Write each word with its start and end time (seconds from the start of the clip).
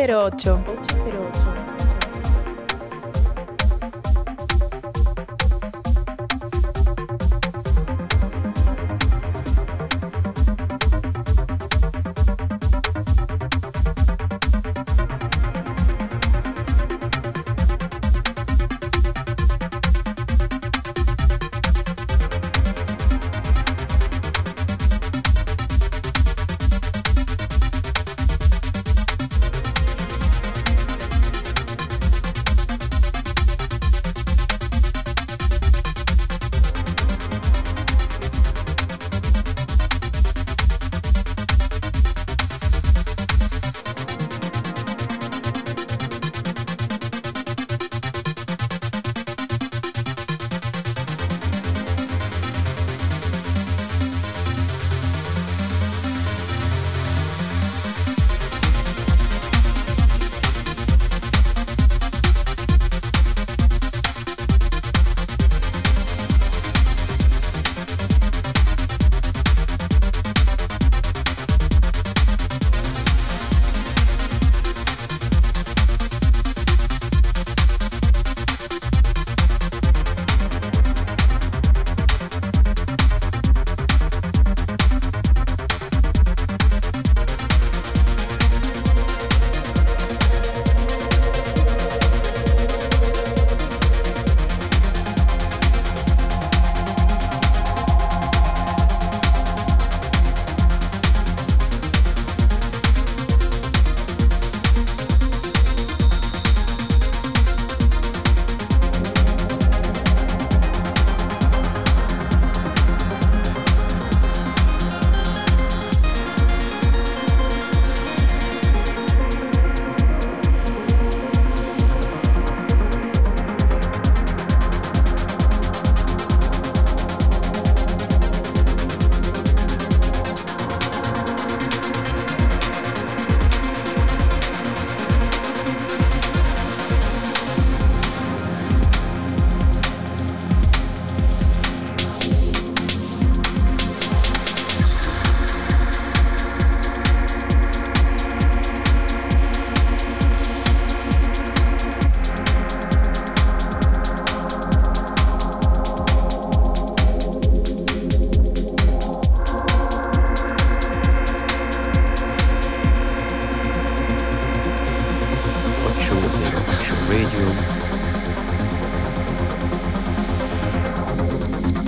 808. 0.00 0.62
808. 0.64 1.19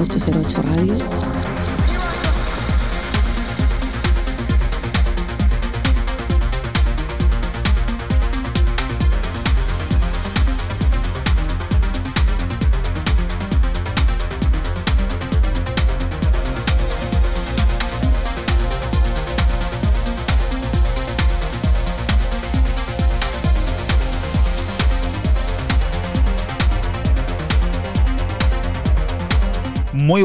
808 0.02 0.62
Radio. 0.64 2.21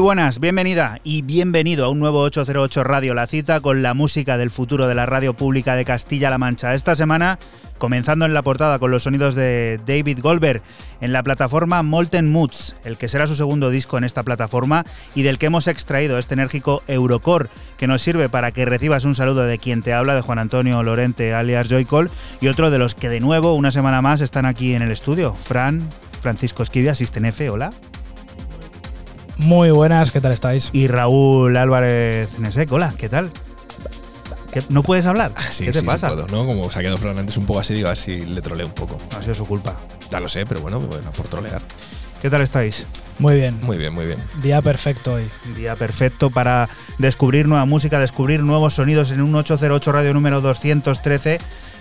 Buenas, 0.08 0.40
bienvenida 0.40 1.00
y 1.04 1.20
bienvenido 1.20 1.84
a 1.84 1.90
un 1.90 1.98
nuevo 1.98 2.22
808 2.22 2.82
Radio, 2.82 3.12
la 3.12 3.26
cita 3.26 3.60
con 3.60 3.82
la 3.82 3.92
música 3.92 4.38
del 4.38 4.50
futuro 4.50 4.88
de 4.88 4.94
la 4.94 5.04
radio 5.04 5.34
pública 5.34 5.76
de 5.76 5.84
Castilla-La 5.84 6.38
Mancha. 6.38 6.72
Esta 6.72 6.96
semana, 6.96 7.38
comenzando 7.76 8.24
en 8.24 8.32
la 8.32 8.40
portada 8.40 8.78
con 8.78 8.90
los 8.90 9.02
sonidos 9.02 9.34
de 9.34 9.78
David 9.86 10.20
Goldberg 10.22 10.62
en 11.02 11.12
la 11.12 11.22
plataforma 11.22 11.82
Molten 11.82 12.32
Moods, 12.32 12.74
el 12.84 12.96
que 12.96 13.06
será 13.06 13.26
su 13.26 13.34
segundo 13.34 13.68
disco 13.68 13.98
en 13.98 14.04
esta 14.04 14.22
plataforma 14.22 14.86
y 15.14 15.24
del 15.24 15.36
que 15.36 15.44
hemos 15.44 15.68
extraído 15.68 16.18
este 16.18 16.32
enérgico 16.32 16.82
Eurocore, 16.88 17.50
que 17.76 17.86
nos 17.86 18.00
sirve 18.00 18.30
para 18.30 18.50
que 18.50 18.64
recibas 18.64 19.04
un 19.04 19.14
saludo 19.14 19.42
de 19.42 19.58
quien 19.58 19.82
te 19.82 19.92
habla, 19.92 20.14
de 20.14 20.22
Juan 20.22 20.38
Antonio 20.38 20.82
Lorente 20.82 21.34
alias 21.34 21.68
Joycol, 21.68 22.10
y 22.40 22.48
otro 22.48 22.70
de 22.70 22.78
los 22.78 22.94
que 22.94 23.10
de 23.10 23.20
nuevo, 23.20 23.52
una 23.52 23.72
semana 23.72 24.00
más, 24.00 24.22
están 24.22 24.46
aquí 24.46 24.72
en 24.72 24.80
el 24.80 24.90
estudio. 24.90 25.34
Fran, 25.34 25.86
Francisco 26.22 26.62
Esquivia, 26.62 26.92
F, 26.92 27.50
hola. 27.50 27.72
Muy 29.38 29.70
buenas, 29.70 30.10
¿qué 30.10 30.20
tal 30.20 30.32
estáis? 30.32 30.70
Y 30.72 30.88
Raúl 30.88 31.56
Álvarez 31.56 32.38
Nesek, 32.38 32.70
hola, 32.72 32.92
¿qué 32.96 33.08
tal? 33.08 33.30
¿Qué- 34.52 34.64
¿No 34.68 34.82
puedes 34.82 35.06
hablar? 35.06 35.32
Sí, 35.50 35.66
¿Qué 35.66 35.72
te 35.72 35.80
sí, 35.80 35.86
pasa? 35.86 36.08
Sí 36.10 36.14
puedo, 36.16 36.26
¿no? 36.28 36.44
Como 36.46 36.70
se 36.70 36.78
ha 36.78 36.82
quedado 36.82 36.98
Fran 36.98 37.18
antes 37.18 37.36
un 37.36 37.46
poco 37.46 37.60
así, 37.60 37.74
digo, 37.74 37.88
así 37.88 38.24
le 38.24 38.40
troleo 38.42 38.66
un 38.66 38.72
poco. 38.72 38.98
Ha 39.16 39.22
sido 39.22 39.34
su 39.34 39.46
culpa. 39.46 39.76
Ya 40.10 40.20
lo 40.20 40.28
sé, 40.28 40.44
pero 40.46 40.60
bueno, 40.60 40.80
bueno 40.80 41.12
por 41.12 41.28
trolear. 41.28 41.62
¿Qué 42.20 42.30
tal 42.30 42.40
estáis? 42.42 42.86
Muy 43.20 43.36
bien. 43.36 43.58
Muy 43.62 43.76
bien, 43.76 43.92
muy 43.92 44.06
bien. 44.06 44.18
Día 44.42 44.60
perfecto 44.62 45.14
hoy. 45.14 45.28
Día 45.56 45.76
perfecto 45.76 46.30
para 46.30 46.68
descubrir 46.98 47.46
nueva 47.46 47.64
música, 47.64 48.00
descubrir 48.00 48.42
nuevos 48.42 48.74
sonidos 48.74 49.10
en 49.12 49.20
un 49.20 49.34
808 49.36 49.92
radio 49.92 50.14
número 50.14 50.40
213 50.40 51.38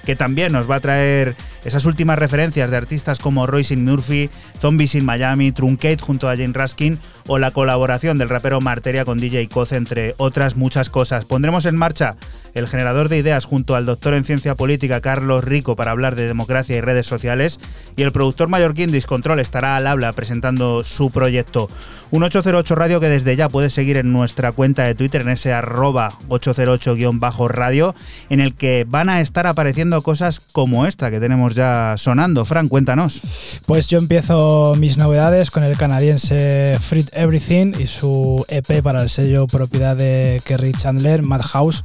que 0.08 0.16
también 0.16 0.54
nos 0.54 0.72
va 0.72 0.78
a 0.78 0.80
traer 0.80 1.36
esas 1.66 1.84
últimas 1.84 2.18
referencias 2.18 2.72
de 2.72 2.78
artistas 2.78 3.20
como 3.20 3.46
Royce 3.46 3.76
Murphy, 3.76 4.30
Zombies 4.58 4.96
in 4.96 5.04
Miami, 5.04 5.52
Truncate 5.52 5.98
junto 6.00 6.30
a 6.30 6.38
Jane 6.38 6.54
Raskin 6.54 6.98
o 7.28 7.40
la 7.40 7.52
colaboración 7.52 8.18
del 8.18 8.30
rapero 8.30 8.62
Marteria 8.62 9.04
con 9.04 9.18
DJ 9.18 9.50
Coz, 9.50 9.74
entre 9.74 10.16
otras 10.16 10.56
muchas 10.56 10.90
cosas. 10.90 11.26
Pondremos 11.26 11.66
en 11.66 11.76
marcha 11.76 12.16
el 12.54 12.68
generador 12.68 13.10
de 13.10 13.18
ideas 13.18 13.46
junto 13.46 13.76
al 13.76 13.86
doctor 13.86 14.14
en 14.14 14.24
ciencia 14.24 14.56
política 14.56 15.02
Carlos 15.02 15.44
Rico 15.44 15.76
para 15.76 15.92
hablar 15.92 16.16
de 16.16 16.28
democracia 16.28 16.76
y 16.76 16.82
redes 16.82 17.08
sociales 17.08 17.60
y 17.96 18.04
el 18.04 18.12
productor 18.12 18.48
mallorquín 18.48 18.92
Discontrol 18.92 19.40
estará 19.40 19.76
al 19.76 19.88
habla 19.88 20.14
presentando 20.14 20.84
su 20.84 21.12
proyecto. 21.12 21.70
Un 22.10 22.24
808 22.24 22.76
Radio 22.76 23.00
que 23.00 23.10
desde 23.10 23.36
ya 23.36 23.50
puedes 23.50 23.74
seguir 23.74 23.98
en 23.98 24.14
nuestra 24.14 24.54
cuenta 24.54 24.84
de 24.84 24.96
Twitter 24.96 25.22
en 25.22 25.30
ese 25.30 25.54
arroba 25.54 26.18
808-radio 26.30 27.96
en 28.30 28.40
el 28.40 28.56
que 28.56 28.86
van 28.88 29.10
a 29.10 29.22
estar 29.22 29.46
apareciendo 29.48 30.02
cosas 30.02 30.40
como 30.40 30.86
esta 30.86 31.12
que 31.12 31.20
tenemos 31.20 31.56
ya 31.56 31.96
sonando. 31.98 32.46
Fran, 32.46 32.70
cuéntanos. 32.70 33.22
Pues 33.66 33.88
yo 33.88 33.98
empiezo 33.98 34.76
mis 34.78 34.98
novedades 34.98 35.52
con 35.52 35.64
el 35.64 35.78
canadiense 35.78 36.78
Frit 36.80 37.10
Everything 37.12 37.74
y 37.78 37.88
su 37.88 38.46
EP 38.48 38.82
para 38.82 39.04
el 39.04 39.10
sello 39.10 39.48
propiedad 39.48 39.96
de 39.96 40.42
Kerry 40.46 40.72
Chandler, 40.74 41.22
Madhouse. 41.22 41.84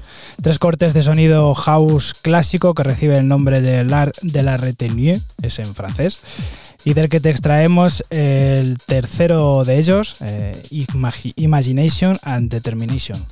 Cortes 0.59 0.95
de 0.95 1.03
sonido 1.03 1.55
house 1.55 2.15
clásico 2.15 2.75
que 2.75 2.83
recibe 2.83 3.19
el 3.19 3.29
nombre 3.29 3.61
de 3.61 3.85
L'Art 3.85 4.17
de 4.23 4.43
la 4.43 4.57
Retenue, 4.57 5.21
es 5.43 5.59
en 5.59 5.75
francés 5.75 6.23
y 6.85 6.95
del 6.95 7.09
que 7.09 7.21
te 7.21 7.31
extraemos 7.31 8.03
el 8.11 8.79
tercero 8.79 9.65
de 9.65 9.79
ellos, 9.79 10.17
eh, 10.21 10.61
Imagination 11.37 12.19
and 12.23 12.51
Determination. 12.51 13.25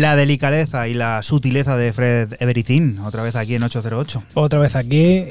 La 0.00 0.16
delicadeza 0.16 0.88
y 0.88 0.94
la 0.94 1.22
sutileza 1.22 1.76
de 1.76 1.92
Fred 1.92 2.36
Everything, 2.40 2.98
otra 3.04 3.22
vez 3.22 3.36
aquí 3.36 3.54
en 3.54 3.62
808. 3.62 4.22
Otra 4.34 4.58
vez 4.58 4.76
aquí, 4.76 5.24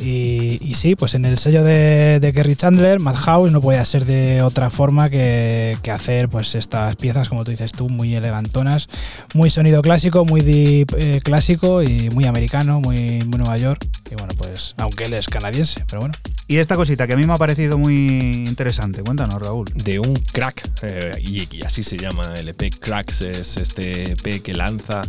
y, 0.62 0.74
sí, 0.76 0.96
pues 0.96 1.14
en 1.14 1.26
el 1.26 1.38
sello 1.38 1.64
de, 1.64 2.32
Kerry 2.34 2.56
Chandler, 2.56 3.00
Madhouse, 3.00 3.52
no 3.52 3.62
podía 3.62 3.84
ser 3.86 4.06
de 4.06 4.42
otra 4.42 4.70
forma 4.70 5.10
que, 5.10 5.78
que 5.82 5.92
hacer 5.92 6.30
pues 6.30 6.56
estas 6.56 6.96
piezas, 6.96 7.30
como 7.30 7.44
tú 7.44 7.52
dices 7.52 7.72
tú, 7.72 7.90
muy 7.90 8.16
elegantonas, 8.16 8.90
muy 9.34 9.50
sonido 9.50 9.82
clásico, 9.82 10.26
muy 10.26 10.42
deep 10.42 10.94
eh, 10.98 11.22
clásico 11.24 11.82
y 11.82 12.10
muy 12.10 12.26
americano, 12.26 12.82
muy, 12.82 13.24
muy 13.26 13.40
Nueva 13.40 13.58
York. 13.58 13.88
Y 14.12 14.16
bueno, 14.16 14.34
pues 14.38 14.76
aunque 14.78 15.06
él 15.06 15.14
es 15.14 15.28
canadiense, 15.28 15.84
pero 15.88 16.02
bueno. 16.02 16.14
Y 16.50 16.60
esta 16.60 16.78
cosita 16.78 17.08
que 17.08 17.14
a 17.14 17.18
mí 17.18 17.26
me 17.26 17.34
ha 17.34 17.38
parecido 17.38 17.78
muy 17.78 18.46
interesante, 18.48 19.04
cuéntanos 19.04 19.42
Raúl. 19.42 19.66
De 19.76 20.00
un 20.00 20.14
crack, 20.16 20.70
eh, 20.82 21.18
y, 21.20 21.62
así 21.66 21.84
se 21.84 21.98
llama 21.98 22.36
el 22.36 22.48
EP 22.48 22.74
Cracks, 22.80 23.22
es 23.22 23.58
este 23.58 24.12
EP 24.12 24.42
que 24.42 24.54
lanza 24.54 25.02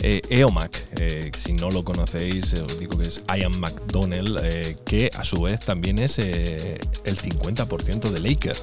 eh, 0.00 0.22
EOMAC. 0.30 0.84
Eh, 1.00 1.32
si 1.36 1.52
no 1.52 1.68
lo 1.72 1.84
conocéis, 1.84 2.54
os 2.54 2.78
digo 2.78 2.96
que 2.96 3.08
es 3.08 3.24
Ian 3.26 3.58
McDonnell, 3.58 4.76
que 4.86 5.10
a 5.16 5.24
su 5.24 5.42
vez 5.42 5.58
también 5.60 5.98
es 5.98 6.20
el 6.20 6.78
50% 7.04 8.10
de 8.10 8.20
Laker. 8.20 8.56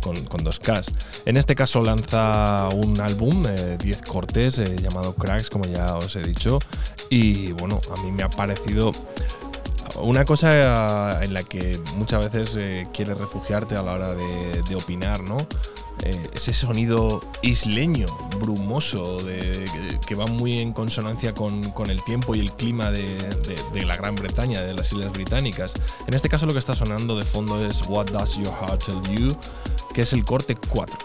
Con, 0.00 0.42
dos 0.42 0.58
Ks. 0.58 0.90
En 1.26 1.36
este 1.36 1.54
caso 1.54 1.82
lanza 1.82 2.68
un 2.72 2.98
álbum, 2.98 3.44
10 3.78 4.02
cortes, 4.02 4.62
llamado 4.80 5.14
Cracks, 5.14 5.50
como 5.50 5.66
ya 5.66 5.96
os 5.96 6.16
he 6.16 6.22
dicho. 6.22 6.60
Y 7.10 7.52
bueno, 7.52 7.80
a 7.94 8.00
mí 8.02 8.10
me 8.10 8.22
ha 8.22 8.30
parecido 8.30 8.92
una 10.02 10.24
cosa 10.24 11.20
eh, 11.20 11.24
en 11.24 11.34
la 11.34 11.42
que 11.42 11.80
muchas 11.94 12.20
veces 12.20 12.56
eh, 12.56 12.86
quieres 12.92 13.18
refugiarte 13.18 13.76
a 13.76 13.82
la 13.82 13.92
hora 13.92 14.14
de, 14.14 14.76
opinar, 14.76 15.22
¿no? 15.22 15.38
Eh, 16.02 16.30
ese 16.32 16.52
sonido 16.52 17.20
isleño, 17.42 18.06
brumoso, 18.38 19.18
que, 20.06 20.14
va 20.14 20.26
muy 20.26 20.60
en 20.60 20.72
consonancia 20.72 21.34
con, 21.34 21.72
el 21.90 22.02
tiempo 22.04 22.34
y 22.34 22.40
el 22.40 22.52
clima 22.52 22.90
de- 22.90 23.18
de 23.72 23.84
la 23.84 23.96
Gran 23.96 24.14
Bretaña, 24.14 24.60
de 24.60 24.74
las 24.74 24.92
Islas 24.92 25.12
Británicas. 25.12 25.74
En 26.06 26.14
este 26.14 26.28
caso 26.28 26.46
lo 26.46 26.52
que 26.52 26.60
está 26.60 26.74
sonando 26.76 27.18
de 27.18 27.24
fondo 27.24 27.64
es 27.64 27.82
What 27.88 28.06
Does 28.06 28.36
Your 28.36 28.54
Heart 28.54 28.84
Tell 28.84 29.02
You, 29.16 29.36
que 29.92 30.02
es 30.02 30.12
el 30.12 30.24
corte 30.24 30.54
4. 30.68 30.96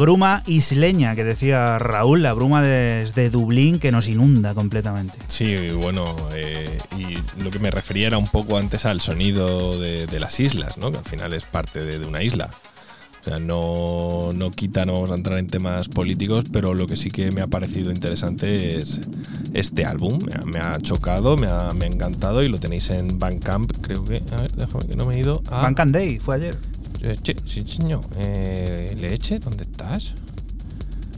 Bruma 0.00 0.42
isleña, 0.46 1.14
que 1.14 1.24
decía 1.24 1.78
Raúl, 1.78 2.22
la 2.22 2.32
bruma 2.32 2.62
desde 2.62 3.28
Dublín 3.28 3.78
que 3.78 3.92
nos 3.92 4.08
inunda 4.08 4.54
completamente. 4.54 5.18
Sí, 5.28 5.68
bueno, 5.70 6.16
eh, 6.34 6.78
y 6.96 7.42
lo 7.42 7.50
que 7.50 7.58
me 7.58 7.70
refería 7.70 8.06
era 8.06 8.16
un 8.16 8.26
poco 8.26 8.56
antes 8.56 8.86
al 8.86 9.02
sonido 9.02 9.78
de, 9.78 10.06
de 10.06 10.18
las 10.18 10.40
islas, 10.40 10.78
¿no? 10.78 10.90
que 10.90 10.98
al 10.98 11.04
final 11.04 11.34
es 11.34 11.44
parte 11.44 11.84
de, 11.84 11.98
de 11.98 12.06
una 12.06 12.22
isla. 12.22 12.48
O 13.20 13.24
sea, 13.24 13.38
no, 13.38 14.30
no 14.34 14.50
quita, 14.50 14.86
no 14.86 14.94
vamos 14.94 15.10
a 15.10 15.14
entrar 15.14 15.38
en 15.38 15.46
temas 15.46 15.90
políticos, 15.90 16.44
pero 16.50 16.72
lo 16.72 16.86
que 16.86 16.96
sí 16.96 17.10
que 17.10 17.30
me 17.32 17.42
ha 17.42 17.46
parecido 17.48 17.90
interesante 17.90 18.78
es 18.78 18.98
este 19.52 19.84
álbum. 19.84 20.18
Me 20.24 20.32
ha, 20.34 20.44
me 20.46 20.58
ha 20.58 20.78
chocado, 20.78 21.36
me 21.36 21.46
ha, 21.48 21.74
me 21.74 21.84
ha 21.84 21.88
encantado 21.88 22.42
y 22.42 22.48
lo 22.48 22.58
tenéis 22.58 22.88
en 22.88 23.18
Bandcamp, 23.18 23.70
creo 23.82 24.02
que. 24.04 24.22
A 24.32 24.40
ver, 24.40 24.52
déjame 24.52 24.86
que 24.86 24.96
no 24.96 25.04
me 25.04 25.16
he 25.16 25.20
ido 25.20 25.42
a. 25.50 25.70
Day 25.70 26.18
fue 26.18 26.36
ayer. 26.36 26.56
Sí, 27.46 27.64
señor. 27.66 28.00
Eh, 28.16 28.94
Leche, 28.98 29.38
¿dónde 29.38 29.64
estás? 29.64 30.14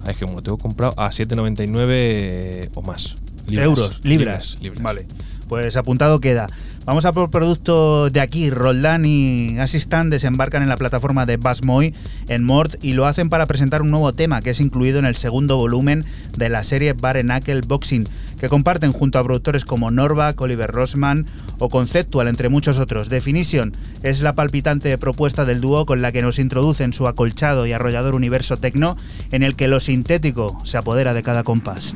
Ah, 0.04 0.10
es 0.10 0.16
que 0.16 0.24
como 0.24 0.42
tengo 0.42 0.58
comprado 0.58 0.94
a 0.96 1.10
7,99 1.10 1.86
eh, 1.90 2.70
o 2.74 2.82
más. 2.82 3.16
Libras, 3.48 3.66
Euros, 3.66 4.00
libras. 4.04 4.58
libras. 4.60 4.82
Vale. 4.82 5.06
Pues 5.48 5.76
apuntado 5.76 6.20
queda. 6.20 6.46
Vamos 6.84 7.04
a 7.04 7.12
por 7.12 7.30
producto 7.30 8.10
de 8.10 8.20
aquí. 8.20 8.50
Roldán 8.50 9.04
y 9.06 9.58
Assistant 9.60 10.10
desembarcan 10.10 10.62
en 10.62 10.68
la 10.68 10.76
plataforma 10.76 11.26
de 11.26 11.36
Basmoy 11.36 11.94
en 12.28 12.42
Mort 12.42 12.74
y 12.82 12.94
lo 12.94 13.06
hacen 13.06 13.28
para 13.28 13.46
presentar 13.46 13.82
un 13.82 13.90
nuevo 13.90 14.12
tema 14.12 14.40
que 14.40 14.50
es 14.50 14.60
incluido 14.60 14.98
en 14.98 15.04
el 15.04 15.14
segundo 15.14 15.56
volumen 15.56 16.04
de 16.36 16.48
la 16.48 16.64
serie 16.64 16.92
Bare 16.92 17.22
Knuckle 17.22 17.60
Boxing, 17.66 18.08
que 18.42 18.48
comparten 18.48 18.90
junto 18.90 19.20
a 19.20 19.22
productores 19.22 19.64
como 19.64 19.92
Norvac, 19.92 20.40
Oliver 20.40 20.68
Rossman 20.68 21.26
o 21.60 21.68
Conceptual, 21.68 22.26
entre 22.26 22.48
muchos 22.48 22.80
otros. 22.80 23.08
Definition 23.08 23.70
es 24.02 24.20
la 24.20 24.34
palpitante 24.34 24.98
propuesta 24.98 25.44
del 25.44 25.60
dúo 25.60 25.86
con 25.86 26.02
la 26.02 26.10
que 26.10 26.22
nos 26.22 26.40
introduce 26.40 26.82
en 26.82 26.92
su 26.92 27.06
acolchado 27.06 27.66
y 27.66 27.72
arrollador 27.72 28.16
universo 28.16 28.56
tecno, 28.56 28.96
en 29.30 29.44
el 29.44 29.54
que 29.54 29.68
lo 29.68 29.78
sintético 29.78 30.58
se 30.64 30.76
apodera 30.76 31.14
de 31.14 31.22
cada 31.22 31.44
compás. 31.44 31.94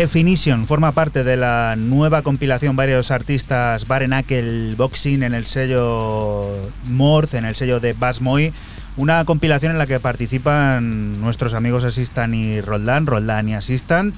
Definition 0.00 0.64
forma 0.64 0.92
parte 0.92 1.24
de 1.24 1.36
la 1.36 1.76
nueva 1.76 2.22
compilación 2.22 2.74
varios 2.74 3.10
artistas 3.10 3.86
Barenakel 3.86 4.74
Boxing 4.74 5.22
en 5.22 5.34
el 5.34 5.44
sello 5.44 6.56
Morth, 6.88 7.34
en 7.34 7.44
el 7.44 7.54
sello 7.54 7.80
de 7.80 7.92
Basmoy. 7.92 8.54
Una 8.96 9.22
compilación 9.26 9.72
en 9.72 9.78
la 9.78 9.86
que 9.86 10.00
participan 10.00 11.20
nuestros 11.20 11.52
amigos 11.52 11.84
Assistant 11.84 12.34
y 12.34 12.62
Roldán, 12.62 13.04
Roldán 13.04 13.50
y 13.50 13.54
Assistant, 13.54 14.16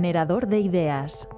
Generador 0.08 0.46
de 0.46 0.58
ideas. 0.60 1.28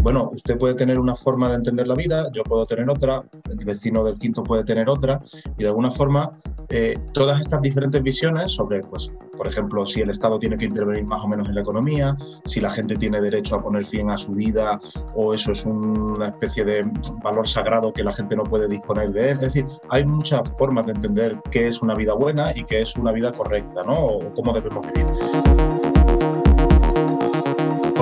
Bueno, 0.00 0.30
usted 0.32 0.56
puede 0.58 0.74
tener 0.74 1.00
una 1.00 1.16
forma 1.16 1.48
de 1.48 1.56
entender 1.56 1.88
la 1.88 1.96
vida, 1.96 2.30
yo 2.32 2.44
puedo 2.44 2.64
tener 2.66 2.88
otra, 2.88 3.24
el 3.50 3.64
vecino 3.64 4.04
del 4.04 4.16
quinto 4.16 4.44
puede 4.44 4.62
tener 4.62 4.88
otra, 4.88 5.20
y 5.58 5.64
de 5.64 5.68
alguna 5.68 5.90
forma 5.90 6.30
eh, 6.68 6.96
todas 7.12 7.40
estas 7.40 7.60
diferentes 7.60 8.00
visiones 8.00 8.52
sobre, 8.52 8.80
pues, 8.80 9.12
por 9.36 9.48
ejemplo, 9.48 9.84
si 9.86 10.02
el 10.02 10.10
Estado 10.10 10.38
tiene 10.38 10.56
que 10.56 10.66
intervenir 10.66 11.04
más 11.04 11.24
o 11.24 11.26
menos 11.26 11.48
en 11.48 11.56
la 11.56 11.62
economía, 11.62 12.16
si 12.44 12.60
la 12.60 12.70
gente 12.70 12.94
tiene 12.94 13.20
derecho 13.20 13.56
a 13.56 13.62
poner 13.62 13.84
fin 13.84 14.08
a 14.08 14.16
su 14.16 14.30
vida 14.30 14.80
o 15.16 15.34
eso 15.34 15.50
es 15.50 15.66
una 15.66 16.28
especie 16.28 16.64
de 16.64 16.88
valor 17.24 17.48
sagrado 17.48 17.92
que 17.92 18.04
la 18.04 18.12
gente 18.12 18.36
no 18.36 18.44
puede 18.44 18.68
disponer 18.68 19.10
de 19.10 19.30
él. 19.30 19.36
Es 19.38 19.40
decir, 19.52 19.66
hay 19.88 20.06
muchas 20.06 20.48
formas 20.56 20.86
de 20.86 20.92
entender 20.92 21.40
qué 21.50 21.66
es 21.66 21.82
una 21.82 21.96
vida 21.96 22.14
buena 22.14 22.56
y 22.56 22.62
qué 22.62 22.82
es 22.82 22.94
una 22.94 23.10
vida 23.10 23.32
correcta, 23.32 23.82
¿no? 23.82 23.94
O 23.94 24.32
cómo 24.32 24.52
debemos 24.52 24.86
vivir. 24.86 25.89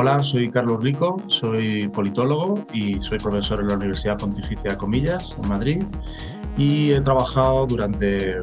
Hola, 0.00 0.22
soy 0.22 0.48
Carlos 0.48 0.80
Rico, 0.80 1.20
soy 1.26 1.88
politólogo 1.88 2.64
y 2.72 3.02
soy 3.02 3.18
profesor 3.18 3.58
en 3.58 3.66
la 3.66 3.74
Universidad 3.74 4.16
Pontificia 4.16 4.78
Comillas, 4.78 5.36
en 5.42 5.48
Madrid, 5.48 5.82
y 6.56 6.92
he 6.92 7.00
trabajado 7.00 7.66
durante 7.66 8.36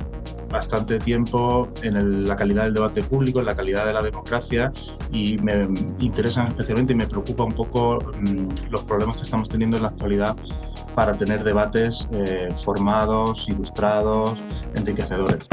bastante 0.52 1.00
tiempo 1.00 1.70
en 1.82 2.28
la 2.28 2.36
calidad 2.36 2.66
del 2.66 2.74
debate 2.74 3.04
público, 3.04 3.40
en 3.40 3.46
la 3.46 3.56
calidad 3.56 3.86
de 3.86 3.94
la 3.94 4.02
democracia 4.02 4.74
y 5.14 5.38
me 5.38 5.66
interesan 6.00 6.48
especialmente 6.48 6.92
y 6.92 6.98
me 6.98 7.08
preocupa 7.08 7.46
un 7.46 7.54
poco 7.54 8.00
mm, 8.20 8.70
los 8.70 8.84
problemas 8.84 9.16
que 9.16 9.24
estamos 9.24 9.48
teniendo 9.48 9.78
en 9.78 9.84
la 9.84 9.90
actualidad 9.90 10.36
para 10.94 11.16
tener 11.16 11.46
debates 11.46 12.10
eh, 12.12 12.50
formados, 12.66 13.48
ilustrados, 13.48 14.44
enriquecedores. 14.76 15.48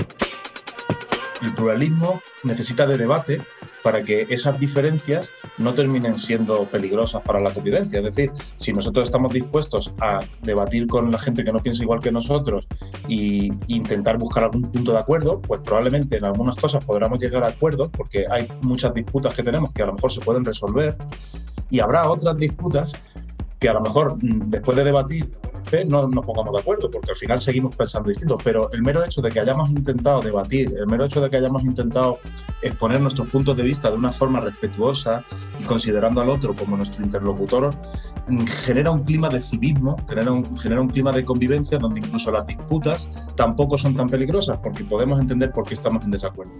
El 1.43 1.55
pluralismo 1.55 2.21
necesita 2.43 2.89
de 2.89 2.99
debate 2.99 3.41
para 3.83 4.03
que 4.03 4.27
esas 4.29 4.59
diferencias 4.59 5.31
no 5.59 5.75
terminen 5.75 6.19
siendo 6.19 6.65
peligrosas 6.67 7.23
para 7.23 7.41
la 7.41 7.53
convivencia. 7.53 7.99
Es 7.99 8.05
decir, 8.05 8.33
si 8.57 8.73
nosotros 8.73 9.05
estamos 9.05 9.33
dispuestos 9.33 9.93
a 10.01 10.21
debatir 10.43 10.87
con 10.87 11.11
la 11.11 11.19
gente 11.19 11.45
que 11.45 11.53
no 11.53 11.59
piensa 11.59 11.83
igual 11.83 12.01
que 12.01 12.13
nosotros 12.13 12.67
e 13.09 13.51
intentar 13.69 14.19
buscar 14.19 14.45
algún 14.45 14.71
punto 14.71 14.93
de 14.93 14.99
acuerdo, 14.99 15.41
pues 15.41 15.61
probablemente 15.61 16.17
en 16.17 16.25
algunas 16.25 16.57
cosas 16.57 16.85
podremos 16.85 17.19
llegar 17.19 17.45
a 17.45 17.49
acuerdos, 17.49 17.89
porque 17.91 18.27
hay 18.31 18.47
muchas 18.63 18.95
disputas 18.95 19.35
que 19.35 19.43
tenemos 19.43 19.73
que 19.73 19.83
a 19.83 19.87
lo 19.87 19.95
mejor 19.95 20.13
se 20.13 20.21
pueden 20.21 20.45
resolver, 20.45 20.97
y 21.71 21.81
habrá 21.81 22.11
otras 22.11 22.37
disputas 22.37 22.93
que 23.63 23.69
a 23.69 23.75
lo 23.75 23.81
mejor 23.81 24.17
mm, 24.17 24.51
después 24.51 24.77
de 24.77 24.85
debatir 24.85 25.31
no 25.89 26.07
nos 26.09 26.27
pongamos 26.27 26.53
de 26.53 26.61
acuerdo, 26.61 26.91
porque 26.91 27.13
al 27.13 27.17
final 27.17 27.41
seguimos 27.41 27.75
pensando 27.77 28.09
distinto, 28.09 28.37
pero 28.43 28.71
el 28.73 28.83
mero 28.83 29.03
hecho 29.05 29.23
de 29.23 29.31
que 29.31 29.41
hayamos 29.41 29.71
intentado 29.71 30.21
debatir, 30.21 30.75
el 30.77 30.87
mero 30.87 31.05
hecho 31.05 31.21
de 31.21 31.31
que 31.31 31.37
hayamos 31.39 31.63
intentado 31.63 32.19
exponer 32.61 33.01
nuestros 33.01 33.29
puntos 33.29 33.57
de 33.57 33.63
vista 33.63 33.91
de 33.91 33.97
una 33.97 34.13
forma 34.13 34.41
respetuosa 34.41 35.25
y 35.61 35.63
considerando 35.63 36.21
al 36.21 36.29
otro 36.29 36.53
como 36.53 36.77
nuestro 36.77 37.05
interlocutor, 37.05 37.71
mm, 38.29 38.45
genera 38.45 38.91
un 38.91 39.05
clima 39.05 39.29
de 39.29 39.41
civismo, 39.41 39.97
genera 40.09 40.33
un, 40.33 40.59
genera 40.59 40.81
un 40.83 40.89
clima 40.89 41.13
de 41.13 41.25
convivencia 41.25 41.79
donde 41.79 42.01
incluso 42.01 42.33
las 42.33 42.47
disputas 42.47 43.11
tampoco 43.37 43.79
son 43.79 43.95
tan 43.95 44.09
peligrosas, 44.09 44.59
porque 44.59 44.85
podemos 44.85 45.21
entender 45.21 45.53
por 45.53 45.65
qué 45.67 45.75
estamos 45.75 46.05
en 46.05 46.11
desacuerdo. 46.11 46.53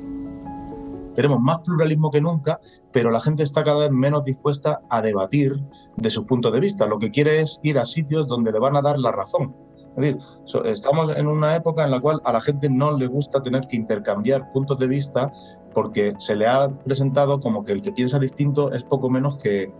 Tenemos 1.15 1.41
más 1.41 1.61
pluralismo 1.61 2.11
que 2.11 2.21
nunca, 2.21 2.61
pero 2.91 3.11
la 3.11 3.21
gente 3.21 3.43
está 3.43 3.63
cada 3.63 3.81
vez 3.81 3.91
menos 3.91 4.25
dispuesta 4.25 4.81
a 4.89 5.03
debatir 5.03 5.63
de 5.97 6.11
su 6.11 6.27
punto 6.27 6.51
de 6.51 6.61
vista. 6.61 6.87
Lo 6.87 6.99
que 6.99 7.11
quiere 7.11 7.41
es 7.41 7.61
ir 7.63 7.79
a 7.79 7.85
sitios 7.85 8.27
donde 8.27 8.53
le 8.53 8.59
van 8.59 8.77
a 8.77 8.83
dar 8.83 8.99
la 8.99 9.13
razón. 9.13 9.55
Es 9.97 9.97
decir, 9.97 10.19
estamos 10.65 11.15
en 11.15 11.27
una 11.27 11.55
época 11.55 11.85
en 11.85 11.91
la 11.91 12.01
cual 12.01 12.21
a 12.25 12.33
la 12.33 12.41
gente 12.41 12.71
no 12.71 12.97
le 12.97 13.07
gusta 13.07 13.43
tener 13.43 13.67
que 13.69 13.77
intercambiar 13.77 14.51
puntos 14.53 14.79
de 14.79 14.87
vista 14.87 15.31
porque 15.75 16.15
se 16.17 16.35
le 16.35 16.47
ha 16.47 16.69
presentado 16.69 17.41
como 17.41 17.63
que 17.63 17.73
el 17.73 17.83
que 17.83 17.93
piensa 17.93 18.19
distinto 18.19 18.73
es 18.73 18.85
poco 18.85 19.11
menos 19.11 19.37
que 19.37 19.71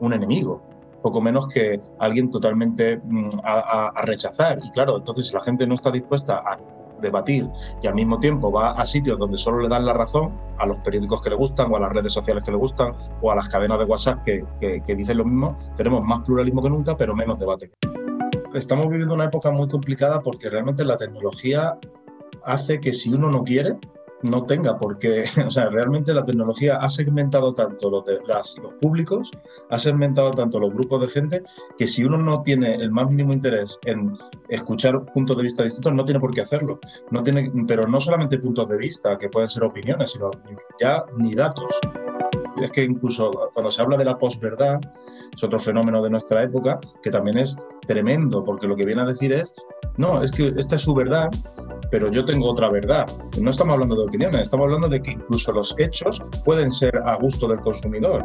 un 0.00 0.12
enemigo, 0.12 0.60
poco 1.02 1.20
menos 1.20 1.46
que 1.46 1.80
alguien 2.00 2.30
totalmente 2.30 3.00
mm, 3.04 3.28
a, 3.44 3.88
a 3.88 4.02
rechazar. 4.02 4.58
Y 4.62 4.70
claro, 4.72 4.98
entonces 4.98 5.32
la 5.32 5.40
gente 5.40 5.66
no 5.68 5.74
está 5.74 5.92
dispuesta 5.92 6.42
a 6.44 6.58
debatir 7.00 7.48
y 7.82 7.86
al 7.86 7.94
mismo 7.94 8.18
tiempo 8.18 8.50
va 8.50 8.72
a 8.72 8.86
sitios 8.86 9.18
donde 9.18 9.38
solo 9.38 9.60
le 9.60 9.68
dan 9.68 9.84
la 9.84 9.92
razón 9.92 10.32
a 10.58 10.66
los 10.66 10.76
periódicos 10.78 11.22
que 11.22 11.30
le 11.30 11.36
gustan 11.36 11.72
o 11.72 11.76
a 11.76 11.80
las 11.80 11.92
redes 11.92 12.12
sociales 12.12 12.44
que 12.44 12.50
le 12.50 12.56
gustan 12.56 12.92
o 13.20 13.30
a 13.30 13.34
las 13.34 13.48
cadenas 13.48 13.78
de 13.78 13.84
WhatsApp 13.84 14.22
que, 14.24 14.44
que, 14.60 14.94
dicen 14.94 15.18
lo 15.18 15.24
mismo, 15.24 15.58
tenemos 15.76 16.02
más 16.02 16.20
pluralismo 16.20 16.62
que 16.62 16.70
nunca, 16.70 16.96
pero 16.96 17.14
menos 17.14 17.38
debate. 17.38 17.70
Estamos 18.54 18.88
viviendo 18.88 19.14
una 19.14 19.24
época 19.24 19.50
muy 19.50 19.68
complicada 19.68 20.20
porque 20.20 20.50
realmente 20.50 20.84
la 20.84 20.96
tecnología 20.96 21.78
hace 22.44 22.80
que 22.80 22.92
si 22.92 23.12
uno 23.12 23.30
no 23.30 23.44
quiere, 23.44 23.76
no 24.22 24.44
tenga 24.44 24.78
porque, 24.78 25.24
o 25.46 25.50
sea, 25.50 25.68
realmente 25.70 26.14
la 26.14 26.24
tecnología 26.24 26.76
ha 26.76 26.88
segmentado 26.88 27.54
tanto 27.54 27.90
los, 27.90 28.04
los 28.26 28.74
públicos, 28.80 29.30
ha 29.70 29.78
segmentado 29.78 30.30
tanto 30.32 30.58
los 30.58 30.72
grupos 30.72 31.00
de 31.02 31.08
gente, 31.08 31.42
que 31.78 31.86
si 31.86 32.04
uno 32.04 32.18
no 32.18 32.42
tiene 32.42 32.74
el 32.76 32.90
más 32.90 33.08
mínimo 33.08 33.32
interés 33.32 33.78
en 33.84 34.16
escuchar 34.48 35.04
puntos 35.12 35.36
de 35.36 35.44
vista 35.44 35.64
distintos, 35.64 35.94
no 35.94 36.04
tiene 36.04 36.20
por 36.20 36.34
qué 36.34 36.42
hacerlo. 36.42 36.78
No 37.10 37.22
tiene, 37.22 37.50
pero 37.66 37.86
no 37.86 38.00
solamente 38.00 38.38
puntos 38.38 38.68
de 38.68 38.78
vista, 38.78 39.18
que 39.18 39.28
pueden 39.28 39.48
ser 39.48 39.64
opiniones, 39.64 40.12
sino 40.12 40.30
ya 40.80 41.04
ni 41.16 41.34
datos. 41.34 41.66
Es 42.60 42.72
que 42.72 42.82
incluso 42.82 43.30
cuando 43.54 43.70
se 43.70 43.82
habla 43.82 43.96
de 43.96 44.04
la 44.04 44.18
posverdad, 44.18 44.80
es 45.34 45.42
otro 45.42 45.58
fenómeno 45.58 46.02
de 46.02 46.10
nuestra 46.10 46.42
época 46.42 46.78
que 47.02 47.10
también 47.10 47.38
es 47.38 47.56
tremendo, 47.86 48.44
porque 48.44 48.66
lo 48.66 48.76
que 48.76 48.84
viene 48.84 49.02
a 49.02 49.06
decir 49.06 49.32
es, 49.32 49.52
no, 49.96 50.22
es 50.22 50.30
que 50.30 50.52
esta 50.56 50.76
es 50.76 50.82
su 50.82 50.94
verdad, 50.94 51.30
pero 51.90 52.10
yo 52.10 52.24
tengo 52.24 52.48
otra 52.48 52.68
verdad. 52.68 53.06
No 53.40 53.50
estamos 53.50 53.74
hablando 53.74 53.96
de 53.96 54.02
opiniones, 54.02 54.42
estamos 54.42 54.64
hablando 54.64 54.88
de 54.88 55.02
que 55.02 55.12
incluso 55.12 55.52
los 55.52 55.74
hechos 55.78 56.22
pueden 56.44 56.70
ser 56.70 56.96
a 57.04 57.16
gusto 57.16 57.48
del 57.48 57.60
consumidor. 57.60 58.24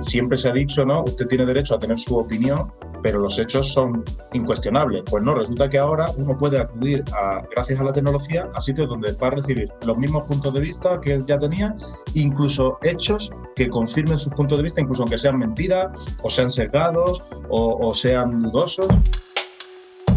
Siempre 0.00 0.36
se 0.36 0.48
ha 0.48 0.52
dicho, 0.52 0.84
¿no? 0.84 1.02
Usted 1.02 1.26
tiene 1.26 1.46
derecho 1.46 1.74
a 1.74 1.78
tener 1.78 1.98
su 1.98 2.16
opinión, 2.16 2.72
pero 3.04 3.18
los 3.18 3.38
hechos 3.38 3.68
son 3.68 4.02
incuestionables. 4.32 5.02
Pues 5.10 5.22
no, 5.22 5.34
resulta 5.34 5.68
que 5.68 5.76
ahora 5.76 6.06
uno 6.16 6.38
puede 6.38 6.58
acudir, 6.58 7.04
a, 7.12 7.42
gracias 7.54 7.78
a 7.78 7.84
la 7.84 7.92
tecnología, 7.92 8.50
a 8.54 8.62
sitios 8.62 8.88
donde 8.88 9.12
va 9.12 9.26
a 9.26 9.32
recibir 9.32 9.68
los 9.84 9.98
mismos 9.98 10.22
puntos 10.22 10.54
de 10.54 10.60
vista 10.60 10.98
que 11.02 11.22
ya 11.28 11.38
tenía, 11.38 11.76
incluso 12.14 12.78
hechos 12.82 13.30
que 13.56 13.68
confirmen 13.68 14.18
sus 14.18 14.32
puntos 14.32 14.56
de 14.56 14.62
vista, 14.64 14.80
incluso 14.80 15.02
aunque 15.02 15.18
sean 15.18 15.38
mentiras, 15.38 15.90
o 16.22 16.30
sean 16.30 16.50
sesgados, 16.50 17.22
o, 17.50 17.76
o 17.86 17.92
sean 17.92 18.40
dudosos 18.40 18.88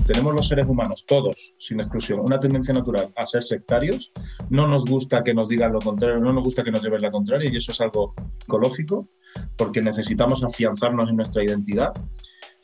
tenemos 0.06 0.34
los 0.34 0.47
seres 0.47 0.65
humanos, 0.65 1.06
todos, 1.06 1.54
sin 1.58 1.82
exclusión, 1.82 2.21
una 2.21 2.39
tendencia 2.39 2.73
natural 2.73 3.12
a 3.17 3.28
ser 3.28 3.43
sectarios. 3.43 4.13
No 4.50 4.65
nos 4.65 4.86
gusta 4.86 5.21
que 5.21 5.34
nos 5.34 5.50
digan 5.50 5.73
lo 5.73 5.80
contrario, 5.80 6.19
no 6.19 6.32
nos 6.32 6.45
gusta 6.45 6.63
que 6.63 6.71
nos 6.71 6.82
lleven 6.82 7.02
la 7.02 7.12
contraria, 7.12 7.52
y 7.52 7.58
eso 7.58 7.73
es 7.73 7.82
algo 7.82 8.15
psicológico, 8.39 9.10
porque 9.58 9.82
necesitamos 9.82 10.45
afianzarnos 10.45 11.10
en 11.10 11.17
nuestra 11.17 11.43
identidad. 11.43 11.91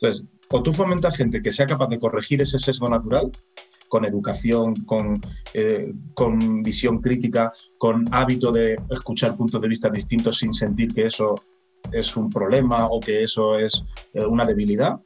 Entonces, 0.00 0.24
o 0.50 0.62
tú 0.62 0.72
fomentas 0.72 1.16
gente 1.16 1.40
que 1.40 1.52
sea 1.52 1.66
capaz 1.66 1.88
de 1.88 1.98
corregir 1.98 2.42
ese 2.42 2.58
sesgo 2.58 2.88
natural, 2.88 3.30
con 3.88 4.04
educación, 4.04 4.74
con, 4.86 5.20
eh, 5.52 5.92
con 6.14 6.62
visión 6.62 7.00
crítica, 7.00 7.52
con 7.78 8.04
hábito 8.12 8.50
de 8.50 8.76
escuchar 8.90 9.36
puntos 9.36 9.60
de 9.60 9.68
vista 9.68 9.88
distintos 9.88 10.38
sin 10.38 10.52
sentir 10.52 10.92
que 10.92 11.06
eso 11.06 11.34
es 11.92 12.16
un 12.16 12.28
problema 12.28 12.86
o 12.86 12.98
que 12.98 13.22
eso 13.22 13.58
es 13.58 13.84
eh, 14.14 14.24
una 14.24 14.44
debilidad, 14.44 15.00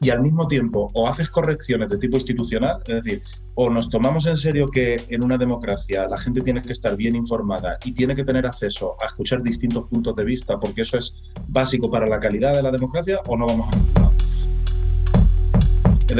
y 0.00 0.10
al 0.10 0.20
mismo 0.20 0.46
tiempo 0.46 0.88
o 0.94 1.08
haces 1.08 1.30
correcciones 1.30 1.88
de 1.88 1.98
tipo 1.98 2.16
institucional, 2.16 2.82
es 2.86 3.04
decir, 3.04 3.22
o 3.54 3.70
nos 3.70 3.88
tomamos 3.88 4.26
en 4.26 4.36
serio 4.36 4.66
que 4.66 4.96
en 5.08 5.24
una 5.24 5.38
democracia 5.38 6.08
la 6.08 6.18
gente 6.18 6.40
tiene 6.40 6.60
que 6.60 6.72
estar 6.72 6.96
bien 6.96 7.14
informada 7.14 7.78
y 7.84 7.92
tiene 7.92 8.16
que 8.16 8.24
tener 8.24 8.46
acceso 8.46 8.96
a 9.00 9.06
escuchar 9.06 9.42
distintos 9.42 9.88
puntos 9.88 10.14
de 10.16 10.24
vista 10.24 10.58
porque 10.58 10.82
eso 10.82 10.98
es 10.98 11.14
básico 11.48 11.90
para 11.90 12.06
la 12.06 12.18
calidad 12.18 12.52
de 12.54 12.62
la 12.62 12.70
democracia 12.70 13.20
o 13.28 13.36
no 13.36 13.46
vamos 13.46 13.68
a 13.68 14.03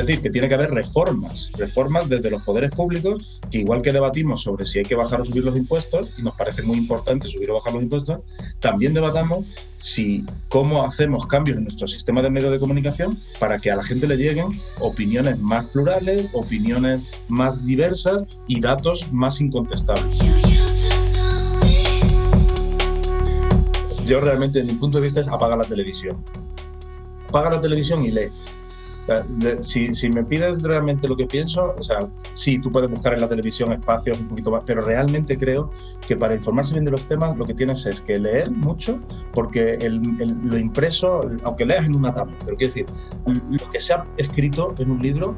es 0.00 0.07
decir, 0.07 0.20
que 0.20 0.30
tiene 0.30 0.48
que 0.48 0.54
haber 0.54 0.72
reformas, 0.72 1.50
reformas 1.57 2.09
desde 2.09 2.28
los 2.28 2.42
poderes 2.42 2.72
públicos, 2.72 3.40
que 3.48 3.59
igual 3.59 3.80
que 3.80 3.92
debatimos 3.92 4.42
sobre 4.42 4.66
si 4.66 4.78
hay 4.78 4.85
que 4.85 4.96
bajar 4.96 5.20
o 5.20 5.24
subir 5.24 5.44
los 5.44 5.57
impuestos, 5.57 6.11
y 6.18 6.22
nos 6.22 6.35
parece 6.35 6.62
muy 6.62 6.76
importante 6.76 7.28
subir 7.28 7.48
o 7.52 7.54
bajar 7.54 7.74
los 7.74 7.85
impuestos, 7.85 8.20
también 8.59 8.92
debatamos 8.92 9.54
si 9.78 10.24
cómo 10.48 10.85
hacemos 10.85 11.28
cambios 11.28 11.59
en 11.59 11.64
nuestro 11.64 11.87
sistema 11.87 12.22
de 12.22 12.30
medios 12.30 12.50
de 12.50 12.59
comunicación 12.59 13.16
para 13.38 13.57
que 13.57 13.70
a 13.70 13.76
la 13.76 13.85
gente 13.85 14.09
le 14.09 14.16
lleguen 14.16 14.48
opiniones 14.80 15.38
más 15.40 15.66
plurales, 15.66 16.26
opiniones 16.33 17.07
más 17.28 17.64
diversas 17.64 18.24
y 18.48 18.61
datos 18.61 19.12
más 19.12 19.40
incontestables. 19.40 20.18
Yo 24.07 24.20
realmente, 24.20 24.59
desde 24.59 24.72
mi 24.72 24.78
punto 24.78 24.98
de 24.98 25.04
vista, 25.04 25.20
es 25.20 25.28
apaga 25.28 25.57
la 25.57 25.64
televisión. 25.64 26.16
Apaga 27.28 27.50
la 27.50 27.61
televisión 27.61 28.04
y 28.04 28.11
lee 28.11 28.28
si, 29.60 29.94
si, 29.94 30.08
me 30.08 30.24
pides 30.24 30.62
realmente 30.62 31.06
lo 31.08 31.16
que 31.16 31.26
pienso, 31.26 31.74
o 31.78 31.82
sea, 31.82 31.98
sí, 32.34 32.58
tú 32.58 32.70
puedes 32.70 32.90
buscar 32.90 33.12
en 33.14 33.20
la 33.20 33.28
televisión 33.28 33.72
espacios 33.72 34.18
un 34.18 34.28
poquito 34.28 34.50
más, 34.50 34.64
pero 34.64 34.82
realmente 34.82 35.38
creo 35.38 35.70
que 36.06 36.16
para 36.16 36.34
informarse 36.34 36.72
bien 36.74 36.84
de 36.84 36.90
los 36.90 37.06
temas 37.06 37.36
lo 37.36 37.44
que 37.44 37.54
tienes 37.54 37.84
es 37.86 38.00
que 38.00 38.18
leer 38.18 38.50
mucho, 38.50 39.00
porque 39.32 39.74
el, 39.74 40.00
lo 40.44 40.58
impreso, 40.58 41.20
aunque 41.44 41.66
leas 41.66 41.86
en 41.86 41.96
una 41.96 42.12
tabla, 42.12 42.34
pero 42.44 42.56
quiero 42.56 42.72
decir, 42.72 42.86
lo 43.26 43.70
que 43.70 43.80
se 43.80 43.94
ha 43.94 44.04
escrito 44.16 44.74
en 44.78 44.90
un 44.90 45.02
libro 45.02 45.36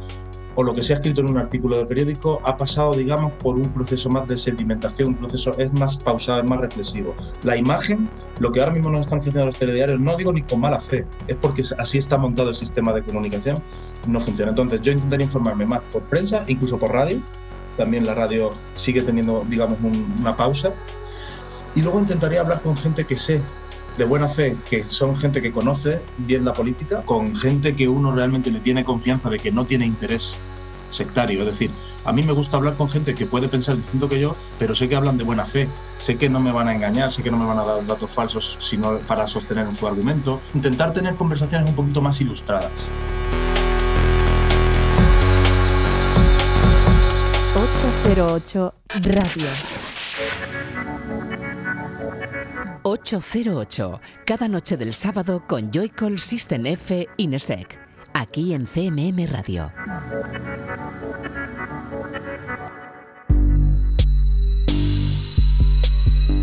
o 0.56 0.62
lo 0.62 0.74
que 0.74 0.82
se 0.82 0.92
ha 0.92 0.96
escrito 0.96 1.20
en 1.20 1.30
un 1.30 1.36
artículo 1.36 1.78
de 1.78 1.86
periódico 1.86 2.40
ha 2.42 2.56
pasado, 2.56 2.92
digamos, 2.92 3.32
por 3.34 3.56
un 3.56 3.70
proceso 3.72 4.08
más 4.08 4.26
de 4.26 4.36
sedimentación, 4.36 5.10
un 5.10 5.14
proceso 5.16 5.52
es 5.58 5.72
más 5.74 5.98
pausado, 5.98 6.42
es 6.42 6.50
más 6.50 6.60
reflexivo. 6.60 7.14
La 7.44 7.56
imagen, 7.56 8.08
lo 8.40 8.50
que 8.50 8.60
ahora 8.60 8.72
mismo 8.72 8.90
nos 8.90 9.02
están 9.02 9.18
ofreciendo 9.18 9.46
los 9.46 9.58
telediarios, 9.58 10.00
no 10.00 10.16
digo 10.16 10.32
ni 10.32 10.42
con 10.42 10.60
mala 10.60 10.80
fe, 10.80 11.06
es 11.28 11.36
porque 11.36 11.62
así 11.78 11.98
está 11.98 12.16
montado 12.16 12.48
el 12.48 12.54
sistema 12.54 12.92
de 12.94 13.02
comunicación, 13.02 13.56
no 14.08 14.18
funciona. 14.18 14.50
Entonces 14.50 14.80
yo 14.80 14.92
intentaría 14.92 15.26
informarme 15.26 15.66
más 15.66 15.82
por 15.92 16.02
prensa, 16.02 16.38
incluso 16.46 16.78
por 16.78 16.90
radio, 16.90 17.20
también 17.76 18.06
la 18.06 18.14
radio 18.14 18.50
sigue 18.72 19.02
teniendo, 19.02 19.44
digamos, 19.48 19.76
una 20.18 20.34
pausa, 20.36 20.72
y 21.74 21.82
luego 21.82 21.98
intentaría 21.98 22.40
hablar 22.40 22.62
con 22.62 22.74
gente 22.78 23.04
que 23.04 23.18
sé 23.18 23.42
de 23.96 24.04
buena 24.04 24.28
fe, 24.28 24.56
que 24.68 24.84
son 24.84 25.16
gente 25.16 25.40
que 25.40 25.52
conoce 25.52 26.00
bien 26.18 26.44
la 26.44 26.52
política, 26.52 27.02
con 27.02 27.34
gente 27.34 27.72
que 27.72 27.88
uno 27.88 28.12
realmente 28.12 28.50
le 28.50 28.60
tiene 28.60 28.84
confianza 28.84 29.30
de 29.30 29.38
que 29.38 29.50
no 29.50 29.64
tiene 29.64 29.86
interés 29.86 30.36
sectario. 30.90 31.40
Es 31.40 31.46
decir, 31.46 31.70
a 32.04 32.12
mí 32.12 32.22
me 32.22 32.32
gusta 32.32 32.56
hablar 32.56 32.76
con 32.76 32.88
gente 32.88 33.14
que 33.14 33.26
puede 33.26 33.48
pensar 33.48 33.76
distinto 33.76 34.08
que 34.08 34.20
yo, 34.20 34.32
pero 34.58 34.74
sé 34.74 34.88
que 34.88 34.96
hablan 34.96 35.18
de 35.18 35.24
buena 35.24 35.44
fe, 35.44 35.68
sé 35.96 36.16
que 36.16 36.28
no 36.28 36.40
me 36.40 36.52
van 36.52 36.68
a 36.68 36.74
engañar, 36.74 37.10
sé 37.10 37.22
que 37.22 37.30
no 37.30 37.36
me 37.36 37.46
van 37.46 37.58
a 37.58 37.64
dar 37.64 37.86
datos 37.86 38.10
falsos 38.10 38.56
sino 38.60 38.98
para 39.00 39.26
sostener 39.26 39.72
su 39.74 39.86
argumento. 39.86 40.40
Intentar 40.54 40.92
tener 40.92 41.14
conversaciones 41.14 41.68
un 41.68 41.76
poquito 41.76 42.00
más 42.00 42.20
ilustradas. 42.20 42.70
808 47.56 48.74
Radio. 49.02 49.95
808, 52.88 54.00
cada 54.24 54.46
noche 54.46 54.76
del 54.76 54.94
sábado 54.94 55.42
con 55.44 55.72
Joycall 55.72 56.20
System 56.20 56.66
F 56.66 57.08
Inesec, 57.16 57.80
aquí 58.14 58.54
en 58.54 58.64
CMM 58.64 59.26
Radio. 59.26 59.72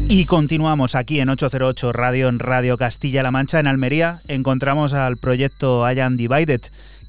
Y 0.10 0.26
continuamos 0.26 0.96
aquí 0.96 1.22
en 1.22 1.30
808 1.30 1.94
Radio, 1.94 2.28
en 2.28 2.40
Radio 2.40 2.78
Castilla-La 2.78 3.32
Mancha, 3.32 3.62
en 3.62 3.68
Almería. 3.68 4.20
Encontramos 4.28 4.94
al 4.94 5.16
proyecto 5.16 5.90
I 5.90 5.98
Am 6.02 6.18
Divided, 6.18 6.62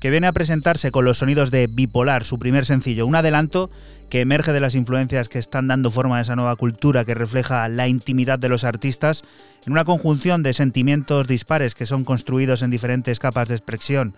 que 0.04 0.10
viene 0.10 0.26
a 0.26 0.34
presentarse 0.34 0.90
con 0.90 1.06
los 1.06 1.16
sonidos 1.16 1.50
de 1.50 1.66
Bipolar, 1.66 2.24
su 2.24 2.38
primer 2.38 2.66
sencillo, 2.66 3.06
un 3.06 3.14
adelanto 3.14 3.70
que 4.10 4.20
emerge 4.20 4.52
de 4.52 4.60
las 4.60 4.74
influencias 4.74 5.30
que 5.30 5.38
están 5.38 5.66
dando 5.66 5.90
forma 5.90 6.18
a 6.18 6.20
esa 6.20 6.36
nueva 6.36 6.56
cultura 6.56 7.06
que 7.06 7.14
refleja 7.14 7.66
la 7.70 7.88
intimidad 7.88 8.38
de 8.38 8.50
los 8.50 8.64
artistas 8.64 9.24
en 9.64 9.72
una 9.72 9.86
conjunción 9.86 10.42
de 10.42 10.52
sentimientos 10.52 11.26
dispares 11.26 11.74
que 11.74 11.86
son 11.86 12.04
construidos 12.04 12.60
en 12.60 12.70
diferentes 12.70 13.18
capas 13.18 13.48
de 13.48 13.54
expresión, 13.54 14.14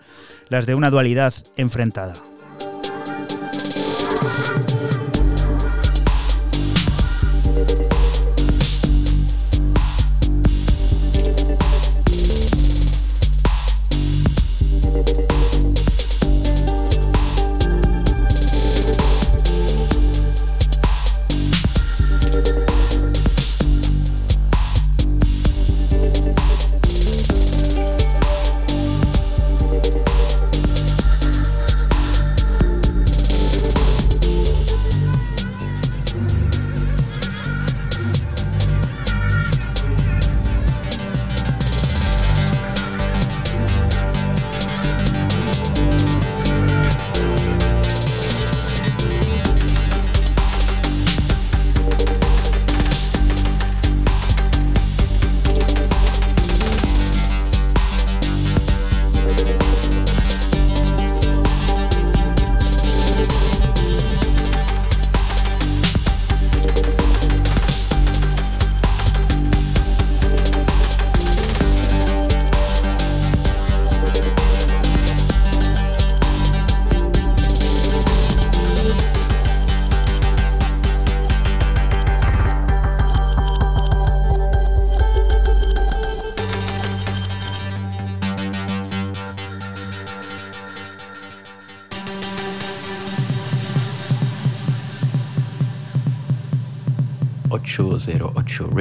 las 0.49 0.65
de 0.65 0.75
una 0.75 0.89
dualidad 0.89 1.33
enfrentada. 1.55 2.15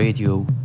Radio 0.06 0.55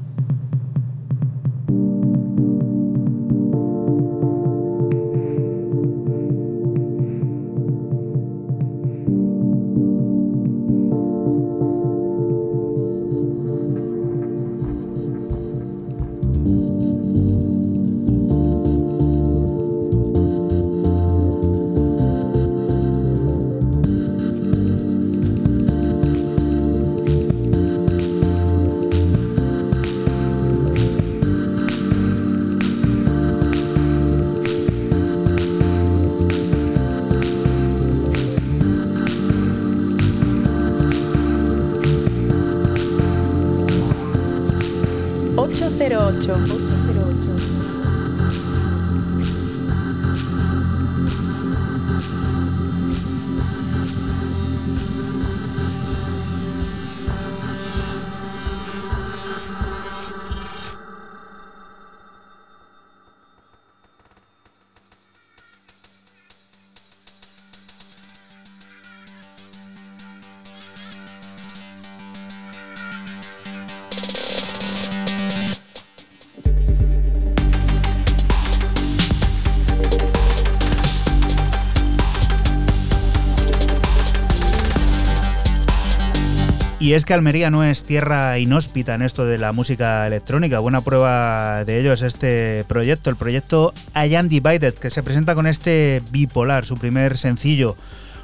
Y 86.81 86.95
es 86.95 87.05
que 87.05 87.13
Almería 87.13 87.51
no 87.51 87.63
es 87.63 87.83
tierra 87.83 88.39
inhóspita 88.39 88.95
en 88.95 89.03
esto 89.03 89.23
de 89.23 89.37
la 89.37 89.51
música 89.51 90.07
electrónica. 90.07 90.57
Buena 90.57 90.81
prueba 90.81 91.63
de 91.63 91.79
ello 91.79 91.93
es 91.93 92.01
este 92.01 92.65
proyecto, 92.67 93.11
el 93.11 93.17
proyecto 93.17 93.71
I 93.93 94.15
Am 94.15 94.29
Divided, 94.29 94.73
que 94.73 94.89
se 94.89 95.03
presenta 95.03 95.35
con 95.35 95.45
este 95.45 96.01
Bipolar, 96.09 96.65
su 96.65 96.79
primer 96.79 97.19
sencillo. 97.19 97.77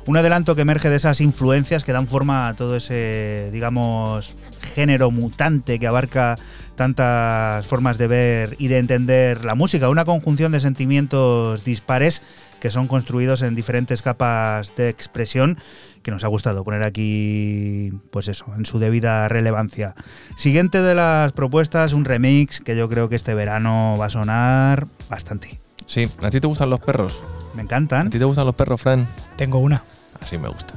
Un 0.08 0.18
adelanto 0.18 0.56
que 0.56 0.64
emerge 0.64 0.90
de 0.90 0.96
esas 0.96 1.22
influencias 1.22 1.84
que 1.84 1.92
dan 1.92 2.08
forma 2.08 2.48
a 2.48 2.56
todo 2.56 2.78
ese, 2.78 3.52
digamos, 3.54 4.34
género 4.74 5.12
mutante 5.12 5.78
que 5.78 5.86
abarca 5.86 6.40
tantas 6.76 7.68
formas 7.68 8.00
de 8.00 8.08
ver 8.08 8.56
y 8.58 8.70
de 8.70 8.80
entender 8.80 9.46
la 9.46 9.54
música. 9.54 9.88
Una 9.88 10.06
conjunción 10.06 10.52
de 10.52 10.62
sentimientos 10.62 11.64
dispares 11.64 12.24
que 12.60 12.72
son 12.72 12.88
construidos 12.88 13.44
en 13.44 13.54
diferentes 13.54 14.02
capas 14.02 14.74
de 14.76 14.90
expresión 14.90 15.60
que 16.08 16.12
nos 16.12 16.24
ha 16.24 16.30
gustado 16.30 16.64
poner 16.64 16.84
aquí, 16.84 17.92
pues 18.12 18.30
eso, 18.30 18.46
en 18.56 18.66
su 18.66 18.80
debida 18.80 19.28
relevancia. 19.28 19.94
Siguiente 20.38 20.82
de 20.82 20.96
las 20.96 21.34
propuestas, 21.34 21.92
un 21.92 22.06
remix 22.06 22.62
que 22.62 22.78
yo 22.78 22.88
creo 22.88 23.10
que 23.10 23.18
este 23.18 23.34
verano 23.34 23.98
va 24.00 24.06
a 24.06 24.10
sonar 24.10 24.88
bastante. 25.10 25.60
Sí, 25.86 26.08
¿a 26.24 26.30
ti 26.30 26.40
te 26.40 26.48
gustan 26.48 26.70
los 26.70 26.80
perros? 26.80 27.22
Me 27.56 27.62
encantan. 27.62 28.08
¿A 28.08 28.10
ti 28.10 28.20
te 28.20 28.24
gustan 28.24 28.46
los 28.46 28.56
perros, 28.56 28.80
Fran? 28.80 29.06
Tengo 29.36 29.60
una. 29.60 29.84
Así 30.22 30.38
me 30.38 30.48
gusta. 30.48 30.76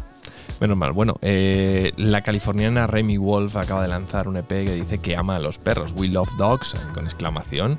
Menos 0.61 0.77
mal. 0.77 0.91
Bueno, 0.91 1.15
eh, 1.23 1.93
la 1.97 2.23
californiana 2.23 2.89
Remy 2.89 3.17
Wolf 3.19 3.55
acaba 3.55 3.83
de 3.83 3.89
lanzar 3.89 4.27
un 4.27 4.37
EP 4.37 4.49
que 4.49 4.75
dice 4.75 4.99
que 4.99 5.17
ama 5.17 5.37
a 5.37 5.39
los 5.39 5.59
perros. 5.59 5.95
We 5.97 6.09
love 6.09 6.29
dogs, 6.39 6.75
con 6.93 7.05
exclamación. 7.05 7.79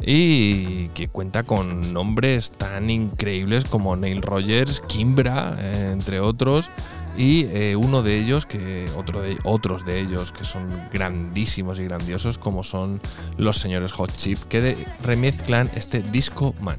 Y 0.00 0.88
que 0.88 1.08
cuenta 1.08 1.42
con 1.42 1.92
nombres 1.92 2.52
tan 2.52 2.90
increíbles 2.90 3.64
como 3.64 3.96
Neil 3.96 4.22
Rogers, 4.22 4.80
Kimbra, 4.80 5.56
eh, 5.60 5.90
entre 5.92 6.20
otros. 6.20 6.70
Y 7.16 7.46
eh, 7.46 7.74
uno 7.74 8.02
de 8.02 8.16
ellos, 8.18 8.46
que 8.46 8.86
otro 8.96 9.20
de, 9.20 9.36
otros 9.42 9.84
de 9.84 9.98
ellos 9.98 10.30
que 10.30 10.44
son 10.44 10.88
grandísimos 10.92 11.80
y 11.80 11.84
grandiosos, 11.84 12.38
como 12.38 12.62
son 12.62 13.00
los 13.36 13.58
señores 13.58 13.92
Hot 13.92 14.14
Chip, 14.16 14.38
que 14.44 14.76
remezclan 15.02 15.68
este 15.74 16.00
Disco 16.00 16.54
Man. 16.60 16.78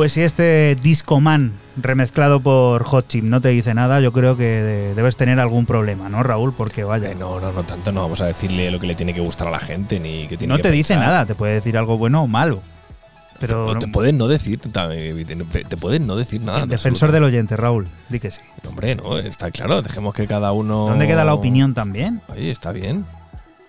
Pues 0.00 0.14
si 0.14 0.22
este 0.22 0.74
Disco 0.76 1.20
Man 1.20 1.52
remezclado 1.76 2.40
por 2.40 2.84
Hot 2.84 3.06
Chip 3.06 3.22
no 3.22 3.42
te 3.42 3.50
dice 3.50 3.74
nada, 3.74 4.00
yo 4.00 4.14
creo 4.14 4.34
que 4.34 4.94
debes 4.96 5.16
tener 5.16 5.38
algún 5.38 5.66
problema, 5.66 6.08
¿no, 6.08 6.22
Raúl? 6.22 6.54
Porque 6.54 6.84
vaya. 6.84 7.10
Eh, 7.10 7.14
no, 7.14 7.38
no, 7.38 7.52
no 7.52 7.64
tanto, 7.64 7.92
no 7.92 8.00
vamos 8.00 8.22
a 8.22 8.24
decirle 8.24 8.70
lo 8.70 8.80
que 8.80 8.86
le 8.86 8.94
tiene 8.94 9.12
que 9.12 9.20
gustar 9.20 9.48
a 9.48 9.50
la 9.50 9.58
gente 9.58 10.00
ni 10.00 10.26
que 10.26 10.38
tiene 10.38 10.54
No 10.54 10.56
que 10.56 10.62
te 10.62 10.70
dice 10.70 10.96
nada, 10.96 11.26
te 11.26 11.34
puede 11.34 11.52
decir 11.52 11.76
algo 11.76 11.98
bueno 11.98 12.22
o 12.22 12.26
malo. 12.26 12.62
Pero 13.38 13.78
te 13.78 13.88
pueden 13.88 14.16
no 14.16 14.26
decir, 14.26 14.58
te 14.58 15.76
pueden 15.76 16.06
no 16.06 16.16
decir 16.16 16.40
nada. 16.40 16.62
el 16.62 16.70
defensor 16.70 17.12
del 17.12 17.24
oyente, 17.24 17.58
Raúl, 17.58 17.86
di 18.08 18.20
que 18.20 18.30
sí. 18.30 18.40
Hombre, 18.66 18.96
no, 18.96 19.18
está 19.18 19.50
claro, 19.50 19.82
dejemos 19.82 20.14
que 20.14 20.26
cada 20.26 20.52
uno. 20.52 20.86
¿Dónde 20.88 21.06
queda 21.08 21.26
la 21.26 21.34
opinión 21.34 21.74
también? 21.74 22.22
Oye, 22.28 22.50
está 22.50 22.72
bien. 22.72 23.04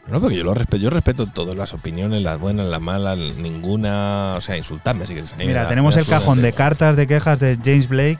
No, 0.07 0.19
porque 0.19 0.35
yo 0.37 0.43
lo 0.43 0.53
respeto, 0.53 0.77
yo 0.77 0.89
respeto 0.89 1.27
todas 1.27 1.55
las 1.55 1.73
opiniones, 1.73 2.21
las 2.23 2.39
buenas, 2.39 2.65
las 2.67 2.81
malas, 2.81 3.17
ninguna. 3.37 4.33
O 4.35 4.41
sea, 4.41 4.57
insultarme 4.57 5.05
si 5.07 5.13
quieres. 5.13 5.35
Me 5.37 5.45
Mira, 5.45 5.63
da- 5.63 5.69
tenemos 5.69 5.95
me 5.95 6.01
el 6.01 6.07
cajón 6.07 6.41
de 6.41 6.51
cartas 6.53 6.95
de 6.97 7.07
quejas 7.07 7.39
de 7.39 7.57
James 7.63 7.87
Blake 7.87 8.19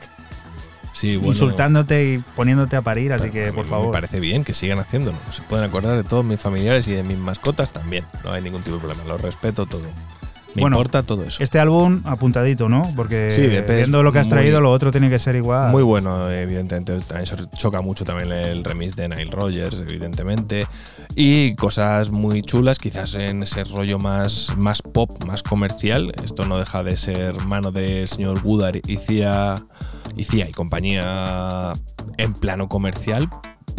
Sí, 0.93 1.15
bueno, 1.15 1.31
insultándote 1.33 2.13
y 2.13 2.17
poniéndote 2.35 2.75
a 2.75 2.81
parir, 2.81 3.13
así 3.13 3.31
que 3.31 3.51
por 3.53 3.63
Me 3.63 3.69
favor. 3.69 3.91
parece 3.91 4.19
bien 4.19 4.43
que 4.43 4.53
sigan 4.53 4.77
haciéndolo. 4.77 5.17
Se 5.31 5.41
pueden 5.41 5.65
acordar 5.65 5.95
de 5.95 6.03
todos 6.03 6.23
mis 6.23 6.39
familiares 6.39 6.87
y 6.89 6.91
de 6.91 7.03
mis 7.03 7.17
mascotas 7.17 7.71
también. 7.71 8.05
No 8.23 8.31
hay 8.33 8.41
ningún 8.41 8.61
tipo 8.61 8.75
de 8.75 8.81
problema. 8.83 9.03
Lo 9.05 9.17
respeto 9.17 9.65
todo. 9.65 9.83
Me 10.53 10.61
Bueno, 10.63 10.75
importa 10.77 11.03
todo 11.03 11.23
eso. 11.23 11.41
Este 11.41 11.59
álbum 11.59 12.01
apuntadito, 12.05 12.67
¿no? 12.67 12.91
Porque 12.95 13.31
Sí, 13.31 13.41
viendo 13.73 14.03
lo 14.03 14.11
que 14.11 14.19
has 14.19 14.27
muy- 14.27 14.31
traído, 14.37 14.59
lo 14.59 14.71
otro 14.71 14.91
tiene 14.91 15.09
que 15.09 15.17
ser 15.17 15.35
igual. 15.37 15.71
Muy 15.71 15.81
bueno, 15.83 16.29
evidentemente. 16.29 16.97
También 17.05 17.25
so- 17.25 17.45
choca 17.55 17.81
mucho 17.81 18.03
también 18.03 18.31
el 18.33 18.63
remix 18.63 18.95
de 18.95 19.07
Nile 19.07 19.31
Rogers, 19.31 19.77
evidentemente. 19.87 20.67
Y 21.15 21.55
cosas 21.55 22.09
muy 22.11 22.41
chulas, 22.41 22.79
quizás 22.79 23.15
en 23.15 23.43
ese 23.43 23.63
rollo 23.63 23.97
más, 23.97 24.51
más 24.57 24.81
pop, 24.81 25.23
más 25.25 25.41
comercial. 25.43 26.11
Esto 26.23 26.45
no 26.45 26.57
deja 26.57 26.83
de 26.83 26.97
ser 26.97 27.35
mano 27.45 27.71
del 27.71 28.07
señor 28.09 28.41
Woodard 28.43 28.81
y 28.87 28.97
Cia 28.97 29.63
y, 30.17 30.23
Cia 30.25 30.49
y 30.49 30.51
compañía 30.51 31.73
en 32.17 32.33
plano 32.33 32.67
comercial. 32.67 33.29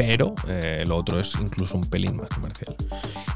Pero 0.05 0.34
eh, 0.48 0.82
lo 0.84 0.96
otro 0.96 1.20
es 1.20 1.36
incluso 1.40 1.76
un 1.76 1.84
pelín 1.84 2.16
más 2.16 2.28
comercial. 2.28 2.74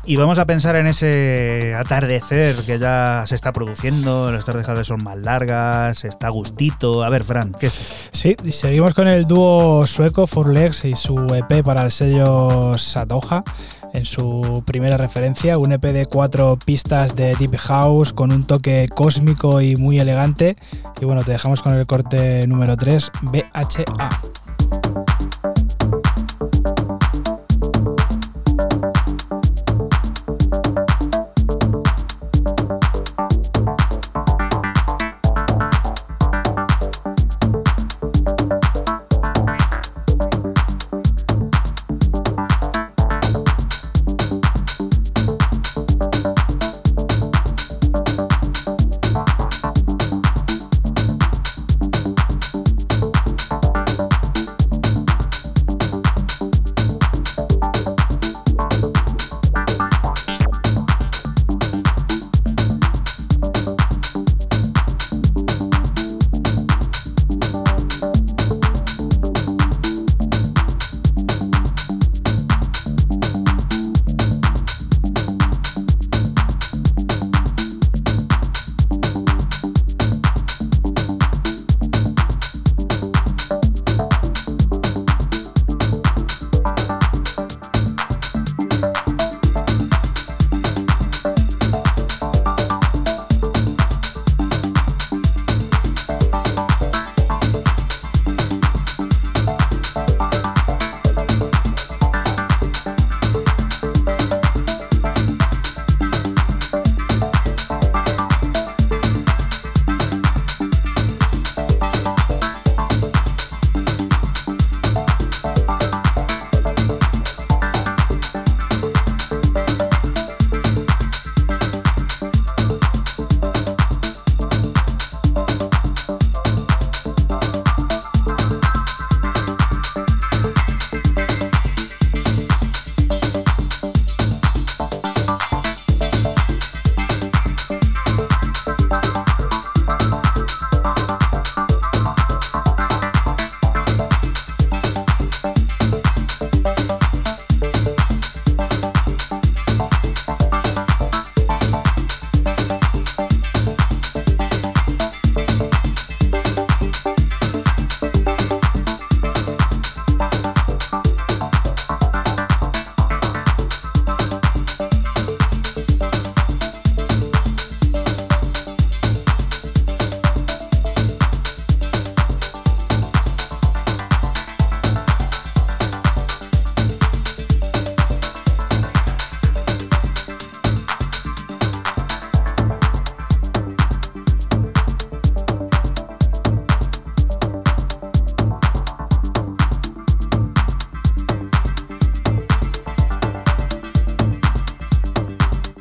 Y 0.05 0.17
vamos 0.17 0.41
a 0.41 0.47
pensar 0.47 0.75
en 0.75 0.89
ese 0.89 1.77
atardecer 1.79 2.57
que 2.67 2.81
ya 2.81 3.23
se 3.27 3.37
está 3.37 3.53
produciendo, 3.53 4.33
las 4.33 4.45
tardes 4.45 4.87
son 4.87 5.03
más 5.05 5.17
largas, 5.17 6.05
está 6.05 6.27
a 6.27 6.31
gustito. 6.31 7.05
A 7.05 7.09
ver, 7.09 7.23
Fran, 7.23 7.55
¿qué 7.59 7.69
es? 7.69 7.81
Sí, 8.11 8.35
y 8.45 8.51
seguimos 8.51 8.95
con 8.95 9.07
el 9.07 9.27
dúo 9.27 9.87
sueco 9.87 10.27
Four 10.27 10.53
Legs 10.53 10.85
y 10.85 10.97
su 10.97 11.17
EP 11.35 11.63
para 11.65 11.85
el 11.85 11.93
sello 11.93 12.77
Satoja. 12.77 13.45
En 13.93 14.05
su 14.05 14.65
primera 14.67 14.97
referencia, 14.97 15.57
un 15.59 15.73
EP 15.73 15.83
de 15.85 16.07
cuatro 16.07 16.59
pistas 16.63 17.15
de 17.15 17.37
Deep 17.37 17.57
House 17.59 18.13
con 18.13 18.33
un 18.33 18.45
toque 18.45 18.89
cósmico 18.93 19.61
y 19.61 19.77
muy 19.77 20.01
elegante. 20.01 20.57
Y 21.01 21.05
bueno, 21.05 21.23
te 21.23 21.31
dejamos 21.31 21.63
con 21.63 21.75
el 21.75 21.87
corte 21.87 22.45
número 22.49 22.77
3, 22.77 23.13
BHA. 23.23 25.16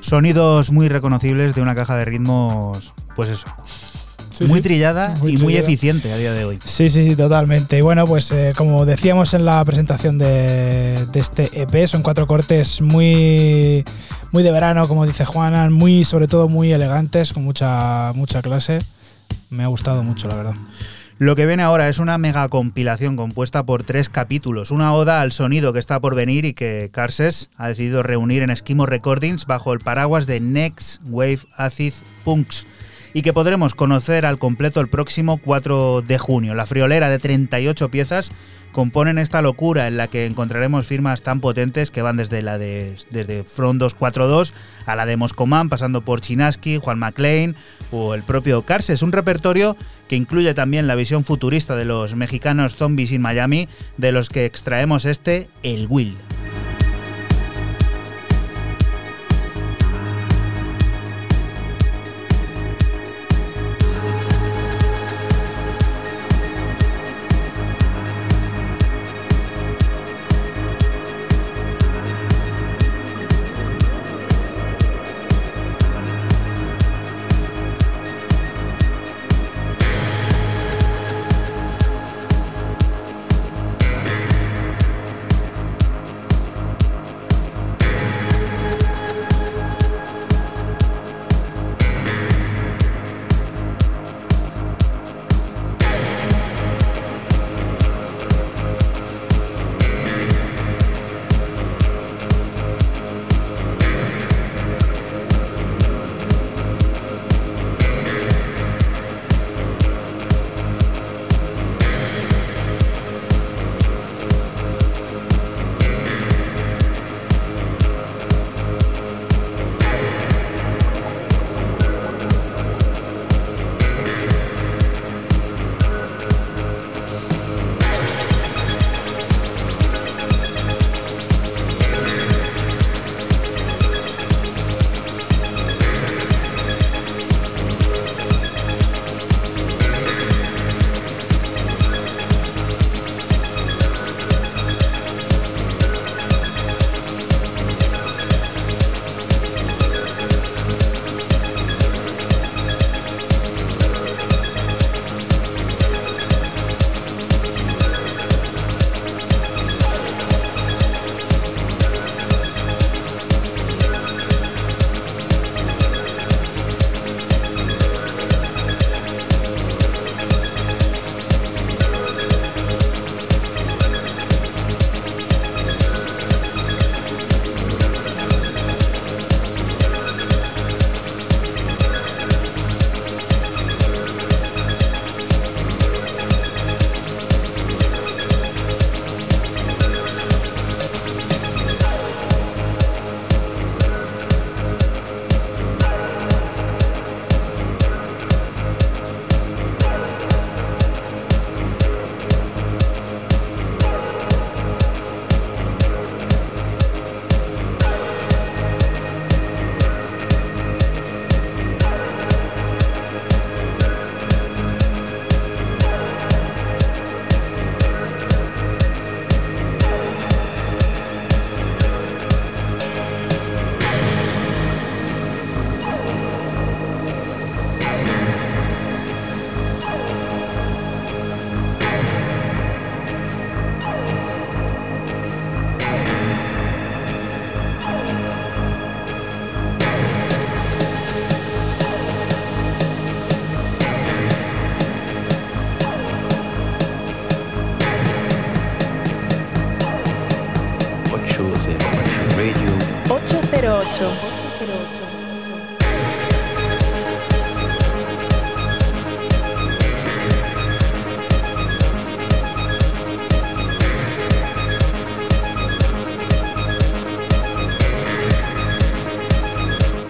Sonidos 0.05 0.71
muy 0.71 0.87
reconocibles 0.87 1.55
de 1.55 1.63
una 1.63 1.73
caja 1.73 1.95
de 1.95 2.05
ritmos, 2.05 2.93
pues 3.15 3.29
eso. 3.29 3.47
Sí, 4.37 4.43
muy 4.43 4.59
sí. 4.59 4.63
trillada 4.63 5.15
Muy 5.19 5.33
y 5.33 5.37
muy 5.37 5.57
eficiente 5.57 6.13
a 6.13 6.17
día 6.17 6.31
de 6.31 6.45
hoy. 6.45 6.59
Sí, 6.63 6.91
sí, 6.91 7.03
sí, 7.07 7.15
totalmente. 7.15 7.79
Y 7.79 7.81
bueno, 7.81 8.05
pues 8.05 8.31
eh, 8.31 8.53
como 8.55 8.85
decíamos 8.85 9.33
en 9.33 9.45
la 9.45 9.65
presentación 9.65 10.19
de, 10.19 11.07
de 11.11 11.19
este 11.19 11.49
EP, 11.59 11.87
son 11.87 12.03
cuatro 12.03 12.27
cortes 12.27 12.81
muy, 12.81 13.83
muy 14.31 14.43
de 14.43 14.51
verano, 14.51 14.87
como 14.87 15.07
dice 15.07 15.25
Juana, 15.25 15.71
muy, 15.71 16.05
sobre 16.05 16.27
todo 16.27 16.49
muy 16.49 16.71
elegantes, 16.71 17.33
con 17.33 17.43
mucha, 17.43 18.13
mucha 18.13 18.43
clase. 18.43 18.79
Me 19.49 19.63
ha 19.63 19.67
gustado 19.67 20.03
mucho, 20.03 20.27
la 20.27 20.35
verdad. 20.35 20.53
Lo 21.17 21.37
que 21.37 21.45
viene 21.45 21.63
ahora 21.63 21.87
es 21.87 21.99
una 21.99 22.17
mega 22.17 22.49
compilación 22.49 23.15
compuesta 23.15 23.65
por 23.65 23.83
tres 23.83 24.09
capítulos, 24.09 24.69
una 24.69 24.93
oda 24.93 25.21
al 25.21 25.31
sonido 25.31 25.71
que 25.71 25.79
está 25.79 26.01
por 26.01 26.13
venir 26.13 26.43
y 26.43 26.53
que 26.53 26.89
Carses 26.91 27.49
ha 27.55 27.69
decidido 27.69 28.03
reunir 28.03 28.43
en 28.43 28.49
Esquimo 28.49 28.85
Recordings 28.85 29.45
bajo 29.45 29.71
el 29.71 29.79
paraguas 29.79 30.27
de 30.27 30.41
Next 30.41 31.01
Wave 31.05 31.39
Acid 31.55 31.93
Punks. 32.25 32.67
y 33.13 33.21
que 33.21 33.31
podremos 33.31 33.75
conocer 33.75 34.25
al 34.25 34.39
completo 34.39 34.81
el 34.81 34.89
próximo 34.89 35.37
4 35.37 36.01
de 36.01 36.17
junio. 36.17 36.53
La 36.53 36.65
friolera 36.65 37.09
de 37.09 37.17
38 37.17 37.87
piezas 37.89 38.33
componen 38.75 39.17
esta 39.17 39.41
locura 39.41 39.87
en 39.87 39.95
la 39.95 40.09
que 40.09 40.25
encontraremos 40.25 40.85
firmas 40.85 41.21
tan 41.21 41.39
potentes 41.39 41.91
que 41.91 42.01
van 42.01 42.17
desde 42.17 42.41
la 42.41 42.57
de 42.57 42.97
desde 43.09 43.45
Front 43.45 43.79
242 43.79 44.53
a 44.85 44.97
la 44.97 45.05
de 45.05 45.15
Moscoman, 45.15 45.69
pasando 45.69 46.01
por 46.01 46.19
Chinaski, 46.19 46.77
Juan 46.77 46.99
McLean 46.99 47.55
o 47.91 48.13
el 48.13 48.23
propio 48.23 48.63
Carses, 48.63 49.01
un 49.01 49.13
repertorio 49.13 49.77
que 50.09 50.17
incluye 50.17 50.53
también 50.53 50.87
la 50.87 50.95
visión 50.95 51.23
futurista 51.23 51.77
de 51.77 51.85
los 51.85 52.15
mexicanos 52.15 52.75
Zombies 52.75 53.13
in 53.13 53.21
Miami, 53.21 53.69
de 53.95 54.11
los 54.11 54.27
que 54.27 54.43
extraemos 54.43 55.05
este, 55.05 55.47
el 55.63 55.87
Will. 55.89 56.17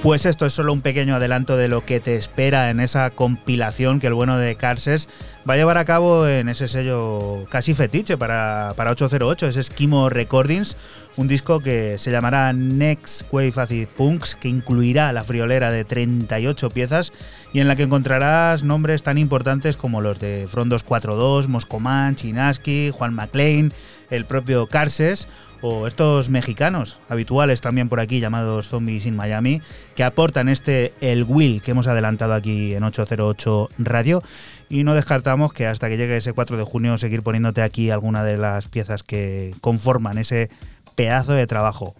Pues 0.05 0.27
esto 0.27 0.45
es 0.45 0.53
solo 0.53 0.71
un 0.71 0.81
pequeño 0.81 1.15
adelanto 1.15 1.57
de 1.57 1.67
lo 1.67 1.83
que 1.83 1.99
te 1.99 2.15
espera 2.15 2.69
en 2.69 2.79
esa 2.79 3.09
compilación 3.09 3.99
que 3.99 4.05
el 4.05 4.13
bueno 4.13 4.37
de 4.37 4.55
Carses 4.55 5.09
va 5.49 5.55
a 5.55 5.57
llevar 5.57 5.79
a 5.79 5.85
cabo 5.85 6.27
en 6.27 6.47
ese 6.47 6.67
sello 6.67 7.45
casi 7.49 7.73
fetiche 7.73 8.15
para, 8.15 8.73
para 8.77 8.91
808, 8.91 9.47
es 9.47 9.57
Esquimo 9.57 10.11
Recordings, 10.11 10.77
un 11.17 11.27
disco 11.27 11.59
que 11.59 11.97
se 11.97 12.11
llamará 12.11 12.53
Next 12.53 13.23
Wave 13.31 13.53
Acid 13.55 13.87
Punks, 13.97 14.35
que 14.35 14.47
incluirá 14.47 15.11
la 15.11 15.23
friolera 15.23 15.71
de 15.71 15.85
38 15.85 16.69
piezas 16.69 17.11
y 17.51 17.59
en 17.59 17.67
la 17.67 17.75
que 17.75 17.81
encontrarás 17.81 18.61
nombres 18.61 19.01
tan 19.01 19.17
importantes 19.17 19.75
como 19.75 20.01
los 20.01 20.19
de 20.19 20.47
Front 20.47 20.69
242, 20.69 21.47
Moscoman, 21.47 22.15
Chinaski, 22.15 22.91
Juan 22.91 23.15
McLean, 23.15 23.73
el 24.11 24.25
propio 24.25 24.67
Carses 24.67 25.27
o 25.67 25.87
estos 25.87 26.29
mexicanos 26.29 26.99
habituales 27.09 27.59
también 27.59 27.89
por 27.89 27.99
aquí 27.99 28.19
llamados 28.19 28.69
Zombies 28.69 29.07
in 29.07 29.15
Miami, 29.15 29.63
que 29.95 30.03
aportan 30.03 30.47
este 30.47 30.93
El 31.01 31.23
Will 31.23 31.63
que 31.63 31.71
hemos 31.71 31.87
adelantado 31.87 32.35
aquí 32.35 32.75
en 32.75 32.83
808 32.83 33.69
Radio 33.79 34.21
y 34.69 34.83
no 34.83 34.93
descartamos 34.93 35.53
que 35.53 35.65
hasta 35.65 35.89
que 35.89 35.97
llegue 35.97 36.17
ese 36.17 36.33
4 36.33 36.57
de 36.57 36.63
junio 36.63 36.99
seguir 36.99 37.23
poniéndote 37.23 37.63
aquí 37.63 37.89
alguna 37.89 38.23
de 38.23 38.37
las 38.37 38.67
piezas 38.67 39.01
que 39.01 39.55
conforman 39.59 40.19
ese 40.19 40.51
pedazo 40.93 41.33
de 41.33 41.47
trabajo. 41.47 41.95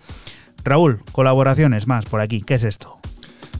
Raúl, 0.64 1.02
colaboraciones 1.12 1.88
más 1.88 2.06
por 2.06 2.22
aquí, 2.22 2.42
¿qué 2.42 2.56
es 2.56 2.64
esto? 2.64 3.00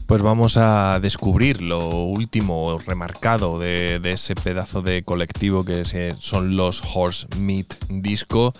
Pues 0.06 0.22
vamos 0.22 0.56
a 0.56 1.00
descubrir 1.00 1.60
lo 1.60 2.04
último 2.04 2.78
remarcado 2.86 3.58
de, 3.58 4.00
ese 4.04 4.36
pedazo 4.36 4.80
de 4.80 5.02
colectivo 5.02 5.64
que 5.64 5.84
son 6.18 6.56
los 6.56 6.82
Horse 6.94 7.26
Meat 7.36 7.74
Disco. 7.88 8.52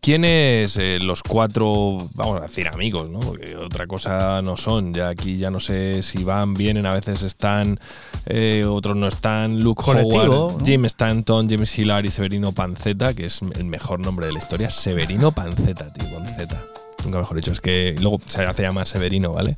¿Quiénes 0.00 0.76
eh, 0.76 0.98
los 1.00 1.22
cuatro, 1.22 2.08
vamos 2.14 2.38
a 2.38 2.42
decir 2.42 2.68
amigos, 2.68 3.08
¿no? 3.08 3.20
Porque 3.20 3.56
otra 3.56 3.86
cosa 3.86 4.42
no 4.42 4.58
son. 4.58 4.92
Ya 4.92 5.08
aquí 5.08 5.38
ya 5.38 5.50
no 5.50 5.60
sé 5.60 6.02
si 6.02 6.24
van, 6.24 6.52
vienen, 6.52 6.84
a 6.84 6.92
veces 6.92 7.22
están, 7.22 7.78
eh, 8.26 8.66
otros 8.68 8.96
no 8.96 9.06
están. 9.06 9.60
Luke 9.60 9.82
Howard, 9.86 10.62
Jim 10.64 10.84
Stanton, 10.84 11.48
James 11.48 11.78
Hillary, 11.78 12.10
Severino 12.10 12.52
Panceta, 12.52 13.14
que 13.14 13.26
es 13.26 13.40
el 13.40 13.64
mejor 13.64 14.00
nombre 14.00 14.26
de 14.26 14.32
la 14.32 14.40
historia. 14.40 14.68
Severino 14.68 15.32
Panceta, 15.32 15.90
tío, 15.92 16.10
Panceta. 16.14 16.66
Nunca 17.04 17.18
mejor 17.18 17.36
dicho. 17.38 17.52
Es 17.52 17.60
que 17.60 17.96
luego 17.98 18.20
se 18.26 18.44
hace 18.44 18.62
llamar 18.62 18.86
Severino, 18.86 19.32
¿vale? 19.32 19.56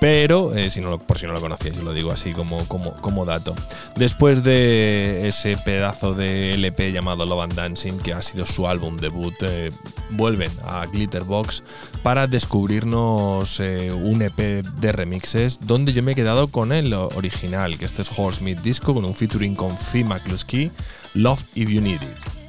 Pero, 0.00 0.54
eh, 0.54 0.70
si 0.70 0.80
no, 0.80 0.98
por 0.98 1.18
si 1.18 1.26
no 1.26 1.32
lo 1.32 1.40
conocíais, 1.40 1.76
lo 1.78 1.92
digo 1.92 2.10
así 2.10 2.32
como, 2.32 2.66
como, 2.68 2.94
como, 3.00 3.24
dato. 3.24 3.54
Después 3.96 4.42
de 4.42 5.28
ese 5.28 5.56
pedazo 5.56 6.14
de 6.14 6.54
LP 6.54 6.92
llamado 6.92 7.24
Love 7.26 7.44
and 7.44 7.54
Dancing, 7.54 7.98
que 7.98 8.12
ha 8.12 8.22
sido 8.22 8.44
su 8.44 8.66
álbum 8.66 8.96
debut, 8.96 9.34
eh, 9.42 9.70
vuelven 10.10 10.50
a 10.66 10.86
Glitterbox 10.86 11.62
para 12.02 12.26
descubrirnos 12.26 13.60
eh, 13.60 13.92
un 13.92 14.22
EP 14.22 14.36
de 14.36 14.92
remixes, 14.92 15.60
donde 15.60 15.92
yo 15.92 16.02
me 16.02 16.12
he 16.12 16.14
quedado 16.14 16.48
con 16.48 16.72
el 16.72 16.92
original, 16.92 17.78
que 17.78 17.84
este 17.84 18.02
es 18.02 18.10
Horse 18.16 18.42
Meat 18.42 18.58
Disco, 18.58 18.94
con 18.94 19.04
un 19.04 19.14
featuring 19.14 19.54
con 19.54 19.76
Fee 19.76 20.04
McCluskey, 20.04 20.70
Love 21.14 21.42
If 21.54 21.70
You 21.70 21.80
Need 21.80 22.02
It. 22.02 22.43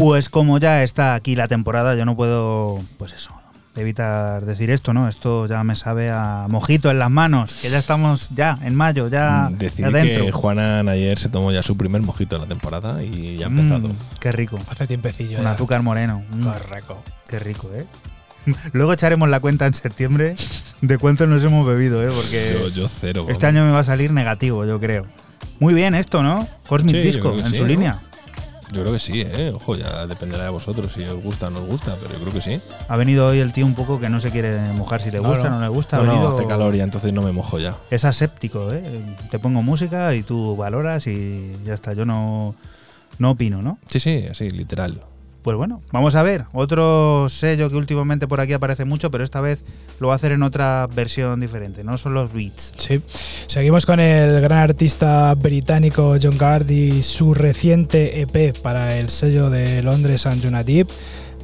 Pues 0.00 0.30
como 0.30 0.56
ya 0.56 0.82
está 0.82 1.14
aquí 1.14 1.36
la 1.36 1.46
temporada, 1.46 1.94
yo 1.94 2.06
no 2.06 2.16
puedo, 2.16 2.82
pues 2.96 3.12
eso, 3.12 3.32
evitar 3.76 4.46
decir 4.46 4.70
esto, 4.70 4.94
¿no? 4.94 5.08
Esto 5.08 5.44
ya 5.44 5.62
me 5.62 5.76
sabe 5.76 6.08
a 6.08 6.46
mojito 6.48 6.90
en 6.90 6.98
las 6.98 7.10
manos, 7.10 7.58
que 7.60 7.68
ya 7.68 7.78
estamos 7.78 8.30
ya 8.34 8.58
en 8.62 8.74
mayo, 8.74 9.08
ya 9.08 9.50
mm, 9.50 9.58
Decir 9.58 9.92
que 9.92 10.32
Juana 10.32 10.80
ayer 10.90 11.18
se 11.18 11.28
tomó 11.28 11.52
ya 11.52 11.62
su 11.62 11.76
primer 11.76 12.00
mojito 12.00 12.36
de 12.36 12.40
la 12.40 12.48
temporada 12.48 13.04
y 13.04 13.36
ya 13.36 13.44
ha 13.44 13.48
empezado. 13.50 13.88
Mm, 13.88 13.96
qué 14.20 14.32
rico. 14.32 14.58
Hace 14.70 14.86
tiempecillo. 14.86 15.36
Con 15.36 15.46
azúcar 15.46 15.82
moreno. 15.82 16.22
Mm. 16.32 16.44
Correcto. 16.44 17.02
Qué 17.28 17.38
rico, 17.38 17.70
¿eh? 17.74 17.84
Luego 18.72 18.94
echaremos 18.94 19.28
la 19.28 19.38
cuenta 19.40 19.66
en 19.66 19.74
septiembre 19.74 20.34
de 20.80 20.96
cuánto 20.96 21.26
nos 21.26 21.44
hemos 21.44 21.66
bebido, 21.66 22.02
¿eh? 22.02 22.10
Porque 22.10 22.56
yo, 22.74 22.88
cero. 22.88 23.26
Este 23.28 23.44
año 23.44 23.66
me 23.66 23.72
va 23.72 23.80
a 23.80 23.84
salir 23.84 24.12
negativo, 24.12 24.64
yo 24.64 24.80
creo. 24.80 25.04
Muy 25.58 25.74
bien 25.74 25.94
esto, 25.94 26.22
¿no? 26.22 26.48
Cosmic 26.68 27.02
Disco 27.02 27.34
en 27.34 27.52
su 27.52 27.66
línea. 27.66 28.00
Yo 28.72 28.82
creo 28.82 28.92
que 28.92 28.98
sí, 28.98 29.22
¿eh? 29.22 29.52
Ojo, 29.54 29.74
ya 29.74 30.06
dependerá 30.06 30.44
de 30.44 30.50
vosotros 30.50 30.92
si 30.92 31.02
os 31.02 31.22
gusta 31.22 31.48
o 31.48 31.50
no 31.50 31.60
os 31.60 31.66
gusta, 31.66 31.96
pero 32.00 32.14
yo 32.14 32.20
creo 32.20 32.32
que 32.32 32.40
sí. 32.40 32.60
Ha 32.88 32.96
venido 32.96 33.26
hoy 33.26 33.40
el 33.40 33.52
tío 33.52 33.66
un 33.66 33.74
poco 33.74 33.98
que 33.98 34.08
no 34.08 34.20
se 34.20 34.30
quiere 34.30 34.58
mojar 34.74 35.02
si 35.02 35.10
le 35.10 35.18
gusta 35.18 35.46
o 35.48 35.50
no. 35.50 35.60
le 35.60 35.68
gusta. 35.68 35.98
No, 35.98 36.04
no, 36.04 36.28
hace 36.28 36.46
calor 36.46 36.74
y 36.76 36.80
entonces 36.80 37.12
no 37.12 37.22
me 37.22 37.32
mojo 37.32 37.58
ya. 37.58 37.76
Es 37.90 38.04
aséptico, 38.04 38.72
¿eh? 38.72 38.82
Te 39.30 39.38
pongo 39.38 39.62
música 39.62 40.14
y 40.14 40.22
tú 40.22 40.56
valoras 40.56 41.06
y 41.06 41.56
ya 41.64 41.74
está. 41.74 41.92
Yo 41.94 42.04
no, 42.04 42.54
no 43.18 43.30
opino, 43.32 43.60
¿no? 43.60 43.78
Sí, 43.88 43.98
sí, 43.98 44.26
así, 44.30 44.50
literal. 44.50 45.00
Pues 45.42 45.56
bueno, 45.56 45.82
vamos 45.92 46.16
a 46.16 46.22
ver. 46.22 46.44
Otro 46.52 47.28
sello 47.30 47.70
que 47.70 47.76
últimamente 47.76 48.28
por 48.28 48.40
aquí 48.40 48.52
aparece 48.52 48.84
mucho, 48.84 49.10
pero 49.10 49.24
esta 49.24 49.40
vez 49.40 49.64
lo 49.98 50.08
va 50.08 50.14
a 50.14 50.16
hacer 50.16 50.32
en 50.32 50.42
otra 50.42 50.86
versión 50.86 51.40
diferente, 51.40 51.82
no 51.82 51.96
son 51.96 52.14
los 52.14 52.32
beats. 52.32 52.72
Sí. 52.76 53.00
Seguimos 53.46 53.86
con 53.86 54.00
el 54.00 54.40
gran 54.40 54.58
artista 54.58 55.34
británico 55.34 56.16
John 56.22 56.36
Gard 56.36 56.68
y 56.70 57.02
su 57.02 57.32
reciente 57.34 58.20
EP 58.20 58.56
para 58.58 58.96
el 58.98 59.08
sello 59.08 59.48
de 59.48 59.82
Londres 59.82 60.26
and 60.26 60.42
Deep, 60.64 60.88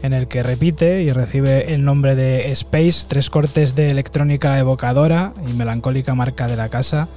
en 0.03 0.13
el 0.13 0.29
que 0.29 0.43
repite 0.43 1.03
y 1.03 1.13
recibe 1.13 1.73
el 1.73 1.85
nombre 1.85 2.15
de 2.15 2.51
Space, 2.53 3.07
tres 3.09 3.31
cortes 3.31 3.75
de 3.75 3.89
electrónica 3.89 4.59
evocadora 4.59 5.33
y 5.49 5.53
melancólica 5.55 6.15
marca 6.15 6.49
de 6.49 6.57
la 6.57 6.69
casa, 6.69 7.09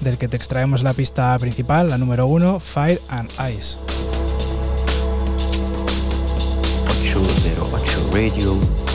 del 0.00 0.18
que 0.18 0.28
te 0.28 0.36
extraemos 0.36 0.84
la 0.84 0.94
pista 0.94 1.36
principal, 1.40 1.90
la 1.90 1.98
número 1.98 2.26
uno, 2.26 2.60
Fire 2.60 3.00
and 3.08 3.30
Ice. 3.52 3.76
Radio 8.18 8.87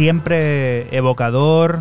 siempre 0.00 0.96
evocador 0.96 1.80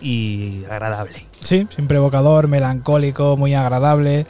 y 0.00 0.64
agradable. 0.70 1.26
Sí, 1.42 1.66
siempre 1.68 1.98
evocador, 1.98 2.48
melancólico, 2.48 3.36
muy 3.36 3.52
agradable. 3.52 4.26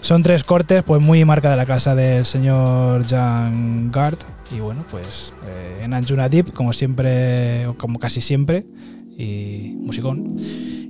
Son 0.00 0.22
tres 0.22 0.44
cortes, 0.44 0.82
pues 0.82 1.02
muy 1.02 1.22
marca 1.26 1.50
de 1.50 1.58
la 1.58 1.66
casa 1.66 1.94
del 1.94 2.24
señor 2.24 3.06
Jan 3.06 3.92
Gard. 3.92 4.16
Y 4.50 4.60
bueno, 4.60 4.82
pues 4.90 5.34
eh, 5.46 5.82
en 5.82 5.92
Anjuna 5.92 6.30
Deep, 6.30 6.54
como 6.54 6.72
siempre, 6.72 7.66
o 7.66 7.74
como 7.74 7.98
casi 7.98 8.22
siempre, 8.22 8.64
y 9.18 9.74
musicón. 9.76 10.34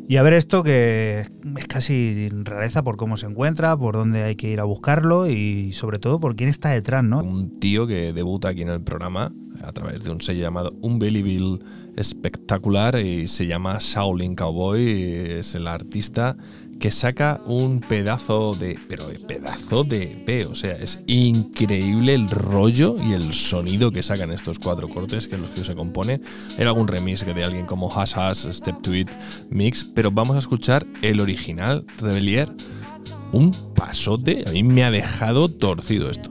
Y 0.06 0.18
a 0.18 0.22
ver 0.22 0.34
esto 0.34 0.62
que 0.62 1.26
es 1.56 1.66
casi 1.66 2.28
rareza 2.44 2.84
por 2.84 2.96
cómo 2.96 3.16
se 3.16 3.26
encuentra, 3.26 3.76
por 3.76 3.96
dónde 3.96 4.22
hay 4.22 4.36
que 4.36 4.48
ir 4.48 4.60
a 4.60 4.64
buscarlo 4.64 5.26
y 5.26 5.72
sobre 5.72 5.98
todo 5.98 6.20
por 6.20 6.36
quién 6.36 6.48
está 6.48 6.68
detrás, 6.68 7.02
¿no? 7.02 7.18
Un 7.18 7.58
tío 7.58 7.88
que 7.88 8.12
debuta 8.12 8.50
aquí 8.50 8.62
en 8.62 8.68
el 8.68 8.80
programa 8.80 9.32
través 9.74 10.04
de 10.04 10.10
un 10.10 10.20
sello 10.20 10.42
llamado 10.42 10.74
Unbelievable 10.80 11.58
Espectacular 11.96 12.98
y 12.98 13.28
se 13.28 13.46
llama 13.46 13.78
Shaolin 13.78 14.34
Cowboy, 14.34 14.82
es 15.38 15.54
el 15.54 15.68
artista 15.68 16.36
que 16.78 16.90
saca 16.90 17.40
un 17.46 17.80
pedazo 17.80 18.54
de. 18.54 18.78
Pero 18.88 19.06
pedazo 19.26 19.84
de 19.84 20.24
EP. 20.26 20.50
O 20.50 20.54
sea, 20.54 20.72
es 20.72 21.00
increíble 21.06 22.14
el 22.14 22.28
rollo 22.28 22.96
y 23.02 23.12
el 23.12 23.32
sonido 23.32 23.90
que 23.90 24.02
sacan 24.02 24.30
estos 24.32 24.58
cuatro 24.58 24.88
cortes, 24.88 25.28
que 25.28 25.36
los 25.36 25.48
que 25.50 25.64
se 25.64 25.74
compone. 25.74 26.20
Era 26.58 26.70
algún 26.70 26.88
remix 26.88 27.24
de 27.24 27.44
alguien 27.44 27.66
como 27.66 27.90
Hash 27.90 28.14
Hash, 28.16 28.50
Step 28.50 28.82
to 28.82 28.94
It, 28.94 29.08
Mix. 29.50 29.84
Pero 29.84 30.10
vamos 30.10 30.36
a 30.36 30.40
escuchar 30.40 30.86
el 31.02 31.20
original, 31.20 31.86
Rebelier. 31.98 32.52
Un 33.32 33.50
pasote. 33.74 34.44
A 34.46 34.50
mí 34.50 34.62
me 34.62 34.84
ha 34.84 34.90
dejado 34.90 35.48
torcido 35.48 36.10
esto. 36.10 36.30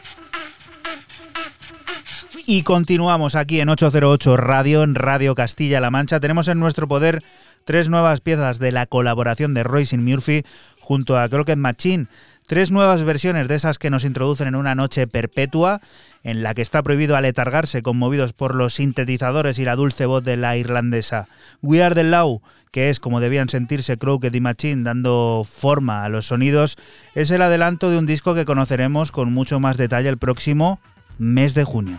Y 2.45 2.63
continuamos 2.63 3.35
aquí 3.35 3.59
en 3.59 3.69
808 3.69 4.37
Radio, 4.37 4.83
en 4.83 4.95
Radio 4.95 5.35
Castilla-La 5.35 5.91
Mancha. 5.91 6.19
Tenemos 6.19 6.47
en 6.47 6.59
nuestro 6.59 6.87
poder 6.87 7.23
tres 7.65 7.89
nuevas 7.89 8.21
piezas 8.21 8.57
de 8.59 8.71
la 8.71 8.85
colaboración 8.85 9.53
de 9.53 9.63
Royce 9.63 9.97
Murphy 9.97 10.43
junto 10.79 11.19
a 11.19 11.27
Crockett 11.27 11.57
Machine. 11.57 12.07
Tres 12.47 12.71
nuevas 12.71 13.03
versiones 13.03 13.47
de 13.47 13.55
esas 13.55 13.79
que 13.79 13.89
nos 13.89 14.03
introducen 14.03 14.47
en 14.47 14.55
una 14.55 14.75
noche 14.75 15.07
perpetua 15.07 15.81
en 16.23 16.43
la 16.43 16.53
que 16.53 16.61
está 16.61 16.83
prohibido 16.83 17.15
aletargarse 17.15 17.81
conmovidos 17.81 18.33
por 18.33 18.55
los 18.55 18.75
sintetizadores 18.75 19.59
y 19.59 19.65
la 19.65 19.75
dulce 19.75 20.05
voz 20.05 20.23
de 20.23 20.37
la 20.37 20.57
irlandesa. 20.57 21.27
We 21.61 21.83
Are 21.83 21.95
the 21.95 22.03
Law, 22.03 22.41
que 22.71 22.89
es 22.89 22.99
como 22.99 23.19
debían 23.19 23.49
sentirse 23.49 23.97
Crooked 23.97 24.33
y 24.33 24.41
Machine 24.41 24.83
dando 24.83 25.43
forma 25.47 26.03
a 26.03 26.09
los 26.09 26.27
sonidos, 26.27 26.77
es 27.15 27.31
el 27.31 27.41
adelanto 27.41 27.89
de 27.89 27.97
un 27.97 28.05
disco 28.05 28.35
que 28.35 28.45
conoceremos 28.45 29.11
con 29.11 29.31
mucho 29.31 29.59
más 29.59 29.77
detalle 29.77 30.09
el 30.09 30.17
próximo 30.17 30.79
mes 31.17 31.53
de 31.53 31.63
junio. 31.63 31.97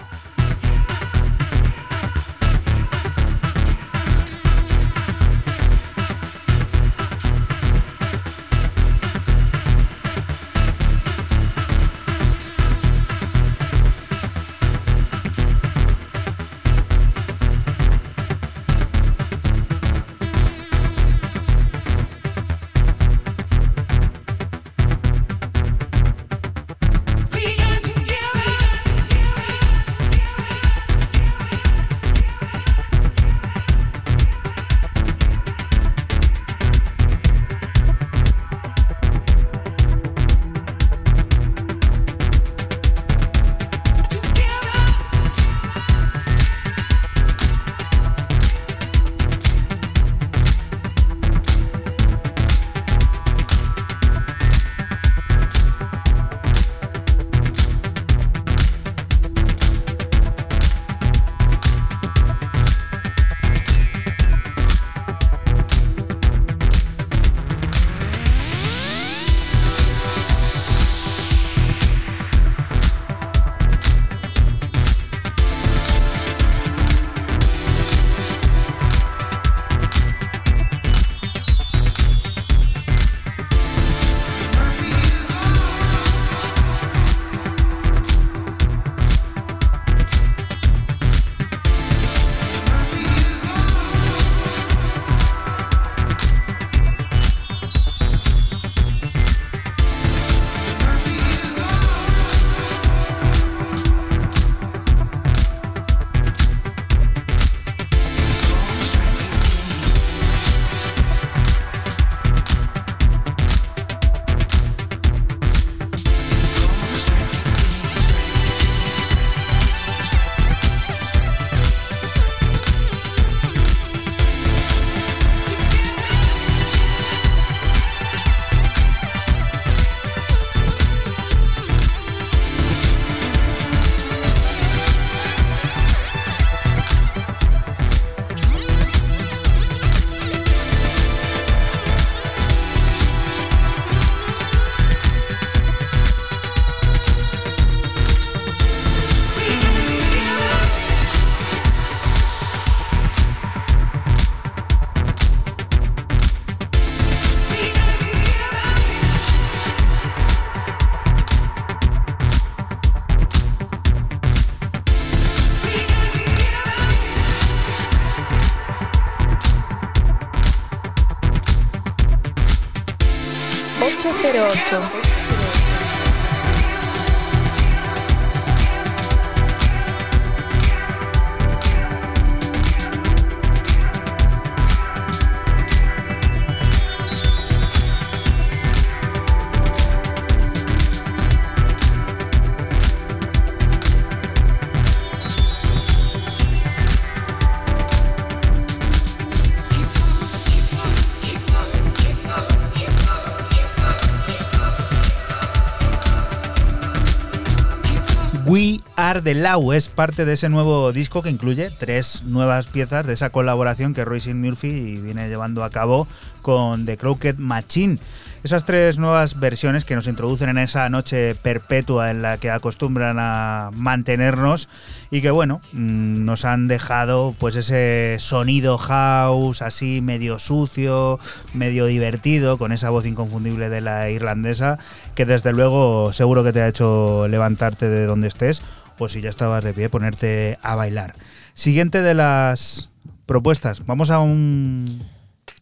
Are 209.13 209.21
the 209.21 209.35
Law 209.35 209.75
es 209.75 209.91
parte 209.91 210.25
de 210.25 210.33
ese 210.33 210.49
nuevo 210.49 210.91
disco 210.91 211.21
que 211.21 211.29
incluye 211.29 211.69
tres 211.69 212.23
nuevas 212.25 212.69
piezas 212.69 213.07
de 213.07 213.13
esa 213.13 213.29
colaboración 213.29 213.93
que 213.93 214.07
Royce 214.07 214.33
Murphy 214.33 214.97
viene 215.03 215.29
llevando 215.29 215.65
a 215.65 215.69
cabo 215.69 216.09
con 216.41 216.87
The 216.87 216.97
Crooked 216.97 217.37
Machine. 217.37 217.99
Esas 218.43 218.65
tres 218.65 218.99
nuevas 218.99 219.39
versiones 219.39 219.85
que 219.85 219.95
nos 219.95 220.07
introducen 220.07 220.49
en 220.49 220.57
esa 220.57 220.89
noche 220.89 221.35
perpetua 221.35 222.11
en 222.11 222.23
la 222.23 222.39
que 222.39 222.51
acostumbran 222.51 223.19
a 223.21 223.71
mantenernos 223.75 224.71
y 225.11 225.21
que 225.21 225.31
bueno, 225.31 225.61
mm, 225.75 226.25
nos 226.25 226.47
han 226.47 226.67
dejado 226.67 227.37
pues 227.39 227.55
ese 227.55 228.17
sonido 228.19 228.79
house 228.79 229.61
así 229.61 230.01
medio 230.01 230.39
sucio, 230.39 231.21
medio 231.53 231.85
divertido, 231.85 232.57
con 232.57 232.73
esa 232.73 232.89
voz 232.89 233.05
inconfundible 233.05 233.69
de 233.69 233.83
la 233.83 234.09
irlandesa, 234.11 234.79
que 235.15 235.27
desde 235.27 235.53
luego 235.53 236.15
seguro 236.15 236.43
que 236.43 236.55
te 236.55 236.63
ha 236.63 236.69
hecho 236.69 237.29
levantarte 237.29 237.89
de 237.91 238.07
donde 238.07 238.29
estés 238.29 238.63
o 238.99 239.09
si 239.09 239.20
ya 239.20 239.30
estabas 239.30 239.64
de 239.64 239.72
pie 239.72 239.88
ponerte 239.88 240.59
a 240.62 240.74
bailar. 240.74 241.14
Siguiente 241.55 242.03
de 242.03 242.14
las 242.14 242.90
propuestas, 243.26 243.84
vamos 243.86 244.11
a 244.11 244.20
un 244.20 245.03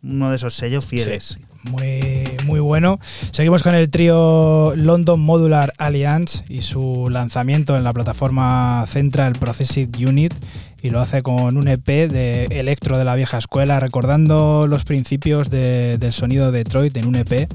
uno 0.03 0.31
de 0.31 0.37
esos 0.37 0.55
sellos 0.55 0.85
fieles 0.87 1.39
muy, 1.63 2.25
muy 2.45 2.61
bueno. 2.61 2.99
Seguimos 3.33 3.63
con 3.63 3.75
el 3.75 3.91
trío 3.91 4.75
London 4.77 5.21
Modular 5.21 5.73
Alliance 5.79 6.45
y 6.49 6.63
su 6.63 7.09
lanzamiento 7.11 7.77
en 7.77 7.85
la 7.85 7.93
plataforma 7.93 8.85
Central 8.89 9.35
Processing 9.35 9.91
Unit 10.07 10.35
y 10.83 10.91
lo 10.91 11.01
hace 11.01 11.23
con 11.23 11.57
un 11.57 11.69
EP 11.69 11.87
de 11.87 12.45
electro 12.51 12.99
de 12.99 13.05
la 13.05 13.15
vieja 13.15 13.39
escuela, 13.39 13.81
recordando 13.81 14.67
los 14.67 14.85
principios 14.85 15.51
del 15.51 16.13
sonido 16.13 16.51
de 16.51 16.59
Detroit 16.65 16.97
en 16.97 17.07
un 17.07 17.17
EP 17.17 17.49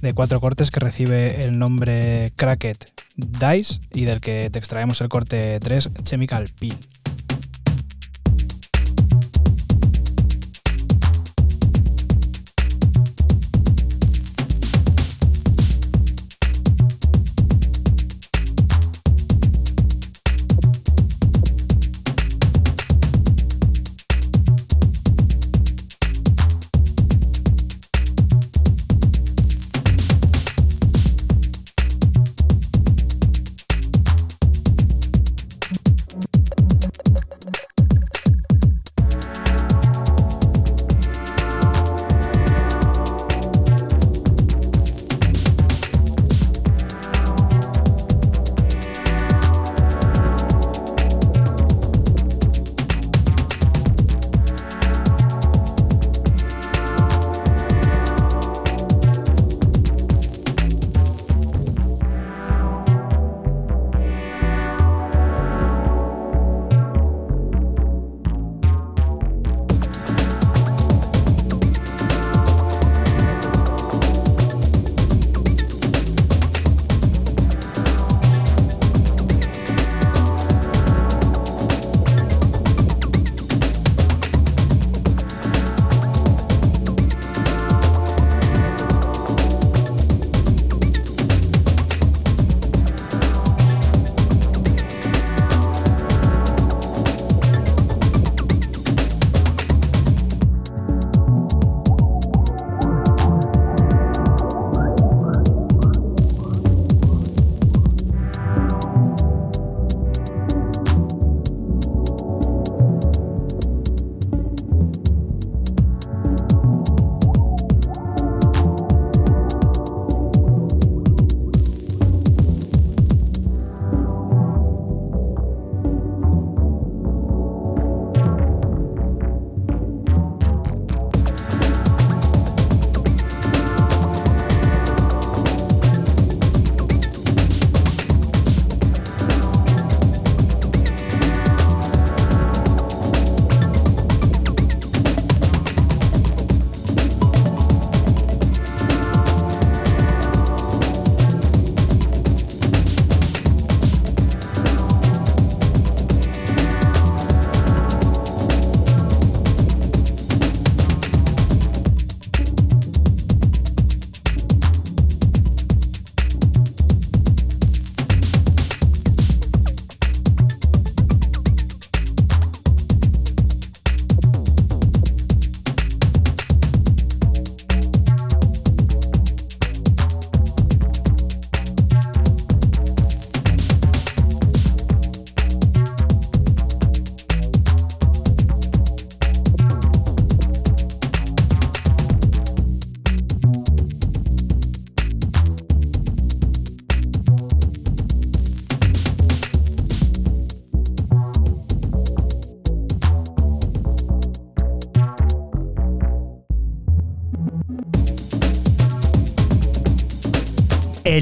de 0.00 0.14
cuatro 0.14 0.40
cortes 0.40 0.70
que 0.70 0.80
recibe 0.80 1.42
el 1.42 1.58
nombre 1.58 2.32
Cracket 2.36 2.90
Dice 3.16 3.80
y 3.92 4.04
del 4.04 4.20
que 4.20 4.48
te 4.50 4.58
extraemos 4.58 5.00
el 5.00 5.08
corte 5.08 5.58
3 5.60 5.90
Chemical 6.04 6.46
Peel. 6.58 6.78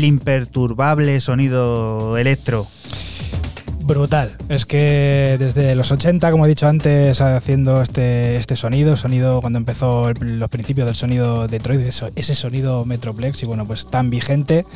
Imperturbable 0.08 1.20
sonido 1.20 2.18
electro. 2.18 2.66
Brutal. 3.88 4.36
Es 4.50 4.66
que 4.66 5.36
desde 5.38 5.74
los 5.74 5.90
80, 5.90 6.30
como 6.30 6.44
he 6.44 6.48
dicho 6.48 6.68
antes, 6.68 7.22
haciendo 7.22 7.80
este, 7.80 8.36
este 8.36 8.54
sonido, 8.54 8.96
sonido 8.96 9.40
cuando 9.40 9.58
empezó 9.58 10.12
los 10.12 10.48
principios 10.50 10.86
del 10.86 10.94
sonido 10.94 11.48
Detroit, 11.48 11.80
ese 12.14 12.34
sonido 12.34 12.84
Metroplex, 12.84 13.42
y 13.42 13.46
bueno, 13.46 13.64
pues 13.64 13.86
tan 13.86 14.10
vigente. 14.10 14.66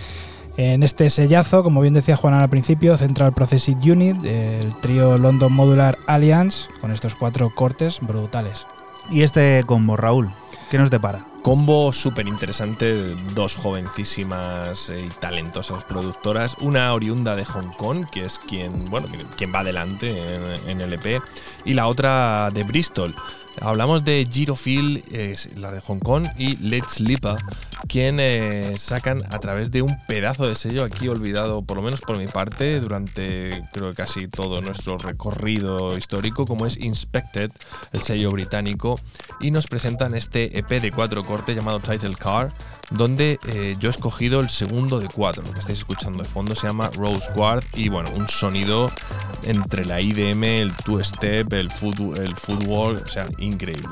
En 0.56 0.82
este 0.82 1.10
sellazo, 1.10 1.62
como 1.62 1.82
bien 1.82 1.92
decía 1.92 2.16
Juan 2.16 2.34
al 2.34 2.48
principio, 2.48 2.96
Central 2.96 3.34
Processing 3.34 3.78
Unit, 3.90 4.24
el 4.24 4.74
trío 4.80 5.18
London 5.18 5.52
Modular 5.52 5.98
Alliance, 6.06 6.68
con 6.80 6.90
estos 6.90 7.14
cuatro 7.14 7.54
cortes 7.54 7.98
brutales. 8.00 8.66
Y 9.10 9.22
este 9.22 9.62
combo, 9.66 9.96
Raúl, 9.96 10.30
¿qué 10.73 10.78
nos 10.78 10.89
depara? 10.89 11.23
combo 11.43 11.93
súper 11.93 12.27
interesante, 12.27 13.09
dos 13.35 13.57
jovencísimas 13.57 14.90
y 14.90 15.07
talentosas 15.20 15.85
productoras, 15.85 16.57
una 16.61 16.90
oriunda 16.94 17.36
de 17.36 17.44
Hong 17.44 17.73
Kong, 17.77 18.07
que 18.11 18.24
es 18.24 18.39
quien, 18.39 18.86
bueno, 18.86 19.07
quien 19.36 19.53
va 19.55 19.59
adelante 19.61 20.09
en, 20.09 20.70
en 20.70 20.81
el 20.81 20.94
EP, 20.94 21.20
y 21.66 21.74
la 21.74 21.89
otra 21.89 22.49
de 22.51 22.62
Bristol. 22.62 23.15
Hablamos 23.60 24.04
de 24.04 24.26
Girofil, 24.30 25.04
la 25.56 25.70
de 25.70 25.80
Hong 25.80 25.98
Kong, 25.98 26.26
y 26.38 26.56
Let's 26.56 27.00
Lipa, 27.00 27.36
quien 27.86 28.18
eh, 28.20 28.74
sacan 28.78 29.22
a 29.30 29.38
través 29.38 29.70
de 29.70 29.82
un 29.82 29.96
pedazo 30.06 30.46
de 30.46 30.54
sello 30.54 30.84
aquí 30.84 31.08
olvidado, 31.08 31.62
por 31.62 31.76
lo 31.76 31.82
menos 31.82 32.00
por 32.00 32.18
mi 32.18 32.26
parte, 32.26 32.80
durante 32.80 33.62
creo 33.72 33.90
que 33.90 33.94
casi 33.94 34.28
todo 34.28 34.60
nuestro 34.62 34.98
recorrido 34.98 35.96
histórico, 35.98 36.44
como 36.46 36.66
es 36.66 36.76
Inspected, 36.76 37.50
el 37.92 38.02
sello 38.02 38.30
británico, 38.30 38.98
y 39.40 39.50
nos 39.50 39.66
presentan 39.66 40.14
este 40.14 40.58
EP 40.58 40.68
de 40.80 40.90
cuatro 40.90 41.22
cortes 41.22 41.54
llamado 41.54 41.80
Title 41.80 42.16
Car, 42.16 42.52
donde 42.90 43.38
eh, 43.46 43.76
yo 43.78 43.88
he 43.88 43.90
escogido 43.90 44.40
el 44.40 44.48
segundo 44.48 44.98
de 44.98 45.08
cuatro. 45.08 45.44
Lo 45.44 45.52
que 45.52 45.60
estáis 45.60 45.78
escuchando 45.78 46.22
de 46.22 46.28
fondo 46.28 46.54
se 46.54 46.66
llama 46.66 46.90
Rose 46.96 47.30
Guard 47.34 47.64
y 47.74 47.88
bueno, 47.88 48.10
un 48.14 48.28
sonido 48.28 48.90
entre 49.44 49.84
la 49.84 50.00
IDM, 50.00 50.44
el 50.44 50.74
two 50.74 51.02
step, 51.02 51.52
el 51.52 51.70
el 52.16 52.36
footwork, 52.36 53.02
o 53.02 53.08
sea, 53.08 53.28
increíble. 53.43 53.89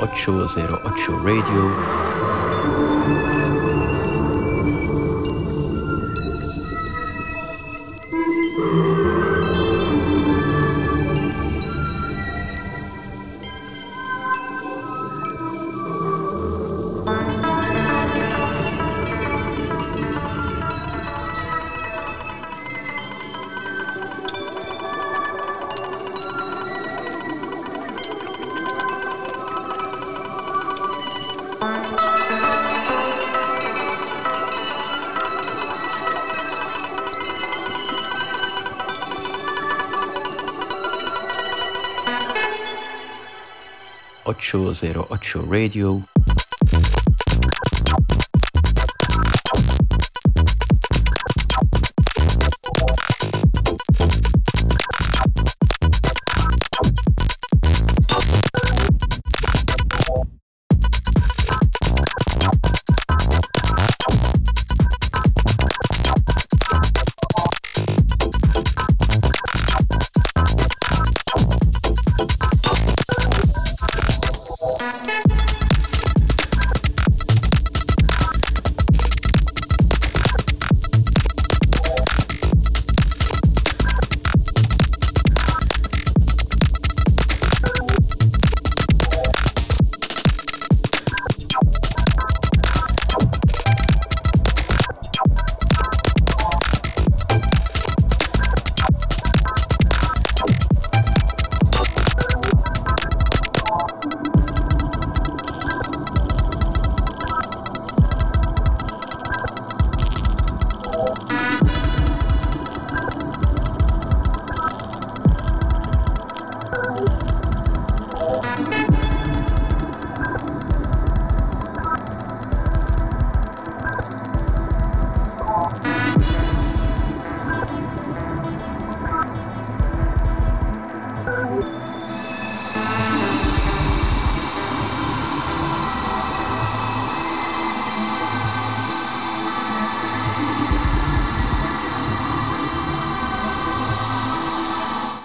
808 0.00 1.08
Radio 1.22 2.09
Ocho 44.52 45.42
Radio. 45.48 46.02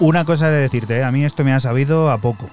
Una 0.05 0.23
cosa 0.23 0.51
de 0.51 0.57
decirte, 0.57 0.97
¿eh? 0.97 1.03
a 1.03 1.11
mí 1.11 1.25
esto 1.25 1.43
me 1.43 1.51
ha 1.51 1.59
sabido 1.59 2.11
a 2.11 2.19
poco. 2.19 2.47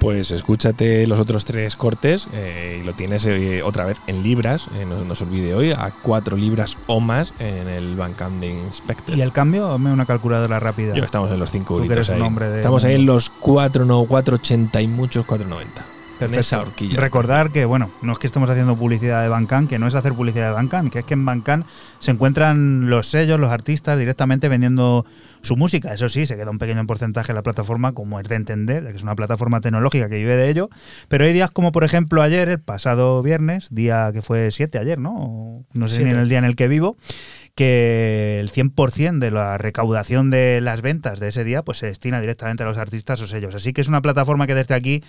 Pues 0.00 0.32
escúchate 0.32 1.06
los 1.06 1.20
otros 1.20 1.44
tres 1.44 1.76
cortes 1.76 2.26
eh, 2.32 2.80
y 2.82 2.84
lo 2.84 2.92
tienes 2.92 3.24
eh, 3.24 3.62
otra 3.62 3.84
vez 3.84 4.02
en 4.08 4.24
libras, 4.24 4.68
no, 4.84 5.14
se 5.14 5.22
olvide 5.22 5.54
hoy, 5.54 5.70
a 5.70 5.92
cuatro 6.02 6.36
libras 6.36 6.76
o 6.88 6.98
más 6.98 7.34
en 7.38 7.68
el 7.68 7.94
Bandcamp 7.94 8.40
de 8.40 8.48
Inspector. 8.48 9.16
¿Y 9.16 9.20
el 9.20 9.30
cambio? 9.30 9.68
Dame 9.68 9.92
una 9.92 10.06
calculadora 10.06 10.58
rápida. 10.58 10.92
Yo 10.92 11.04
estamos 11.04 11.30
en 11.30 11.38
los 11.38 11.52
cinco 11.52 11.76
euritos 11.76 12.10
ahí. 12.10 12.20
Estamos 12.56 12.82
ahí 12.82 12.96
en 12.96 13.06
los 13.06 13.30
4, 13.30 13.84
no, 13.84 14.02
4,80 14.02 14.82
y 14.82 14.88
muchos 14.88 15.24
4,90. 15.24 15.66
Esa 16.30 16.60
horquilla. 16.60 17.00
Recordar 17.00 17.50
que, 17.50 17.64
bueno, 17.64 17.90
no 18.00 18.12
es 18.12 18.18
que 18.18 18.26
estemos 18.26 18.48
haciendo 18.48 18.76
publicidad 18.76 19.22
de 19.22 19.28
Bandcamp, 19.28 19.68
que 19.68 19.78
no 19.78 19.86
es 19.86 19.94
hacer 19.94 20.14
publicidad 20.14 20.48
de 20.48 20.54
Bandcamp, 20.54 20.92
que 20.92 21.00
es 21.00 21.04
que 21.04 21.14
en 21.14 21.24
Bandcamp 21.24 21.66
se 21.98 22.10
encuentran 22.10 22.88
los 22.88 23.08
sellos, 23.08 23.40
los 23.40 23.50
artistas 23.50 23.98
directamente 23.98 24.48
vendiendo 24.48 25.04
su 25.42 25.56
música. 25.56 25.92
Eso 25.92 26.08
sí, 26.08 26.26
se 26.26 26.36
queda 26.36 26.50
un 26.50 26.58
pequeño 26.58 26.86
porcentaje 26.86 27.32
en 27.32 27.36
la 27.36 27.42
plataforma, 27.42 27.92
como 27.92 28.18
es 28.20 28.28
de 28.28 28.36
entender, 28.36 28.86
que 28.86 28.96
es 28.96 29.02
una 29.02 29.14
plataforma 29.14 29.60
tecnológica 29.60 30.08
que 30.08 30.16
vive 30.16 30.36
de 30.36 30.48
ello. 30.48 30.70
Pero 31.08 31.24
hay 31.24 31.32
días 31.32 31.50
como, 31.50 31.72
por 31.72 31.84
ejemplo, 31.84 32.22
ayer, 32.22 32.48
el 32.48 32.60
pasado 32.60 33.22
viernes, 33.22 33.68
día 33.70 34.10
que 34.12 34.22
fue 34.22 34.50
7 34.50 34.78
ayer, 34.78 34.98
¿no? 34.98 35.64
No 35.72 35.88
sé 35.88 36.04
ni 36.04 36.10
en 36.10 36.18
el 36.18 36.28
día 36.28 36.38
en 36.38 36.44
el 36.44 36.56
que 36.56 36.68
vivo, 36.68 36.96
que 37.54 38.38
el 38.40 38.50
100% 38.50 39.18
de 39.18 39.30
la 39.30 39.58
recaudación 39.58 40.30
de 40.30 40.60
las 40.60 40.80
ventas 40.80 41.20
de 41.20 41.28
ese 41.28 41.44
día 41.44 41.62
pues 41.62 41.78
se 41.78 41.86
destina 41.86 42.20
directamente 42.20 42.62
a 42.62 42.66
los 42.66 42.78
artistas 42.78 43.20
o 43.20 43.26
sellos. 43.26 43.54
Así 43.54 43.72
que 43.72 43.80
es 43.80 43.88
una 43.88 44.00
plataforma 44.00 44.46
que 44.46 44.54
desde 44.54 44.74
aquí 44.74 45.02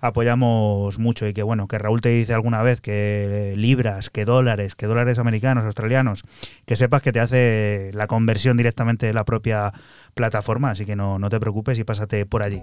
apoyamos 0.00 0.98
mucho 0.98 1.26
y 1.26 1.32
que 1.32 1.42
bueno, 1.42 1.68
que 1.68 1.78
Raúl 1.78 2.00
te 2.00 2.10
dice 2.10 2.34
alguna 2.34 2.62
vez 2.62 2.80
que 2.80 3.54
libras, 3.56 4.10
que 4.10 4.24
dólares, 4.24 4.74
que 4.74 4.86
dólares 4.86 5.18
americanos, 5.18 5.64
australianos, 5.64 6.22
que 6.66 6.76
sepas 6.76 7.02
que 7.02 7.12
te 7.12 7.20
hace 7.20 7.90
la 7.94 8.06
conversión 8.06 8.56
directamente 8.56 9.06
de 9.06 9.12
la 9.12 9.24
propia 9.24 9.72
plataforma, 10.14 10.70
así 10.70 10.86
que 10.86 10.96
no, 10.96 11.18
no 11.18 11.28
te 11.28 11.38
preocupes 11.38 11.78
y 11.78 11.84
pásate 11.84 12.24
por 12.24 12.42
allí. 12.42 12.62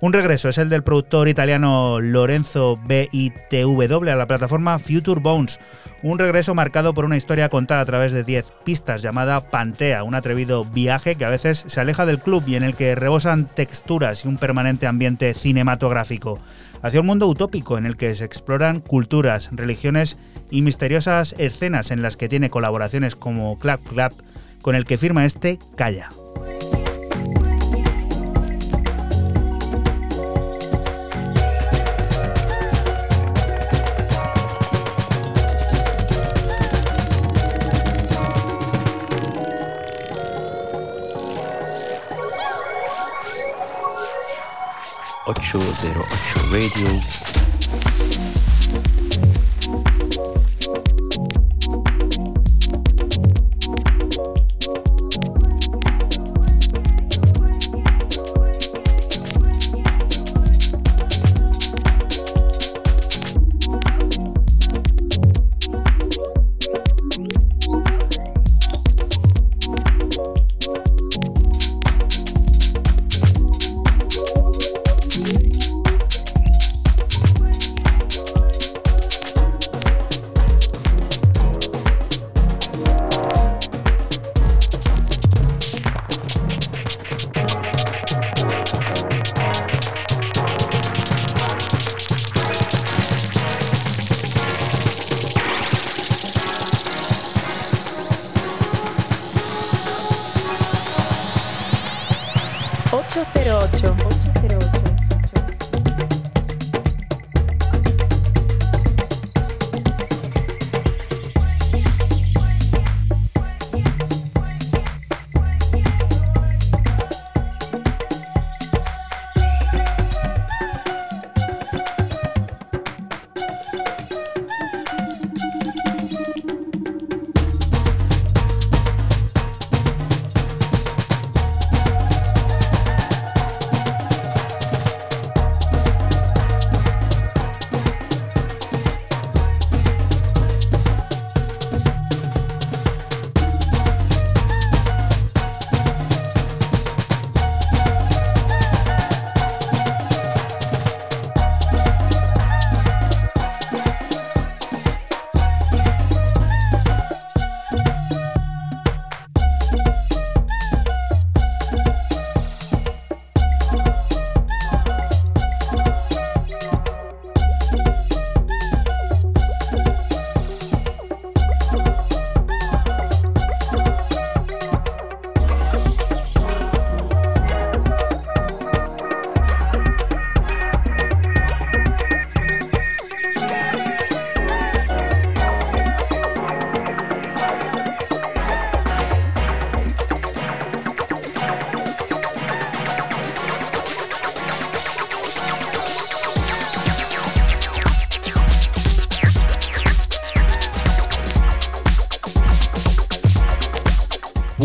Un 0.00 0.12
regreso 0.12 0.48
es 0.48 0.58
el 0.58 0.68
del 0.68 0.82
productor 0.82 1.28
italiano 1.28 2.00
Lorenzo 2.00 2.78
BITW 2.86 4.10
a 4.10 4.16
la 4.16 4.26
plataforma 4.26 4.78
Future 4.78 5.20
Bones. 5.20 5.60
Un 6.02 6.18
regreso 6.18 6.54
marcado 6.54 6.94
por 6.94 7.04
una 7.04 7.16
historia 7.16 7.48
contada 7.48 7.80
a 7.80 7.84
través 7.84 8.12
de 8.12 8.24
10 8.24 8.52
pistas 8.64 9.02
llamada 9.02 9.50
Pantea, 9.50 10.04
un 10.04 10.14
atrevido 10.14 10.64
viaje 10.64 11.16
que 11.16 11.24
a 11.24 11.28
veces 11.28 11.64
se 11.66 11.80
aleja 11.80 12.06
del 12.06 12.20
club 12.20 12.44
y 12.46 12.56
en 12.56 12.62
el 12.62 12.74
que 12.74 12.94
rebosan 12.94 13.46
texturas 13.46 14.24
y 14.24 14.28
un 14.28 14.38
permanente 14.38 14.86
ambiente 14.86 15.34
cinematográfico 15.34 16.40
hacia 16.82 17.00
un 17.00 17.06
mundo 17.06 17.26
utópico 17.26 17.78
en 17.78 17.86
el 17.86 17.96
que 17.96 18.14
se 18.14 18.24
exploran 18.24 18.80
culturas, 18.80 19.48
religiones 19.52 20.16
y 20.50 20.62
misteriosas 20.62 21.34
escenas 21.38 21.90
en 21.90 22.02
las 22.02 22.16
que 22.16 22.28
tiene 22.28 22.50
colaboraciones 22.50 23.16
como 23.16 23.58
Clap 23.58 23.86
Clap, 23.86 24.12
con 24.62 24.74
el 24.74 24.84
que 24.84 24.98
firma 24.98 25.24
este 25.24 25.58
Calla. 25.76 26.10
808 45.28 46.50
Radio 46.50 47.27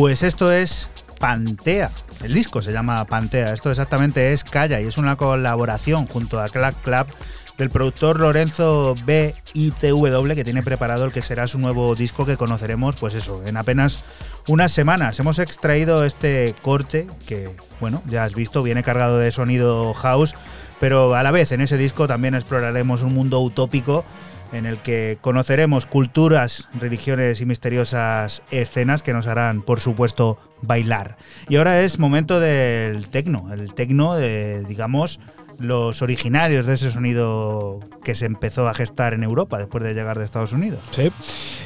Pues 0.03 0.21
esto 0.21 0.51
es 0.51 0.89
Pantea. 1.17 1.89
El 2.25 2.34
disco 2.34 2.61
se 2.61 2.73
llama 2.73 3.05
Pantea. 3.05 3.53
Esto 3.53 3.69
exactamente 3.69 4.34
es 4.34 4.43
Calla 4.43 4.81
y 4.81 4.85
es 4.85 4.97
una 4.97 5.15
colaboración 5.15 6.07
junto 6.07 6.41
a 6.41 6.49
Clap 6.49 6.75
Clap 6.84 7.07
del 7.57 7.69
productor 7.69 8.19
Lorenzo 8.19 8.95
BITW 9.05 10.34
que 10.35 10.43
tiene 10.43 10.61
preparado 10.61 11.05
el 11.05 11.13
que 11.13 11.21
será 11.21 11.47
su 11.47 11.57
nuevo 11.57 11.95
disco 11.95 12.25
que 12.25 12.35
conoceremos 12.35 12.97
pues 12.97 13.13
eso, 13.13 13.43
en 13.45 13.55
apenas 13.55 14.03
unas 14.49 14.73
semanas. 14.73 15.17
Hemos 15.21 15.39
extraído 15.39 16.03
este 16.03 16.53
corte 16.61 17.07
que, 17.25 17.49
bueno, 17.80 18.03
ya 18.09 18.25
has 18.25 18.35
visto, 18.35 18.61
viene 18.61 18.84
cargado 18.84 19.19
de 19.19 19.31
sonido 19.31 19.93
house, 19.93 20.35
pero 20.81 21.15
a 21.15 21.23
la 21.23 21.31
vez 21.31 21.53
en 21.53 21.61
ese 21.61 21.77
disco 21.77 22.07
también 22.07 22.35
exploraremos 22.35 23.03
un 23.03 23.13
mundo 23.13 23.39
utópico 23.39 24.03
en 24.53 24.65
el 24.65 24.77
que 24.77 25.17
conoceremos 25.19 25.85
culturas, 25.85 26.69
religiones 26.80 27.41
y 27.41 27.45
misteriosas 27.45 28.43
escenas 28.51 29.03
que 29.03 29.13
nos 29.13 29.27
harán, 29.27 29.61
por 29.61 29.80
supuesto, 29.80 30.39
bailar. 30.61 31.17
Y 31.49 31.57
ahora 31.57 31.81
es 31.81 31.99
momento 31.99 32.39
del 32.39 33.09
tecno, 33.09 33.51
el 33.51 33.73
tecno 33.73 34.15
de, 34.15 34.63
digamos, 34.67 35.19
los 35.64 36.02
originarios 36.02 36.65
de 36.65 36.73
ese 36.73 36.91
sonido 36.91 37.80
que 38.03 38.15
se 38.15 38.26
empezó 38.26 38.68
a 38.68 38.73
gestar 38.73 39.14
en 39.14 39.23
Europa 39.23 39.57
después 39.57 39.84
de 39.84 39.94
llegar 39.94 40.19
de 40.19 40.26
Estados 40.26 40.53
Unidos. 40.53 40.80
Sí, 40.91 41.11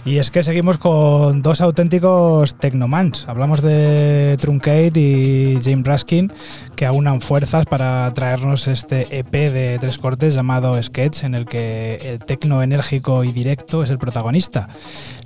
y 0.06 0.18
es 0.18 0.32
que 0.32 0.44
seguimos 0.44 0.78
con 0.78 1.42
dos 1.42 1.62
auténticos 1.62 2.58
tecnomans. 2.58 3.26
Hablamos 3.28 3.62
de 3.62 4.38
Truncate 4.40 4.92
y 4.96 5.60
James 5.64 5.86
Raskin, 5.86 6.32
que 6.76 6.86
aunan 6.86 7.22
fuerzas 7.22 7.66
para 7.66 8.10
traernos 8.14 8.68
este 8.68 9.18
EP 9.18 9.32
de 9.32 9.78
tres 9.80 9.98
cortes 9.98 10.36
llamado 10.36 10.82
Sketch, 10.82 11.24
en 11.24 11.34
el 11.34 11.46
que 11.46 11.96
el 12.04 12.20
tecno 12.20 12.62
enérgico 12.62 13.24
y 13.24 13.32
directo 13.32 13.84
es 13.84 13.90
el 13.90 13.98
protagonista. 13.98 14.70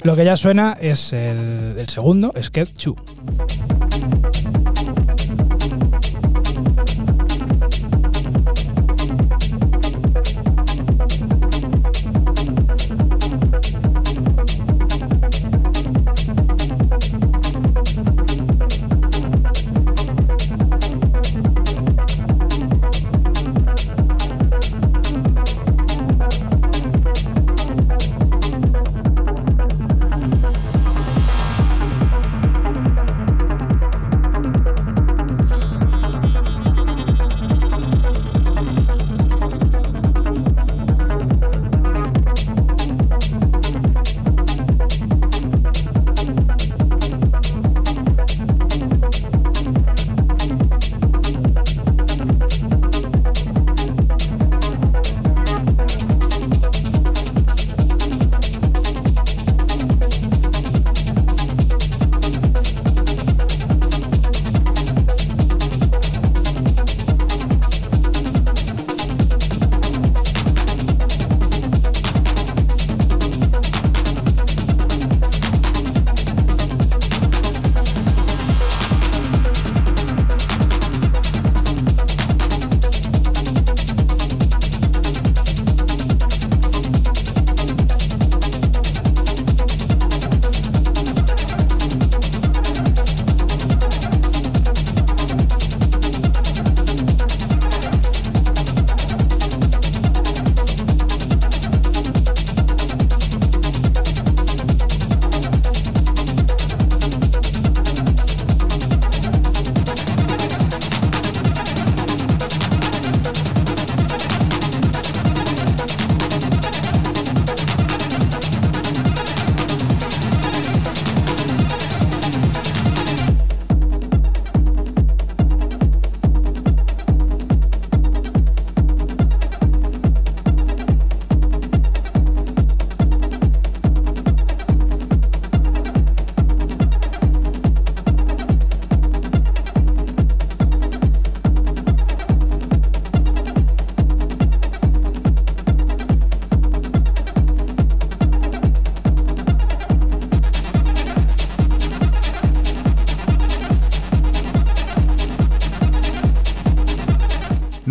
Lo 0.04 0.16
que 0.16 0.26
ya 0.26 0.38
suena 0.38 0.78
es 0.80 1.14
el, 1.14 1.76
el 1.78 1.90
segundo, 1.90 2.34
Sketch 2.42 2.86
2. 2.86 3.91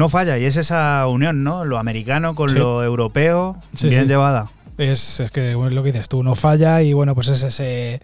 No 0.01 0.09
falla, 0.09 0.39
y 0.39 0.47
es 0.47 0.57
esa 0.57 1.07
unión, 1.09 1.45
¿no? 1.45 1.67
Lo 1.67 1.77
americano 1.77 2.35
con 2.35 2.55
lo 2.55 2.83
europeo, 2.83 3.59
bien 3.83 4.09
llevada. 4.09 4.49
Es, 4.79 5.21
es 5.21 5.31
que 5.31 5.53
lo 5.53 5.83
que 5.83 5.93
dices 5.93 6.09
tú, 6.09 6.23
no 6.23 6.35
falla 6.35 6.81
y 6.81 6.95
bueno, 6.95 7.15
pues 7.15 7.29
es 7.29 7.43
ese 7.43 8.01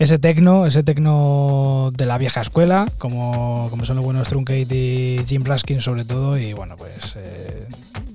ese 0.00 0.18
tecno, 0.18 0.66
ese 0.66 0.82
tecno 0.82 1.92
de 1.96 2.06
la 2.06 2.18
vieja 2.18 2.40
escuela, 2.40 2.88
como, 2.98 3.68
como 3.70 3.84
son 3.84 3.94
los 3.94 4.04
buenos 4.04 4.26
Truncate 4.26 4.66
y 4.74 5.24
Jim 5.24 5.44
Raskin 5.44 5.80
sobre 5.80 6.04
todo, 6.04 6.36
y 6.38 6.54
bueno, 6.54 6.76
pues 6.76 7.14
eh, 7.14 7.68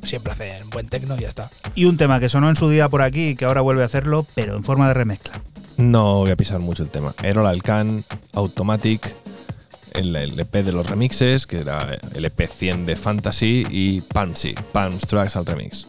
siempre 0.04 0.34
hacen 0.34 0.70
buen 0.70 0.90
tecno 0.90 1.16
y 1.16 1.22
ya 1.22 1.30
está. 1.30 1.50
Y 1.76 1.86
un 1.86 1.96
tema 1.96 2.20
que 2.20 2.28
sonó 2.28 2.50
en 2.50 2.58
su 2.58 2.70
día 2.70 2.90
por 2.90 3.04
aquí 3.04 3.30
y 3.30 3.36
que 3.38 3.46
ahora 3.46 3.62
vuelve 3.62 3.84
a 3.84 3.86
hacerlo, 3.86 4.26
pero 4.36 4.58
en 4.58 4.66
forma 4.66 4.90
de 4.90 4.96
remezcla. 4.96 5.40
No 5.78 6.16
voy 6.16 6.32
a 6.32 6.36
pisar 6.36 6.60
mucho 6.60 6.84
el 6.84 6.90
tema. 6.90 7.14
Errol 7.24 7.48
Alcan, 7.48 8.04
Automatic, 8.34 9.16
el, 9.98 10.16
EP 10.16 10.64
de 10.64 10.72
los 10.72 10.88
remixes, 10.88 11.46
que 11.48 11.60
era 11.60 11.98
el 12.14 12.26
EP 12.26 12.48
100 12.48 12.86
de 12.86 12.96
Fantasy, 12.96 13.66
y 13.70 14.02
Pansy, 14.02 14.56
Palms 14.72 15.02
Tracks 15.02 15.36
al 15.36 15.46
remix. 15.46 15.88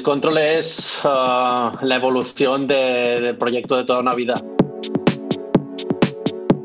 Discontrol 0.00 0.38
es 0.38 0.98
uh, 1.04 1.76
la 1.82 1.96
evolución 1.96 2.66
del 2.66 3.36
proyecto 3.36 3.76
de 3.76 3.84
toda 3.84 3.98
una 3.98 4.14
vida. 4.14 4.32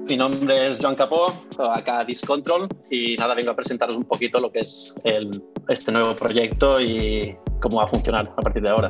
Mi 0.10 0.16
nombre 0.16 0.68
es 0.68 0.80
Joan 0.82 0.96
Capó, 0.96 1.36
acá 1.74 2.06
Discontrol, 2.06 2.70
y 2.90 3.18
nada, 3.18 3.36
vengo 3.36 3.52
a 3.52 3.56
presentaros 3.58 3.98
un 3.98 4.06
poquito 4.06 4.40
lo 4.40 4.50
que 4.50 4.60
es 4.60 4.96
este 5.68 5.92
nuevo 5.92 6.16
proyecto 6.16 6.82
y 6.82 7.36
cómo 7.62 7.80
va 7.80 7.84
a 7.84 7.88
funcionar 7.88 8.34
a 8.38 8.42
partir 8.42 8.64
de 8.64 8.70
ahora. 8.70 8.88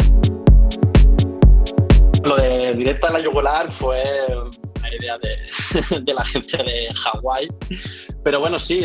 Lo 2.23 2.35
de 2.35 2.75
Directa 2.75 3.07
a 3.07 3.13
la 3.13 3.21
Yugular 3.21 3.71
fue 3.71 4.03
una 4.29 4.95
idea 4.95 5.17
de, 6.03 6.13
la 6.13 6.21
agencia 6.21 6.61
de 6.61 6.87
Hawái, 6.93 7.47
pero 8.23 8.39
bueno, 8.41 8.59
sí, 8.59 8.81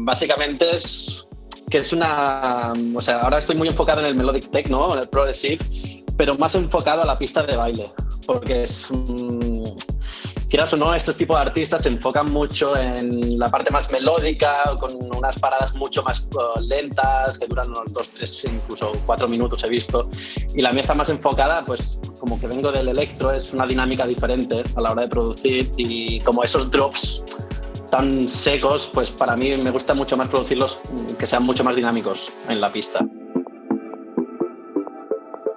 básicamente 0.00 0.74
es 0.74 1.11
que 1.72 1.78
es 1.78 1.90
una. 1.94 2.74
O 2.94 3.00
sea, 3.00 3.22
ahora 3.22 3.38
estoy 3.38 3.56
muy 3.56 3.66
enfocado 3.66 4.00
en 4.00 4.06
el 4.08 4.14
melodic 4.14 4.50
techno, 4.50 4.92
en 4.92 4.98
el 4.98 5.08
progressive, 5.08 5.58
pero 6.18 6.34
más 6.34 6.54
enfocado 6.54 7.00
a 7.00 7.06
la 7.06 7.16
pista 7.16 7.42
de 7.42 7.56
baile, 7.56 7.90
porque 8.26 8.64
es. 8.64 8.88
Mm, 8.90 9.64
quieras 10.50 10.70
o 10.74 10.76
no, 10.76 10.94
este 10.94 11.14
tipo 11.14 11.34
de 11.34 11.40
artistas 11.40 11.84
se 11.84 11.88
enfocan 11.88 12.30
mucho 12.30 12.76
en 12.76 13.38
la 13.38 13.48
parte 13.48 13.70
más 13.70 13.90
melódica, 13.90 14.76
con 14.78 14.90
unas 15.16 15.38
paradas 15.38 15.74
mucho 15.74 16.02
más 16.02 16.28
uh, 16.34 16.60
lentas, 16.60 17.38
que 17.38 17.46
duran 17.46 17.70
unos 17.70 17.90
dos, 17.90 18.10
tres, 18.10 18.44
incluso 18.44 18.92
cuatro 19.06 19.26
minutos 19.26 19.64
he 19.64 19.70
visto. 19.70 20.10
Y 20.54 20.60
la 20.60 20.72
mía 20.72 20.82
está 20.82 20.92
más 20.92 21.08
enfocada, 21.08 21.64
pues 21.64 21.98
como 22.20 22.38
que 22.38 22.48
vengo 22.48 22.70
del 22.70 22.88
electro, 22.88 23.32
es 23.32 23.54
una 23.54 23.66
dinámica 23.66 24.06
diferente 24.06 24.62
a 24.76 24.80
la 24.82 24.90
hora 24.90 25.02
de 25.04 25.08
producir 25.08 25.70
y 25.78 26.20
como 26.20 26.44
esos 26.44 26.70
drops 26.70 27.24
tan 27.92 28.24
secos, 28.24 28.90
pues 28.94 29.10
para 29.10 29.36
mí 29.36 29.54
me 29.54 29.70
gusta 29.70 29.92
mucho 29.92 30.16
más 30.16 30.30
producirlos 30.30 30.80
que 31.18 31.26
sean 31.26 31.42
mucho 31.44 31.62
más 31.62 31.76
dinámicos 31.76 32.32
en 32.48 32.58
la 32.58 32.70
pista. 32.70 33.04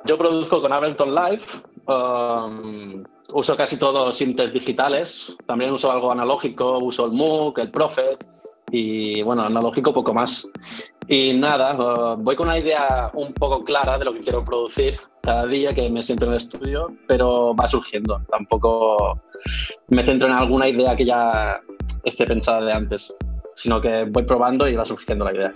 yo 0.06 0.18
produzco 0.18 0.62
con 0.62 0.74
Ableton 0.74 1.16
Live. 1.16 1.44
Um, 1.88 3.06
uso 3.30 3.56
casi 3.56 3.80
todos 3.80 4.18
sintes 4.18 4.52
digitales. 4.52 5.36
También 5.45 5.72
uso 5.72 5.90
algo 5.90 6.12
analógico. 6.12 6.80
Uso 6.80 7.06
el 7.06 7.14
Moog, 7.14 7.57
el 7.57 7.72
Prophet. 7.72 8.28
Y 8.70 9.22
bueno, 9.24 9.44
analógico 9.44 9.94
poco 9.94 10.14
más. 10.14 10.52
Y 11.07 11.34
nada, 11.34 11.76
uh, 11.76 12.18
voy 12.18 12.36
con 12.36 12.48
una 12.48 12.60
idea 12.60 13.12
un 13.14 13.34
poco 13.34 13.64
clara 13.64 13.98
de 13.98 14.03
lo 14.03 14.14
que 14.14 14.20
quiero 14.20 14.44
producir 14.44 14.99
cada 15.22 15.45
día 15.48 15.74
que 15.74 15.90
me 15.90 16.03
siento 16.03 16.26
en 16.26 16.32
el 16.32 16.38
estudio, 16.38 16.94
pero 17.07 17.56
va 17.56 17.66
surgiendo. 17.68 18.22
Tampoco 18.30 19.22
me 19.88 20.06
centro 20.06 20.28
en 20.28 20.34
alguna 20.34 20.68
idea 20.68 20.95
que 20.95 21.06
ya 21.06 21.62
esté 22.06 22.26
pensada 22.26 22.65
de 22.65 22.73
antes, 22.73 23.15
sino 23.56 23.82
que 23.82 24.06
voy 24.06 24.23
probando 24.23 24.68
y 24.68 24.76
va 24.76 24.86
surgiendo 24.86 25.26
la 25.26 25.34
idea. 25.34 25.52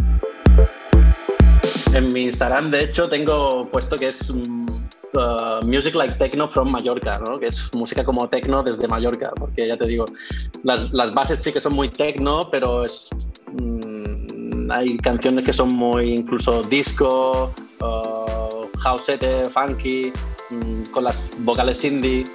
En 1.93 2.13
mi 2.13 2.23
Instagram, 2.23 2.71
de 2.71 2.83
hecho, 2.83 3.09
tengo 3.09 3.69
puesto 3.71 3.97
que 3.97 4.07
es 4.07 4.29
uh, 4.29 5.65
Music 5.65 5.95
Like 5.95 6.15
Techno 6.15 6.47
from 6.47 6.71
Mallorca, 6.71 7.19
¿no? 7.19 7.39
que 7.39 7.47
es 7.47 7.69
música 7.73 8.03
como 8.03 8.27
techno 8.29 8.63
desde 8.63 8.87
Mallorca, 8.87 9.31
porque 9.35 9.67
ya 9.67 9.77
te 9.77 9.87
digo, 9.87 10.05
las, 10.63 10.91
las 10.91 11.13
bases 11.13 11.41
sí 11.41 11.51
que 11.51 11.59
son 11.59 11.73
muy 11.73 11.89
techno, 11.89 12.49
pero 12.51 12.85
es, 12.85 13.09
mm, 13.59 14.71
hay 14.71 14.97
canciones 14.97 15.45
que 15.45 15.53
son 15.53 15.73
muy 15.73 16.13
incluso 16.13 16.61
disco, 16.63 17.53
uh, 17.81 18.79
house 18.79 19.11
funky, 19.51 20.13
mm, 20.49 20.91
con 20.91 21.03
las 21.03 21.29
vocales 21.39 21.83
indie. 21.83 22.25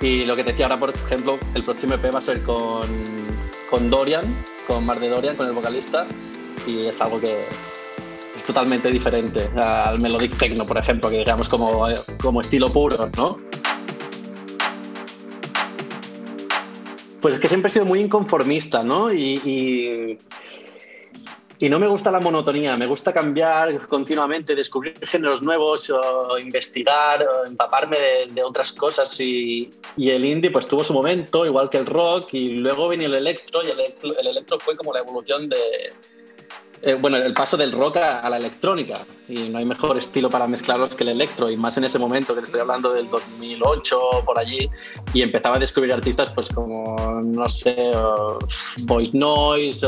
Y 0.00 0.24
lo 0.24 0.36
que 0.36 0.44
te 0.44 0.50
decía 0.50 0.66
ahora, 0.66 0.78
por 0.78 0.90
ejemplo, 0.90 1.38
el 1.54 1.62
próximo 1.62 1.94
EP 1.94 2.10
va 2.12 2.18
a 2.18 2.20
ser 2.20 2.42
con, 2.42 2.86
con 3.70 3.90
Dorian, 3.90 4.24
con 4.66 4.84
Mar 4.84 5.00
de 5.00 5.08
Dorian, 5.08 5.36
con 5.36 5.46
el 5.46 5.52
vocalista, 5.52 6.06
y 6.66 6.86
es 6.86 7.00
algo 7.00 7.20
que, 7.20 7.44
es 8.36 8.44
totalmente 8.44 8.90
diferente 8.90 9.48
al 9.56 10.00
melodic 10.00 10.36
techno, 10.36 10.66
por 10.66 10.78
ejemplo, 10.78 11.08
que 11.08 11.18
digamos 11.18 11.48
como, 11.48 11.86
como 12.20 12.40
estilo 12.40 12.72
puro, 12.72 13.10
¿no? 13.16 13.38
Pues 17.20 17.34
es 17.34 17.40
que 17.40 17.48
siempre 17.48 17.68
he 17.68 17.72
sido 17.72 17.86
muy 17.86 18.00
inconformista, 18.00 18.82
¿no? 18.82 19.12
Y, 19.12 19.40
y, 19.44 20.18
no 21.60 21.78
me 21.78 21.86
gusta 21.86 22.10
la 22.10 22.20
monotonía, 22.20 22.76
me 22.76 22.86
gusta 22.86 23.12
cambiar 23.12 23.86
continuamente, 23.88 24.54
descubrir 24.54 24.94
géneros 25.06 25.42
nuevos, 25.42 25.92
investigar, 26.40 27.26
empaparme 27.46 27.96
de, 28.30 28.42
otras 28.42 28.72
cosas. 28.72 29.18
Y, 29.20 29.70
y, 29.96 30.10
el 30.10 30.24
indie 30.24 30.50
pues 30.50 30.66
tuvo 30.66 30.84
su 30.84 30.92
momento, 30.92 31.46
igual 31.46 31.70
que 31.70 31.78
el 31.78 31.86
rock, 31.86 32.34
y 32.34 32.58
luego 32.58 32.88
vino 32.88 33.04
el 33.04 33.14
electro, 33.14 33.62
y 33.62 33.70
el, 33.70 33.80
el 34.18 34.26
electro 34.26 34.58
fue 34.60 34.76
como 34.76 34.92
la 34.92 35.00
evolución 35.00 35.48
de, 35.48 35.92
eh, 36.86 36.98
bueno, 37.00 37.16
el 37.16 37.32
paso 37.32 37.56
del 37.56 37.72
rock 37.72 37.96
a, 37.96 38.28
la 38.28 38.36
electrónica. 38.36 39.06
Y 39.26 39.48
no 39.48 39.56
hay 39.56 39.64
mejor 39.64 39.96
estilo 39.96 40.28
para 40.28 40.46
mezclarlos 40.46 40.94
que 40.94 41.02
el 41.02 41.10
electro. 41.10 41.50
Y 41.50 41.56
más 41.56 41.78
en 41.78 41.84
ese 41.84 41.98
momento, 41.98 42.34
que 42.34 42.40
te 42.40 42.46
estoy 42.46 42.60
hablando 42.60 42.92
del 42.92 43.08
2008, 43.08 43.98
por 44.26 44.38
allí. 44.38 44.68
Y 45.14 45.22
empezaba 45.22 45.56
a 45.56 45.58
descubrir 45.58 45.94
artistas 45.94 46.30
pues 46.30 46.50
como, 46.50 47.22
no 47.22 47.48
sé, 47.48 47.90
uh, 47.94 48.38
Voice 48.82 49.16
Noise, 49.16 49.86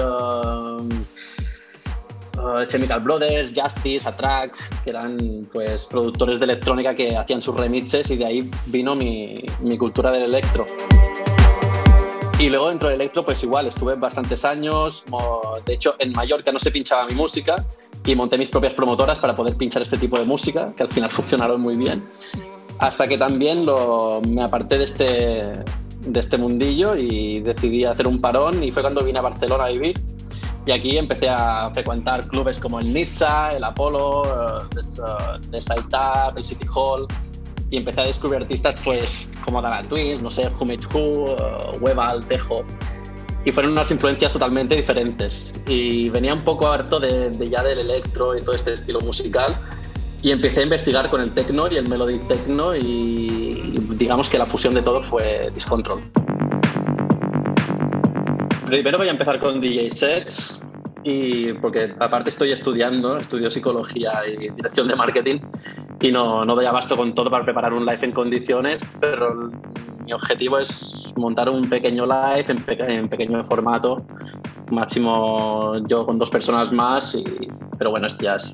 uh, 2.38 2.64
Chemical 2.66 3.00
Brothers, 3.00 3.52
Justice, 3.54 4.08
Attract, 4.08 4.56
que 4.84 4.90
eran 4.90 5.48
pues 5.52 5.86
productores 5.86 6.38
de 6.38 6.44
electrónica 6.44 6.94
que 6.94 7.16
hacían 7.16 7.42
sus 7.42 7.56
remixes 7.56 8.10
y 8.10 8.16
de 8.16 8.24
ahí 8.24 8.50
vino 8.66 8.94
mi, 8.94 9.44
cultura 9.78 10.10
del 10.10 10.22
electro. 10.22 10.66
Y 12.38 12.48
luego 12.48 12.68
dentro 12.68 12.88
del 12.88 13.00
electro, 13.00 13.24
pues 13.24 13.42
igual, 13.42 13.66
estuve 13.66 13.94
bastantes 13.94 14.44
años. 14.44 15.04
De 15.64 15.74
hecho, 15.74 15.96
en 15.98 16.12
Mallorca 16.12 16.52
no 16.52 16.58
se 16.58 16.70
pinchaba 16.70 17.06
mi 17.06 17.14
música 17.14 17.56
y 18.04 18.14
monté 18.14 18.36
mis 18.36 18.50
propias 18.50 18.74
promotoras 18.74 19.18
para 19.18 19.34
poder 19.34 19.56
pinchar 19.56 19.82
este 19.82 19.96
tipo 19.96 20.18
de 20.18 20.24
música, 20.24 20.72
que 20.76 20.82
al 20.82 20.90
final 20.90 21.10
funcionaron 21.12 21.60
muy 21.60 21.76
bien. 21.76 22.06
Hasta 22.78 23.08
que 23.08 23.16
también 23.16 23.66
me 24.28 24.42
aparté 24.42 24.76
de 24.78 24.84
este, 24.84 25.02
de 26.06 26.20
este 26.20 26.38
mundillo 26.38 26.94
y 26.94 27.40
decidí 27.40 27.84
hacer 27.84 28.06
un 28.06 28.20
parón 28.20 28.62
y 28.62 28.70
fue 28.70 28.82
cuando 28.82 29.02
vine 29.02 29.18
a 29.18 29.22
Barcelona 29.22 29.64
a 29.64 29.68
vivir. 29.68 29.98
Y 30.66 30.72
aquí 30.72 30.98
empecé 30.98 31.28
a 31.28 31.70
frecuentar 31.72 32.26
clubes 32.26 32.58
como 32.58 32.80
el 32.80 32.92
Nizza, 32.92 33.50
el 33.50 33.62
Apollo, 33.62 34.24
el 34.24 34.76
uh, 34.98 35.56
uh, 35.56 36.36
el 36.36 36.44
City 36.44 36.66
Hall, 36.74 37.06
y 37.70 37.76
empecé 37.76 38.00
a 38.00 38.04
descubrir 38.04 38.42
artistas 38.42 38.74
pues 38.84 39.30
como 39.44 39.62
Dana 39.62 39.82
Twins, 39.82 40.22
no 40.22 40.30
sé, 40.30 40.48
Who, 40.48 40.98
uh, 40.98 41.78
Webal, 41.80 42.26
Tejo. 42.26 42.64
Y 43.44 43.52
fueron 43.52 43.72
unas 43.72 43.92
influencias 43.92 44.32
totalmente 44.32 44.74
diferentes. 44.74 45.54
Y 45.68 46.08
venía 46.08 46.34
un 46.34 46.40
poco 46.40 46.66
harto 46.66 46.98
de, 46.98 47.30
ya 47.48 47.62
del 47.62 47.78
electro 47.78 48.36
y 48.36 48.42
todo 48.42 48.56
este 48.56 48.72
estilo 48.72 49.00
musical. 49.00 49.54
Y 50.20 50.32
empecé 50.32 50.60
a 50.60 50.62
investigar 50.64 51.08
con 51.10 51.20
el 51.20 51.30
techno 51.32 51.70
y 51.70 51.76
el 51.76 51.88
melody 51.88 52.18
techno 52.26 52.74
y, 52.74 53.78
digamos 53.90 54.28
que 54.28 54.38
la 54.38 54.46
fusión 54.46 54.74
de 54.74 54.82
todo 54.82 55.00
fue 55.04 55.48
Discontrol. 55.54 56.02
Primero 58.66 58.98
voy 58.98 59.06
a 59.06 59.12
empezar 59.12 59.38
con 59.38 59.60
DJ 59.60 59.90
sets 59.90 60.58
y 61.04 61.52
porque 61.54 61.94
aparte 62.00 62.30
estoy 62.30 62.50
estudiando, 62.50 63.16
estudio 63.16 63.48
psicología 63.48 64.10
y 64.26 64.50
dirección 64.50 64.88
de 64.88 64.96
marketing 64.96 65.38
y 66.00 66.10
no, 66.10 66.44
no 66.44 66.56
doy 66.56 66.66
abasto 66.66 66.96
con 66.96 67.14
todo 67.14 67.30
para 67.30 67.44
preparar 67.44 67.72
un 67.72 67.86
live 67.86 68.00
en 68.02 68.10
condiciones, 68.10 68.80
pero 69.00 69.50
mi 70.04 70.12
objetivo 70.12 70.58
es 70.58 71.14
montar 71.16 71.48
un 71.48 71.68
pequeño 71.68 72.06
live 72.06 72.46
en, 72.48 73.08
pequeño 73.08 73.44
formato, 73.44 74.04
máximo 74.72 75.78
yo 75.86 76.04
con 76.04 76.18
dos 76.18 76.30
personas 76.30 76.72
más, 76.72 77.14
y, 77.14 77.24
pero 77.78 77.90
bueno, 77.90 78.08
esto 78.08 78.24
ya 78.24 78.34
es 78.34 78.52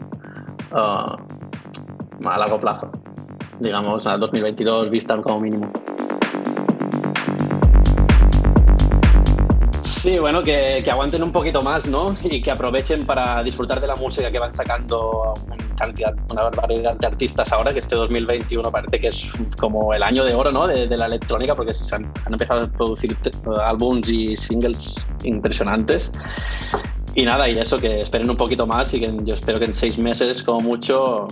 uh, 0.72 2.28
a 2.28 2.38
largo 2.38 2.60
plazo, 2.60 2.92
digamos 3.60 4.06
a 4.06 4.18
2022 4.18 4.90
vista 4.90 5.16
como 5.22 5.40
mínimo. 5.40 5.72
Sí, 10.02 10.18
bueno, 10.18 10.42
que, 10.42 10.82
que, 10.84 10.90
aguanten 10.90 11.22
un 11.22 11.30
poquito 11.30 11.62
más, 11.62 11.86
¿no? 11.86 12.16
Y 12.24 12.42
que 12.42 12.50
aprovechen 12.50 13.06
para 13.06 13.40
disfrutar 13.44 13.80
de 13.80 13.86
la 13.86 13.94
música 13.94 14.32
que 14.32 14.40
van 14.40 14.52
sacando 14.52 15.32
una 15.46 15.56
cantidad, 15.76 16.12
barbaridad 16.34 16.96
de 16.96 17.06
artistas 17.06 17.52
ahora, 17.52 17.72
que 17.72 17.78
este 17.78 17.94
2021 17.94 18.68
parece 18.72 18.98
que 18.98 19.06
es 19.06 19.30
como 19.60 19.94
el 19.94 20.02
año 20.02 20.24
de 20.24 20.34
oro, 20.34 20.50
¿no? 20.50 20.66
De, 20.66 20.88
la 20.88 21.06
electrónica, 21.06 21.54
porque 21.54 21.72
se 21.72 21.94
han, 21.94 22.12
empezado 22.28 22.62
a 22.62 22.66
producir 22.66 23.16
álbums 23.64 24.08
y 24.08 24.34
singles 24.34 24.96
impresionantes. 25.22 26.10
Y 27.14 27.24
nada, 27.24 27.48
y 27.48 27.52
eso, 27.52 27.78
que 27.78 28.00
esperen 28.00 28.28
un 28.28 28.36
poquito 28.36 28.66
más 28.66 28.92
y 28.94 28.98
que 28.98 29.16
yo 29.22 29.34
espero 29.34 29.60
que 29.60 29.66
en 29.66 29.74
seis 29.74 29.98
meses, 29.98 30.42
como 30.42 30.62
mucho, 30.62 31.28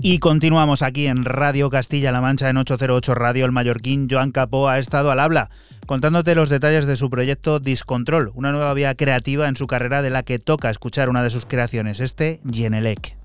Y 0.04 0.18
continuamos 0.18 0.82
aquí 0.82 1.06
en 1.06 1.24
Radio 1.24 1.70
Castilla-La 1.70 2.20
Mancha 2.20 2.50
en 2.50 2.56
808 2.56 3.14
Radio. 3.14 3.44
El 3.44 3.52
mallorquín 3.52 4.08
Joan 4.10 4.32
Capó 4.32 4.68
ha 4.68 4.80
estado 4.80 5.12
al 5.12 5.20
habla 5.20 5.48
contándote 5.86 6.34
los 6.34 6.48
detalles 6.48 6.86
de 6.86 6.96
su 6.96 7.08
proyecto 7.08 7.60
Discontrol, 7.60 8.32
una 8.34 8.50
nueva 8.50 8.74
vía 8.74 8.96
creativa 8.96 9.46
en 9.46 9.54
su 9.54 9.68
carrera 9.68 10.02
de 10.02 10.10
la 10.10 10.24
que 10.24 10.40
toca 10.40 10.70
escuchar 10.70 11.08
una 11.08 11.22
de 11.22 11.30
sus 11.30 11.46
creaciones, 11.46 12.00
este 12.00 12.40
Genelec. 12.52 13.16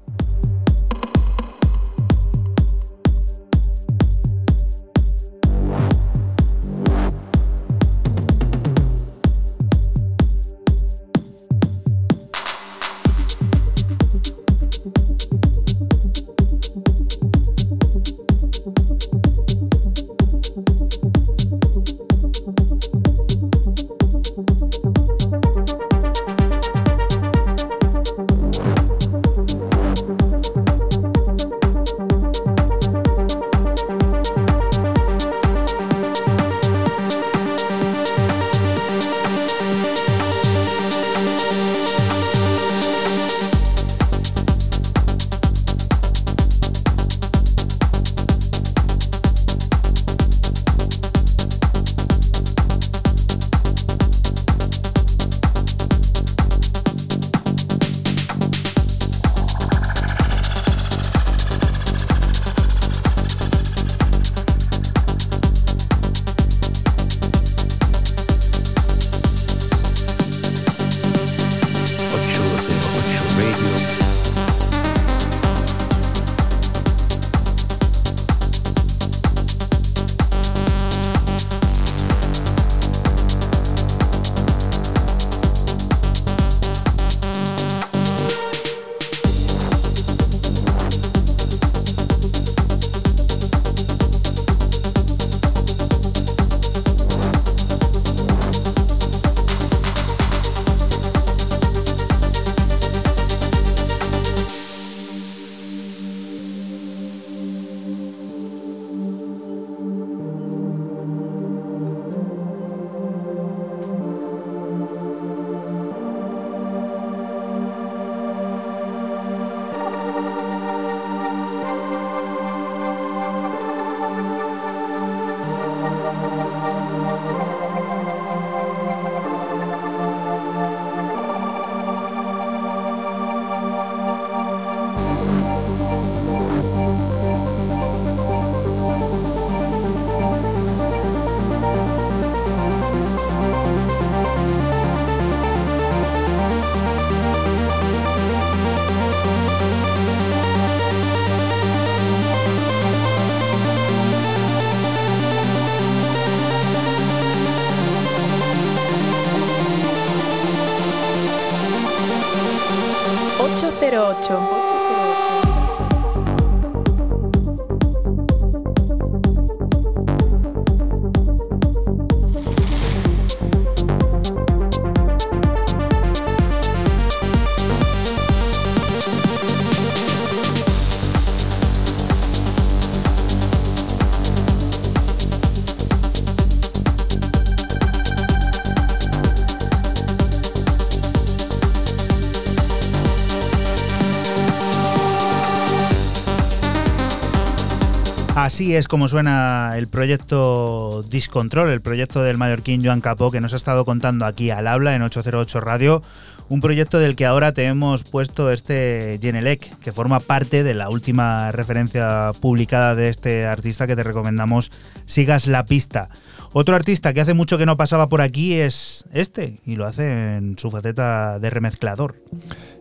Así 198.58 198.76
es 198.76 198.88
como 198.88 199.08
suena 199.08 199.74
el 199.76 199.86
proyecto 199.86 201.04
Discontrol, 201.04 201.70
el 201.70 201.82
proyecto 201.82 202.24
del 202.24 202.40
mallorquín 202.40 202.84
Joan 202.84 203.02
Capó 203.02 203.30
que 203.30 203.40
nos 203.40 203.54
ha 203.54 203.56
estado 203.56 203.86
contando 203.86 204.26
aquí 204.26 204.50
al 204.50 204.66
habla 204.66 204.96
en 204.96 205.04
808 205.04 205.62
Radio, 205.62 206.02
un 206.50 206.62
proyecto 206.62 207.00
del 207.00 207.16
que 207.16 207.26
ahora 207.26 207.52
te 207.52 207.66
hemos 207.66 208.04
puesto 208.04 208.52
este 208.52 209.20
Genelec, 209.22 209.78
que 209.80 209.92
forma 209.92 210.20
parte 210.20 210.64
de 210.64 210.74
la 210.74 210.90
última 210.90 211.52
referencia 211.52 212.32
publicada 212.40 212.96
de 212.96 213.10
este 213.10 213.46
artista 213.46 213.88
que 213.88 213.96
te 213.96 214.04
recomendamos, 214.04 214.72
Sigas 215.06 215.48
la 215.48 215.66
pista. 215.66 216.10
Otro 216.54 216.76
artista 216.76 217.14
que 217.14 217.22
hace 217.22 217.34
mucho 217.34 217.58
que 217.58 217.66
no 217.66 217.78
pasaba 217.78 218.10
por 218.10 218.22
aquí 218.22 218.56
es 218.56 219.06
este, 219.14 219.60
y 219.66 219.76
lo 219.76 219.86
hace 219.86 220.38
en 220.38 220.58
su 220.58 220.70
faceta 220.70 221.40
de 221.40 221.50
remezclador. 221.50 222.16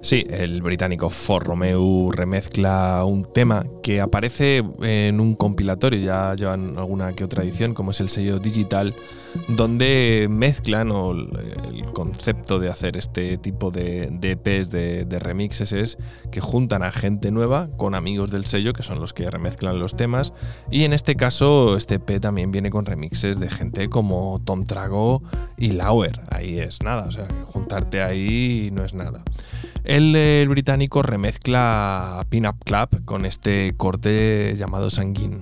Sí, 0.00 0.24
el 0.30 0.62
británico 0.62 1.10
For 1.10 1.44
Romeo 1.44 2.10
remezcla 2.10 3.04
un 3.04 3.30
tema 3.32 3.64
que 3.82 4.00
aparece 4.00 4.64
en 4.82 5.20
un 5.20 5.34
compilatorio, 5.34 6.00
ya 6.00 6.34
llevan 6.34 6.78
alguna 6.78 7.12
que 7.12 7.24
otra 7.24 7.42
edición, 7.42 7.74
como 7.74 7.90
es 7.90 8.00
el 8.00 8.08
sello 8.08 8.38
digital, 8.38 8.94
donde 9.48 10.26
mezclan 10.30 10.90
o 10.90 11.12
el 11.12 11.92
concepto 11.92 12.58
de 12.58 12.68
hacer 12.68 12.96
este 12.96 13.38
tipo 13.38 13.70
de, 13.70 14.08
de 14.10 14.32
EPs, 14.32 14.70
de, 14.70 15.18
remixes, 15.18 15.72
es 15.72 15.98
que 16.30 16.40
juntan 16.40 16.82
a 16.82 16.92
gente 16.92 17.30
nueva 17.30 17.68
con 17.76 17.94
amigos 17.94 18.30
del 18.30 18.44
sello, 18.44 18.72
que 18.72 18.82
son 18.82 19.00
los 19.00 19.12
que 19.12 19.30
remezclan 19.30 19.78
los 19.78 19.96
temas, 19.96 20.32
y 20.70 20.84
en 20.84 20.92
este 20.92 21.16
caso 21.16 21.76
este 21.76 21.96
EP 21.96 22.20
también 22.20 22.50
viene 22.50 22.70
con 22.70 22.86
remixes 22.86 23.40
de 23.40 23.48
gente 23.50 23.88
como 23.88 24.40
Tom 24.44 24.64
Trago 24.64 25.22
y 25.56 25.72
Lauer. 25.72 26.20
Ahí 26.30 26.58
es 26.58 26.82
nada, 26.82 27.06
o 27.06 27.12
sea, 27.12 27.26
juntarte 27.46 28.02
ahí 28.02 28.70
no 28.72 28.84
es 28.84 28.94
nada. 28.94 29.22
El, 29.86 30.48
británico 30.48 31.02
remezcla 31.02 32.26
Pin 32.28 32.46
Up 32.46 32.56
Club 32.64 33.04
con 33.04 33.24
este 33.24 33.74
corte 33.76 34.54
llamado 34.56 34.90
Sanguine. 34.90 35.38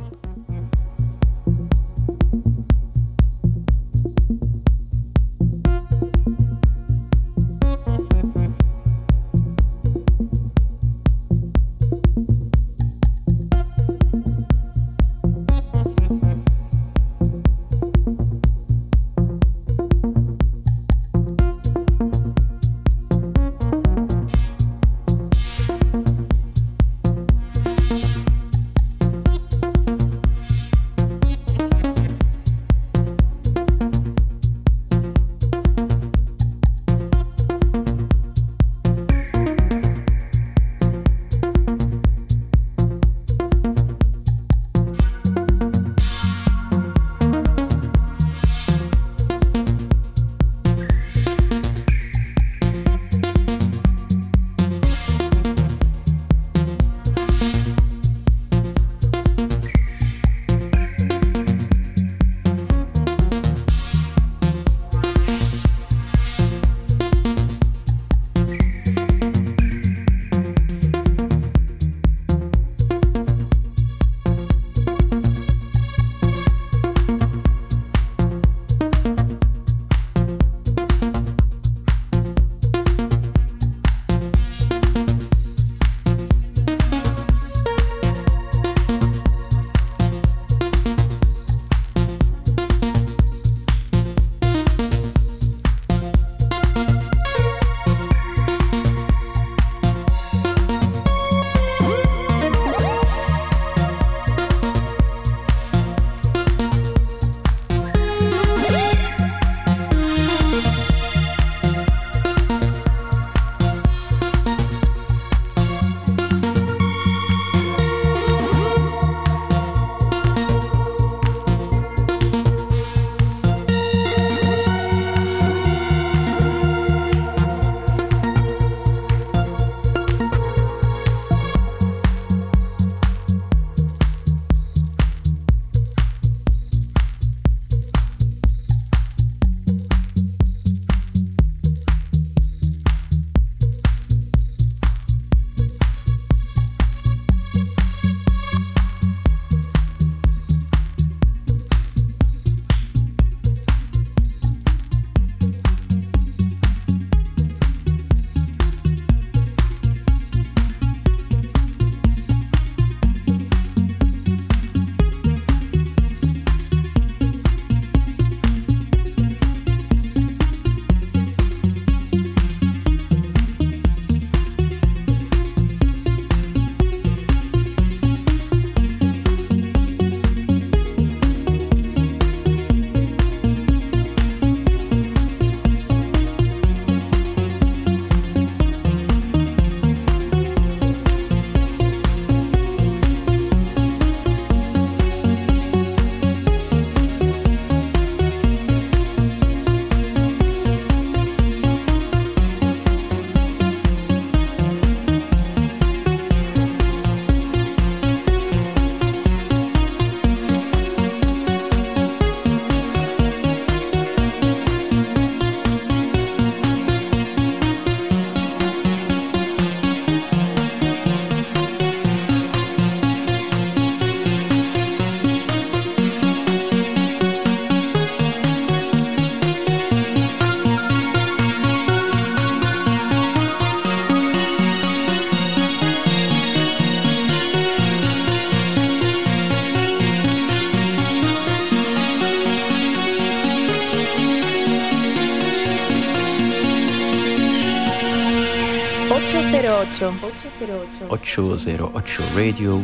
808. 250.65 251.07
808 251.11 252.23
Radio. 252.35 252.81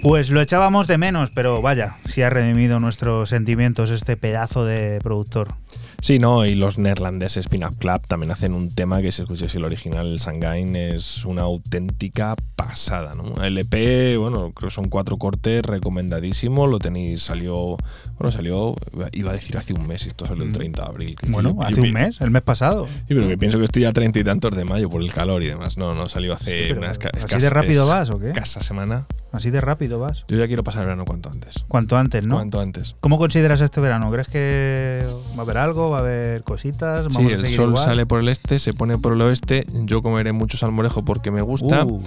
Pues 0.00 0.30
lo 0.30 0.40
echábamos 0.40 0.86
de 0.86 0.96
menos, 0.96 1.30
pero 1.34 1.60
vaya, 1.60 1.96
si 2.06 2.22
ha 2.22 2.30
redimido 2.30 2.80
nuestros 2.80 3.28
sentimientos 3.28 3.90
este 3.90 4.16
pedazo 4.16 4.64
de 4.64 5.00
productor. 5.02 5.54
Sí, 6.00 6.18
no, 6.18 6.46
y 6.46 6.54
los 6.54 6.78
neerlandeses 6.78 7.46
Spin-Up 7.46 7.76
Club 7.78 8.06
también 8.06 8.30
hacen 8.30 8.54
un 8.54 8.70
tema 8.70 9.02
que 9.02 9.10
si 9.10 9.22
escucháis 9.22 9.54
el 9.56 9.64
original, 9.64 10.06
el 10.06 10.20
Sangain, 10.20 10.76
es 10.76 11.24
una 11.24 11.42
auténtica 11.42 12.36
pasada, 12.54 13.14
¿no? 13.14 13.42
El 13.42 13.58
EP, 13.58 14.16
bueno, 14.16 14.52
creo 14.54 14.68
que 14.68 14.74
son 14.74 14.88
cuatro 14.88 15.16
cortes, 15.16 15.62
recomendadísimo, 15.64 16.68
lo 16.68 16.78
tenéis, 16.78 17.22
salió, 17.22 17.76
bueno, 18.16 18.30
salió, 18.30 18.76
iba 19.12 19.30
a 19.30 19.34
decir 19.34 19.56
hace 19.56 19.74
un 19.74 19.86
mes, 19.88 20.06
esto 20.06 20.26
salió 20.26 20.44
el 20.44 20.52
30 20.52 20.80
mm. 20.80 20.84
de 20.84 20.88
abril. 20.88 21.16
bueno, 21.28 21.56
hace 21.62 21.80
un 21.80 21.92
mes, 21.92 22.20
el 22.20 22.30
mes 22.30 22.42
pasado. 22.42 22.86
Sí, 22.86 23.14
pero 23.14 23.26
que 23.26 23.36
pienso 23.36 23.58
que 23.58 23.64
estoy 23.64 23.84
a 23.84 23.92
treinta 23.92 24.20
y 24.20 24.24
tantos 24.24 24.56
de 24.56 24.64
mayo 24.64 24.88
por 24.88 25.02
el 25.02 25.12
calor 25.12 25.42
y 25.42 25.46
demás. 25.46 25.76
No, 25.76 25.94
no, 25.94 26.08
salió 26.08 26.32
hace 26.32 26.72
una 26.74 26.92
escasa 26.92 27.26
¿Así 27.26 27.42
de 27.42 27.50
rápido 27.50 27.86
vas 27.88 28.10
o 28.10 28.20
qué? 28.20 28.32
Casa 28.32 28.60
semana. 28.60 29.06
Así 29.30 29.50
de 29.50 29.60
rápido 29.60 29.98
vas. 29.98 30.24
Yo 30.28 30.38
ya 30.38 30.46
quiero 30.46 30.64
pasar 30.64 30.82
el 30.82 30.86
verano 30.86 31.04
cuanto 31.04 31.28
antes. 31.28 31.64
Cuanto 31.68 31.96
antes, 31.96 32.26
¿no? 32.26 32.36
Cuanto 32.36 32.60
antes. 32.60 32.96
¿Cómo 33.00 33.18
consideras 33.18 33.60
este 33.60 33.80
verano? 33.80 34.10
¿Crees 34.10 34.28
que 34.28 35.06
va 35.36 35.38
a 35.38 35.42
haber 35.42 35.58
algo? 35.58 35.87
¿Va 35.90 35.98
a 35.98 36.00
haber 36.00 36.42
cositas? 36.44 37.06
sí, 37.10 37.26
el 37.26 37.46
sol 37.46 37.76
sale 37.76 38.06
por 38.06 38.20
el 38.20 38.28
este, 38.28 38.58
se 38.58 38.72
pone 38.72 38.98
por 38.98 39.12
el 39.12 39.20
oeste. 39.22 39.66
Yo 39.84 40.02
comeré 40.02 40.32
mucho 40.32 40.56
salmorejo 40.56 41.04
porque 41.04 41.30
me 41.30 41.42
gusta. 41.42 41.84
Uh, 41.84 42.02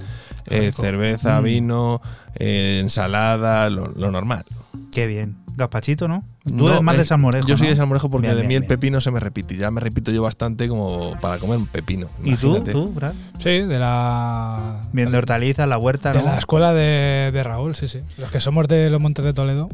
eh, 0.47 0.71
cerveza, 0.71 1.39
mm. 1.39 1.43
vino, 1.43 2.01
eh, 2.35 2.79
ensalada, 2.81 3.69
lo, 3.69 3.89
normal. 4.11 4.45
Qué 4.91 5.07
bien. 5.07 5.37
Gazpachito, 5.55 6.07
¿no? 6.07 6.23
Tú 6.45 6.69
eres 6.69 6.81
más 6.81 6.95
de 6.95 7.03
eh, 7.03 7.05
salmorejo. 7.05 7.47
Yo 7.47 7.57
soy 7.57 7.67
de 7.67 7.75
salmorejo 7.75 8.09
porque 8.09 8.33
de 8.33 8.43
mí 8.47 8.55
el 8.55 8.65
pepino 8.65 9.01
se 9.01 9.11
me 9.11 9.19
repite. 9.19 9.55
Ya 9.57 9.69
me 9.69 9.81
repito 9.81 10.11
yo 10.11 10.23
bastante 10.23 10.67
como 10.67 11.19
para 11.19 11.37
comer 11.37 11.57
un 11.57 11.67
pepino. 11.67 12.07
¿Y 12.23 12.35
tú, 12.35 12.61
tú, 12.61 12.91
Brad? 12.91 13.13
Sí, 13.37 13.59
de 13.59 13.79
la. 13.79 14.81
Bien 14.93 15.11
de 15.11 15.17
hortalizas, 15.17 15.67
la 15.67 15.77
huerta, 15.77 16.11
De 16.11 16.23
la 16.23 16.37
escuela 16.37 16.73
de, 16.73 17.31
de 17.31 17.43
Raúl, 17.43 17.75
sí, 17.75 17.87
sí. 17.87 17.99
Los 18.17 18.31
que 18.31 18.39
somos 18.39 18.67
de 18.67 18.89
los 18.89 18.99
Montes 18.99 19.25
de 19.25 19.33
Toledo. 19.33 19.69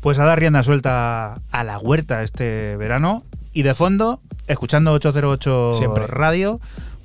Pues 0.00 0.18
a 0.18 0.24
dar 0.24 0.38
rienda 0.38 0.62
suelta 0.62 1.40
a 1.50 1.64
la 1.64 1.78
huerta 1.78 2.22
este 2.22 2.76
verano. 2.76 3.24
Y 3.52 3.62
de 3.62 3.74
fondo, 3.74 4.20
escuchando 4.46 4.92
808 4.92 5.74
Siempre. 5.74 6.06
Radio 6.06 6.60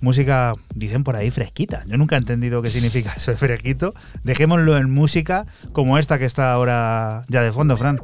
música, 0.06 0.54
dicen 0.74 1.04
por 1.04 1.16
ahí, 1.16 1.32
fresquita. 1.32 1.84
Yo 1.88 1.98
nunca 1.98 2.16
he 2.16 2.20
entendido 2.20 2.62
qué 2.62 2.70
significa 2.70 3.14
eso 3.18 3.32
de 3.32 3.38
fresquito. 3.38 3.94
Dejémoslo 4.24 4.78
en 4.78 4.92
música 4.92 5.46
como 5.74 5.98
esta 5.98 6.20
que 6.20 6.26
está 6.26 6.52
ahora 6.52 7.24
ya 7.28 7.42
de 7.42 7.52
fondo, 7.52 7.76
Fran. 7.76 8.00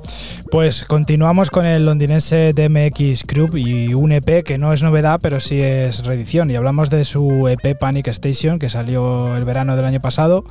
Pues 0.50 0.84
continuamos 0.86 1.52
con 1.52 1.66
el 1.66 1.86
londinense 1.86 2.54
DMX 2.54 3.24
Group 3.24 3.56
y 3.56 3.94
un 3.94 4.12
EP 4.12 4.44
que 4.44 4.58
no 4.58 4.74
es 4.74 4.82
novedad, 4.84 5.20
pero 5.22 5.40
sí 5.40 5.62
es 5.62 6.04
reedición. 6.04 6.50
Y 6.50 6.56
hablamos 6.56 6.90
de 6.90 7.06
su 7.06 7.48
EP 7.48 7.78
Panic 7.78 8.08
Station, 8.08 8.60
que 8.60 8.70
salió 8.70 9.38
el 9.38 9.46
verano 9.46 9.76
del 9.76 9.86
año 9.86 10.00
pasado 10.00 10.44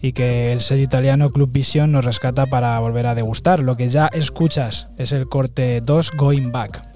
y 0.00 0.12
que 0.12 0.52
el 0.52 0.60
sello 0.60 0.82
italiano 0.82 1.30
Club 1.30 1.50
Vision 1.50 1.92
nos 1.92 2.04
rescata 2.04 2.46
para 2.46 2.78
volver 2.80 3.06
a 3.06 3.14
degustar. 3.14 3.60
Lo 3.60 3.76
que 3.76 3.88
ya 3.88 4.08
escuchas 4.12 4.88
es 4.98 5.12
el 5.12 5.28
corte 5.28 5.80
2 5.80 6.12
Going 6.16 6.52
Back. 6.52 6.95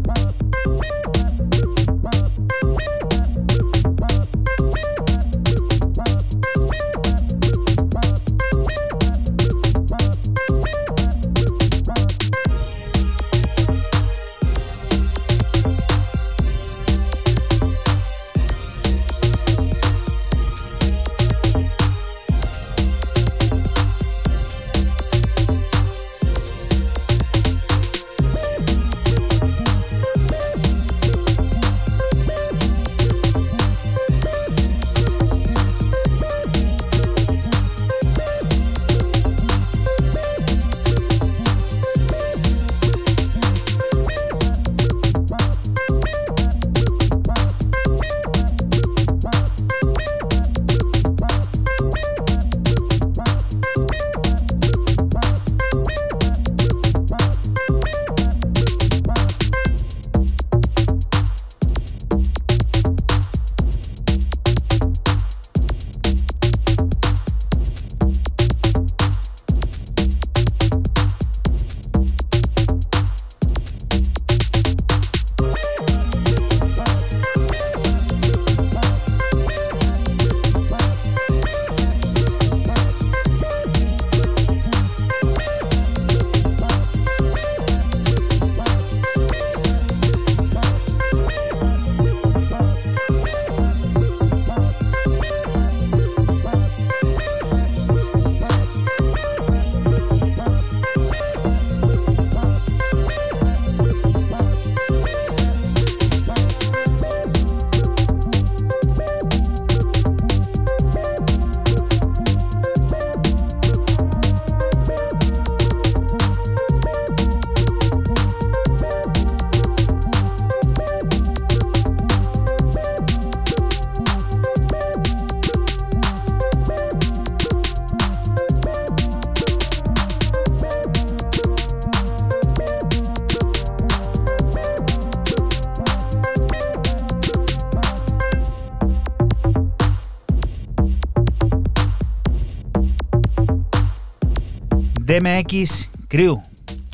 DMX 145.21 145.89
Crew. 146.07 146.41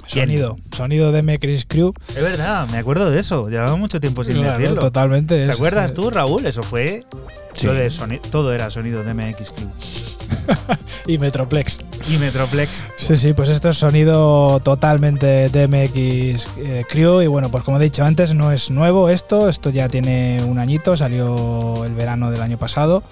Sonido, 0.05 0.57
sonido 0.75 1.11
de 1.11 1.21
MX 1.21 1.65
Crew. 1.65 1.93
Es 2.09 2.21
verdad, 2.21 2.67
me 2.69 2.77
acuerdo 2.77 3.09
de 3.09 3.19
eso. 3.19 3.49
Llevaba 3.49 3.75
mucho 3.75 3.99
tiempo 3.99 4.23
sin 4.23 4.41
decirlo. 4.41 4.81
Totalmente. 4.81 5.45
¿Te 5.45 5.51
acuerdas 5.51 5.93
tú, 5.93 6.09
Raúl? 6.09 6.45
Eso 6.45 6.61
fue. 6.61 7.05
de 7.61 8.21
todo 8.29 8.53
era 8.53 8.69
sonido 8.69 9.03
de 9.03 9.13
MX 9.13 9.51
Crew. 9.51 9.69
y 11.07 11.17
Metroplex. 11.17 11.79
Y 12.09 12.17
Metroplex. 12.17 12.85
Sí, 12.97 13.17
sí, 13.17 13.33
pues 13.33 13.49
esto 13.49 13.69
es 13.69 13.77
sonido 13.77 14.59
totalmente 14.59 15.49
DMX 15.49 16.47
eh, 16.57 16.83
Crew. 16.89 17.21
Y 17.21 17.27
bueno, 17.27 17.49
pues 17.49 17.63
como 17.63 17.79
he 17.79 17.83
dicho 17.83 18.03
antes, 18.03 18.33
no 18.33 18.51
es 18.51 18.69
nuevo 18.69 19.09
esto. 19.09 19.47
Esto 19.49 19.69
ya 19.69 19.87
tiene 19.87 20.43
un 20.45 20.59
añito, 20.59 20.97
salió 20.97 21.85
el 21.85 21.93
verano 21.93 22.31
del 22.31 22.41
año 22.41 22.57
pasado. 22.57 23.03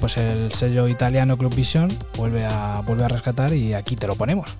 Pues 0.00 0.16
el 0.16 0.52
sello 0.52 0.88
italiano 0.88 1.36
Club 1.36 1.54
Vision 1.54 1.88
vuelve 2.16 2.44
a, 2.44 2.80
vuelve 2.86 3.04
a 3.04 3.08
rescatar 3.08 3.52
y 3.52 3.74
aquí 3.74 3.96
te 3.96 4.06
lo 4.06 4.14
ponemos. 4.14 4.56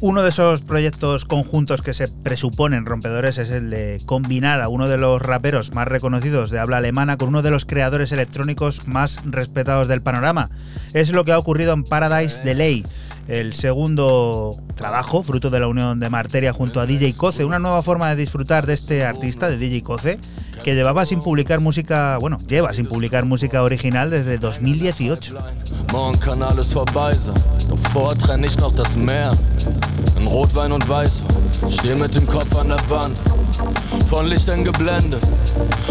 Uno 0.00 0.22
de 0.22 0.28
esos 0.28 0.60
proyectos 0.60 1.24
conjuntos 1.24 1.80
que 1.80 1.94
se 1.94 2.08
presuponen 2.08 2.84
rompedores 2.84 3.38
es 3.38 3.50
el 3.50 3.70
de 3.70 3.98
combinar 4.04 4.60
a 4.60 4.68
uno 4.68 4.88
de 4.88 4.98
los 4.98 5.22
raperos 5.22 5.72
más 5.72 5.88
reconocidos 5.88 6.50
de 6.50 6.58
habla 6.58 6.76
alemana 6.76 7.16
con 7.16 7.28
uno 7.28 7.40
de 7.40 7.50
los 7.50 7.64
creadores 7.64 8.12
electrónicos 8.12 8.86
más 8.86 9.18
respetados 9.24 9.88
del 9.88 10.02
panorama. 10.02 10.50
Es 10.92 11.10
lo 11.10 11.24
que 11.24 11.32
ha 11.32 11.38
ocurrido 11.38 11.72
en 11.72 11.84
Paradise 11.84 12.42
Delay, 12.42 12.84
el 13.28 13.54
segundo 13.54 14.56
trabajo, 14.74 15.22
fruto 15.22 15.50
de 15.50 15.60
la 15.60 15.68
unión 15.68 15.98
de 15.98 16.10
Marteria 16.10 16.52
junto 16.52 16.80
a 16.80 16.86
DJ 16.86 17.14
Coce, 17.14 17.44
una 17.44 17.58
nueva 17.58 17.82
forma 17.82 18.10
de 18.10 18.16
disfrutar 18.16 18.66
de 18.66 18.74
este 18.74 19.04
artista, 19.04 19.48
de 19.48 19.56
DJ 19.56 19.82
Coce, 19.82 20.18
que 20.66 20.74
llevaba 20.74 21.06
sin 21.06 21.20
publicar 21.20 21.60
música, 21.60 22.18
bueno, 22.20 22.38
lleva 22.48 22.74
sin 22.74 22.86
publicar 22.86 23.24
música 23.24 23.62
original 23.62 24.10
desde 24.10 24.36
2018. 24.36 25.32
Morgen 25.92 26.18
kann 26.18 26.42
alles 26.42 26.72
vorbei 26.72 27.12
sein, 27.12 27.36
doch 27.68 27.78
vorher 27.92 28.18
trenn 28.18 28.42
ich 28.42 28.58
noch 28.58 28.74
das 28.74 28.96
Meer. 28.96 29.30
In 30.18 30.26
Rotwein 30.26 30.72
und 30.72 30.88
Weißwein, 30.88 31.36
steh 31.70 31.94
mit 31.94 32.16
dem 32.16 32.26
Kopf 32.26 32.56
an 32.56 32.70
der 32.70 32.90
Wand. 32.90 33.16
Von 34.08 34.26
Lichtern 34.26 34.64
geblendet, 34.64 35.22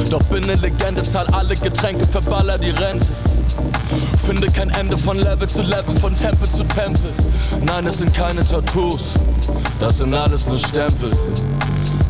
doch 0.10 0.23
bin 0.23 0.43
ne 0.43 0.56
Legende, 0.56 1.03
zahl 1.03 1.27
alle 1.27 1.56
Getränke, 1.56 2.06
verballer 2.06 2.57
die 2.57 2.72
Rente. 2.72 3.07
Finde 4.26 4.47
kein 4.47 4.72
Ende 4.72 4.97
von 4.97 5.18
Level 5.18 5.47
zu 5.47 5.61
Level, 5.61 5.95
von 6.02 6.14
Tempel 6.14 6.49
zu 6.49 6.65
Tempel. 6.65 7.14
Nein, 7.61 7.88
es 7.88 7.99
sind 7.99 8.14
keine 8.14 8.43
Tattoos, 8.43 9.14
das 9.80 9.99
sind 9.99 10.14
alles 10.14 10.45
nur 10.45 10.57
Stempel. 10.57 11.11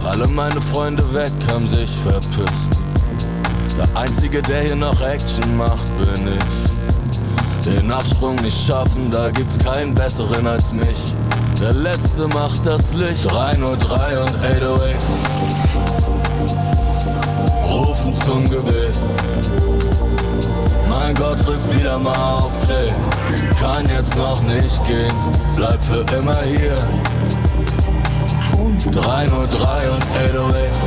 Alle 0.06 0.28
meine 0.28 0.62
Freunde 0.62 1.04
weg, 1.14 1.32
haben 1.48 1.68
sich 1.68 1.90
verpisst. 2.04 2.80
Der 3.78 4.00
Einzige, 4.00 4.42
der 4.42 4.62
hier 4.62 4.76
noch 4.76 5.02
Action 5.02 5.58
macht, 5.58 5.88
bin 5.98 6.28
ich. 6.28 7.66
Den 7.66 7.92
Absprung 7.92 8.36
nicht 8.36 8.66
schaffen, 8.66 9.10
da 9.12 9.32
gibt's 9.32 9.58
keinen 9.58 9.94
besseren 9.94 10.46
als 10.46 10.72
mich. 10.72 11.14
Der 11.60 11.74
Letzte 11.74 12.28
macht 12.28 12.66
das 12.66 12.94
Licht. 12.94 13.26
303 13.32 14.20
und 14.20 14.36
808. 14.36 15.06
Rufen 17.66 18.14
zum 18.26 18.50
Gebet. 18.50 19.00
Mein 20.90 21.16
Gott, 21.16 21.46
drück 21.46 21.62
wieder 21.76 21.98
mal 21.98 22.38
auf 22.38 22.52
Play. 22.62 22.92
Kann 23.60 23.86
jetzt 23.90 24.16
noch 24.16 24.42
nicht 24.44 24.86
gehen, 24.86 25.16
bleib 25.56 25.84
für 25.84 26.06
immer 26.16 26.42
hier. 26.44 26.78
303 28.92 29.90
und 29.90 30.04
808 30.16 30.80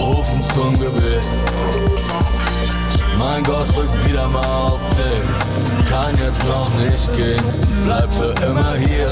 Rufen 0.00 0.42
zum 0.54 0.72
Gebet. 0.74 1.26
Mein 3.18 3.44
Gott, 3.44 3.68
rück 3.76 3.90
wieder 4.08 4.26
mal 4.28 4.66
auf 4.66 4.80
Play. 4.90 5.20
Kann 5.88 6.16
jetzt 6.16 6.42
noch 6.46 6.70
nicht 6.78 7.12
gehen, 7.14 7.44
bleib 7.84 8.10
für 8.12 8.34
immer 8.46 8.74
hier. 8.76 9.08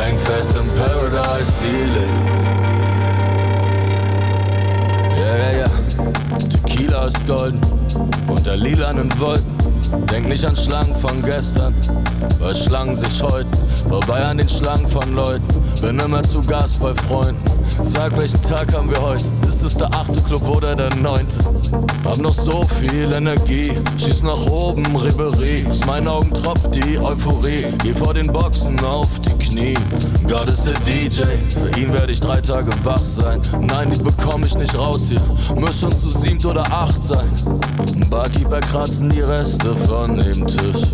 Häng 0.00 0.18
fest 0.18 0.54
im 0.56 0.68
Paradise 0.68 1.52
Dealing 1.62 2.14
Ja, 5.18 5.36
ja, 5.36 5.50
ja 5.58 5.68
Tequila 6.48 7.06
ist 7.06 7.26
golden. 7.26 7.60
Unter 8.28 8.56
lilanen 8.56 9.10
Wolken 9.18 9.63
Denk 10.10 10.28
nicht 10.28 10.44
an 10.44 10.56
Schlangen 10.56 10.94
von 10.94 11.22
gestern, 11.22 11.74
weil 12.38 12.54
Schlangen 12.54 12.96
sich 12.96 13.22
heute 13.22 13.48
vorbei 13.88 14.24
an 14.24 14.38
den 14.38 14.48
Schlangen 14.48 14.86
von 14.86 15.14
Leuten. 15.14 15.46
Bin 15.80 15.98
immer 15.98 16.22
zu 16.22 16.40
Gast 16.42 16.80
bei 16.80 16.94
Freunden. 16.94 17.42
Sag, 17.82 18.16
welchen 18.20 18.40
Tag 18.42 18.72
haben 18.72 18.90
wir 18.90 19.00
heute? 19.00 19.24
Ist 19.46 19.62
es 19.62 19.76
der 19.76 19.92
achte 19.92 20.20
Club 20.22 20.48
oder 20.48 20.76
der 20.76 20.94
neunte? 20.96 21.38
Hab 22.04 22.18
noch 22.18 22.34
so 22.34 22.64
viel 22.64 23.12
Energie, 23.12 23.72
schieß 23.96 24.22
nach 24.22 24.46
oben, 24.46 24.84
Ribery. 24.96 25.66
Aus 25.68 25.84
meinen 25.84 26.08
Augen 26.08 26.32
tropft 26.32 26.74
die 26.74 26.98
Euphorie. 26.98 27.66
Geh 27.82 27.92
vor 27.92 28.14
den 28.14 28.28
Boxen 28.28 28.78
auf 28.84 29.08
die 29.20 29.33
Knie. 29.54 29.74
Gott 30.26 30.48
ist 30.48 30.66
der 30.66 30.74
DJ, 30.80 31.22
für 31.54 31.80
ihn 31.80 31.92
werde 31.92 32.12
ich 32.12 32.20
drei 32.20 32.40
Tage 32.40 32.72
wach 32.82 33.04
sein. 33.04 33.40
Nein, 33.60 33.92
die 33.92 34.02
bekomm 34.02 34.42
ich 34.44 34.58
nicht 34.58 34.76
raus 34.76 35.02
hier. 35.08 35.20
Muss 35.54 35.78
schon 35.80 35.92
zu 35.92 36.08
siebt 36.10 36.44
oder 36.44 36.64
acht 36.72 37.00
sein. 37.02 37.30
Barkeeper 38.10 38.60
kratzen 38.60 39.10
die 39.10 39.20
Reste 39.20 39.76
von 39.76 40.16
dem 40.16 40.44
Tisch. 40.48 40.88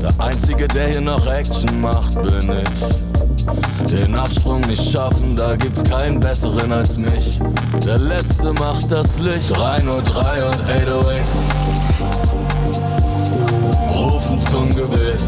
Der 0.00 0.14
Einzige, 0.18 0.66
der 0.66 0.88
hier 0.88 1.00
noch 1.02 1.26
Action 1.26 1.82
macht, 1.82 2.14
bin 2.22 2.50
ich. 2.50 3.90
Den 3.90 4.14
Absprung 4.14 4.62
nicht 4.62 4.90
schaffen, 4.90 5.36
da 5.36 5.54
gibt's 5.54 5.82
keinen 5.82 6.20
besseren 6.20 6.72
als 6.72 6.96
mich. 6.96 7.38
Der 7.84 7.98
Letzte 7.98 8.54
macht 8.54 8.90
das 8.90 9.18
Licht. 9.18 9.54
303 9.54 9.90
und 9.92 10.60
808. 10.70 11.30
Rufen 13.94 14.38
zum 14.50 14.74
Gebet. 14.74 15.22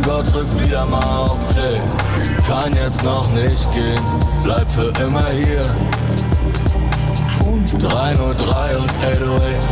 Mein 0.00 0.08
Gott, 0.08 0.34
drück 0.34 0.62
wieder 0.62 0.86
mal 0.86 1.04
auf 1.04 1.36
Play. 1.48 1.74
Kann 2.48 2.72
jetzt 2.72 3.04
noch 3.04 3.28
nicht 3.32 3.70
gehen, 3.70 4.02
bleib 4.42 4.70
für 4.72 4.88
immer 5.04 5.26
hier. 5.28 5.66
303 7.78 8.76
und 8.78 8.90
808 8.90 9.66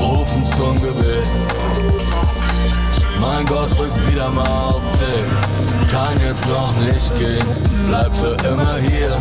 Rufen 0.00 0.44
zum 0.44 0.74
Gebet. 0.82 1.30
Mein 3.20 3.46
Gott, 3.46 3.78
rück 3.78 3.92
wieder 4.10 4.28
mal 4.30 4.70
auf 4.70 4.82
Play. 4.98 5.22
Kann 5.92 6.18
jetzt 6.26 6.48
noch 6.48 6.74
nicht 6.78 7.14
gehen, 7.14 7.46
bleib 7.86 8.16
für 8.16 8.34
immer 8.48 8.78
hier. 8.78 9.16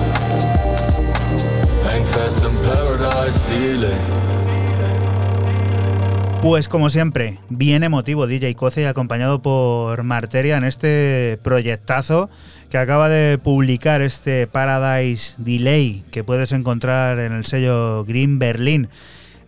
Häng 1.88 2.04
fest 2.04 2.42
im 2.44 2.56
Paradise 2.64 3.42
Dealing 3.48 4.39
Pues 6.42 6.70
como 6.70 6.90
siempre, 6.90 7.38
bien 7.50 7.84
emotivo 7.84 8.26
DJ 8.26 8.56
Coce 8.56 8.88
acompañado 8.88 9.42
por 9.42 10.04
Marteria 10.04 10.56
en 10.56 10.64
este 10.64 11.38
proyectazo 11.44 12.30
que 12.70 12.78
acaba 12.78 13.10
de 13.10 13.38
publicar 13.38 14.02
este 14.02 14.48
Paradise 14.48 15.36
Delay 15.38 16.06
que 16.12 16.24
puedes 16.24 16.54
encontrar 16.54 17.20
en 17.20 17.34
el 17.34 17.46
sello 17.46 18.06
Green 18.06 18.40
Berlin. 18.40 18.88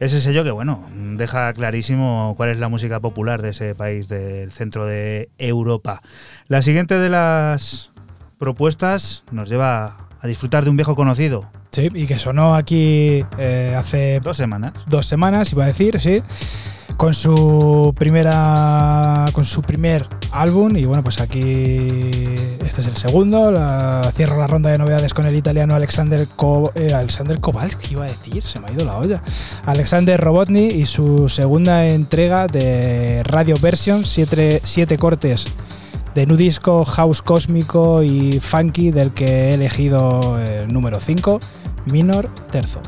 Ese 0.02 0.20
sello 0.20 0.44
que, 0.44 0.52
bueno, 0.52 0.86
deja 1.16 1.54
clarísimo 1.54 2.34
cuál 2.36 2.50
es 2.50 2.60
la 2.60 2.68
música 2.68 3.00
popular 3.00 3.42
de 3.42 3.50
ese 3.50 3.74
país 3.74 4.10
del 4.10 4.52
centro 4.52 4.86
de 4.86 5.30
Europa. 5.38 6.02
La 6.50 6.62
siguiente 6.62 7.00
de 7.00 7.10
las 7.10 7.92
propuestas 8.38 9.24
nos 9.32 9.48
lleva 9.48 10.10
a 10.20 10.28
disfrutar 10.28 10.66
de 10.66 10.72
un 10.72 10.76
viejo 10.76 10.96
conocido. 10.96 11.50
Sí, 11.72 11.88
y 11.94 12.06
que 12.06 12.20
sonó 12.20 12.54
aquí 12.54 13.24
eh, 13.38 13.76
hace... 13.78 14.20
Dos 14.20 14.36
semanas. 14.36 14.74
Dos 14.88 15.06
semanas, 15.06 15.54
iba 15.54 15.64
a 15.64 15.68
decir, 15.68 15.98
sí 16.02 16.18
con 16.98 17.14
su 17.14 17.94
primera 17.98 19.26
con 19.34 19.46
su 19.46 19.62
primer 19.62 20.06
álbum 20.32 20.76
y 20.76 20.86
bueno 20.86 21.04
pues 21.04 21.20
aquí 21.20 21.42
este 22.64 22.82
es 22.82 22.88
el 22.88 22.96
segundo 22.96 23.52
cierro 24.16 24.38
la 24.38 24.48
ronda 24.48 24.70
de 24.70 24.78
novedades 24.78 25.14
con 25.14 25.26
el 25.26 25.36
italiano 25.36 25.76
Alexander 25.76 26.28
Ko, 26.36 26.72
eh, 26.76 26.96
Kowalski 27.40 27.94
iba 27.94 28.06
a 28.06 28.08
decir 28.08 28.44
se 28.44 28.60
me 28.60 28.68
ha 28.68 28.72
ido 28.72 28.86
la 28.86 28.98
olla. 28.98 29.22
Alexander 29.66 30.20
Robotny 30.20 30.68
y 30.68 30.86
su 30.86 31.30
segunda 31.30 31.86
entrega 31.88 32.48
de 32.48 33.24
Radio 33.24 33.56
Version 33.62 34.06
siete, 34.06 34.62
siete 34.64 34.98
cortes 34.98 35.46
de 36.16 36.26
nudisco, 36.26 36.86
house 36.86 37.22
cósmico 37.22 38.04
y 38.04 38.40
funky 38.40 38.92
del 38.92 39.12
que 39.12 39.26
he 39.26 39.54
elegido 39.54 40.40
el 40.40 40.72
número 40.72 41.00
5 41.00 41.40
Minor 41.92 42.30
Terzo 42.52 42.82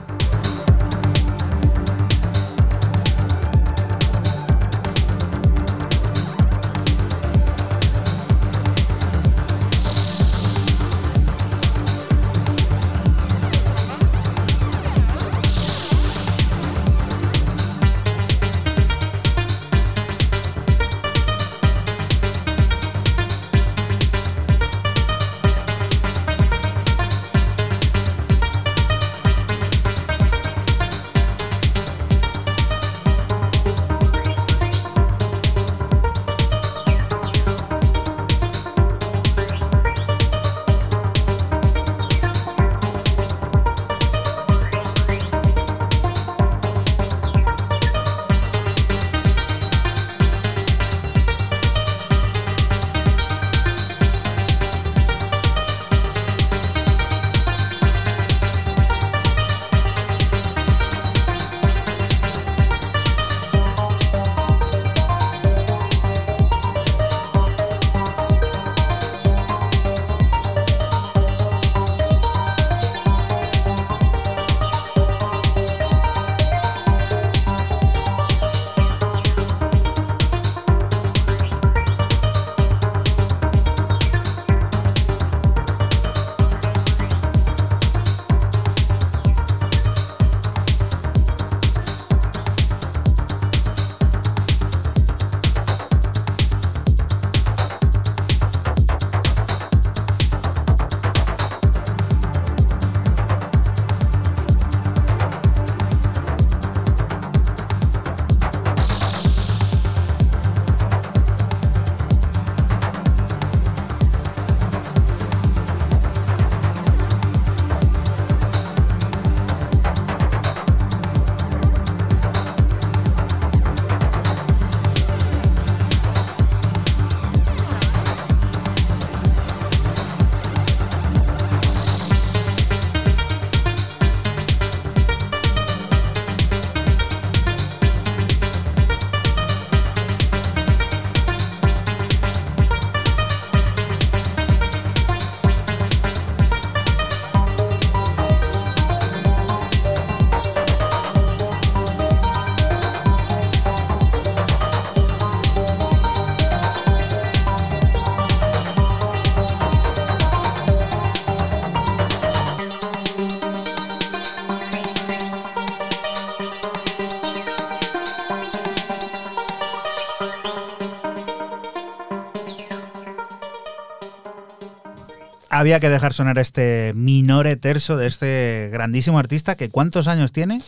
había 175.63 175.79
que 175.79 175.89
dejar 175.89 176.11
sonar 176.11 176.39
este 176.39 176.91
minore 176.93 177.55
terzo 177.55 177.95
de 177.95 178.07
este 178.07 178.69
grandísimo 178.73 179.17
artista 179.17 179.55
que 179.55 179.69
¿cuántos 179.69 180.09
años 180.09 180.33
tiene? 180.33 180.59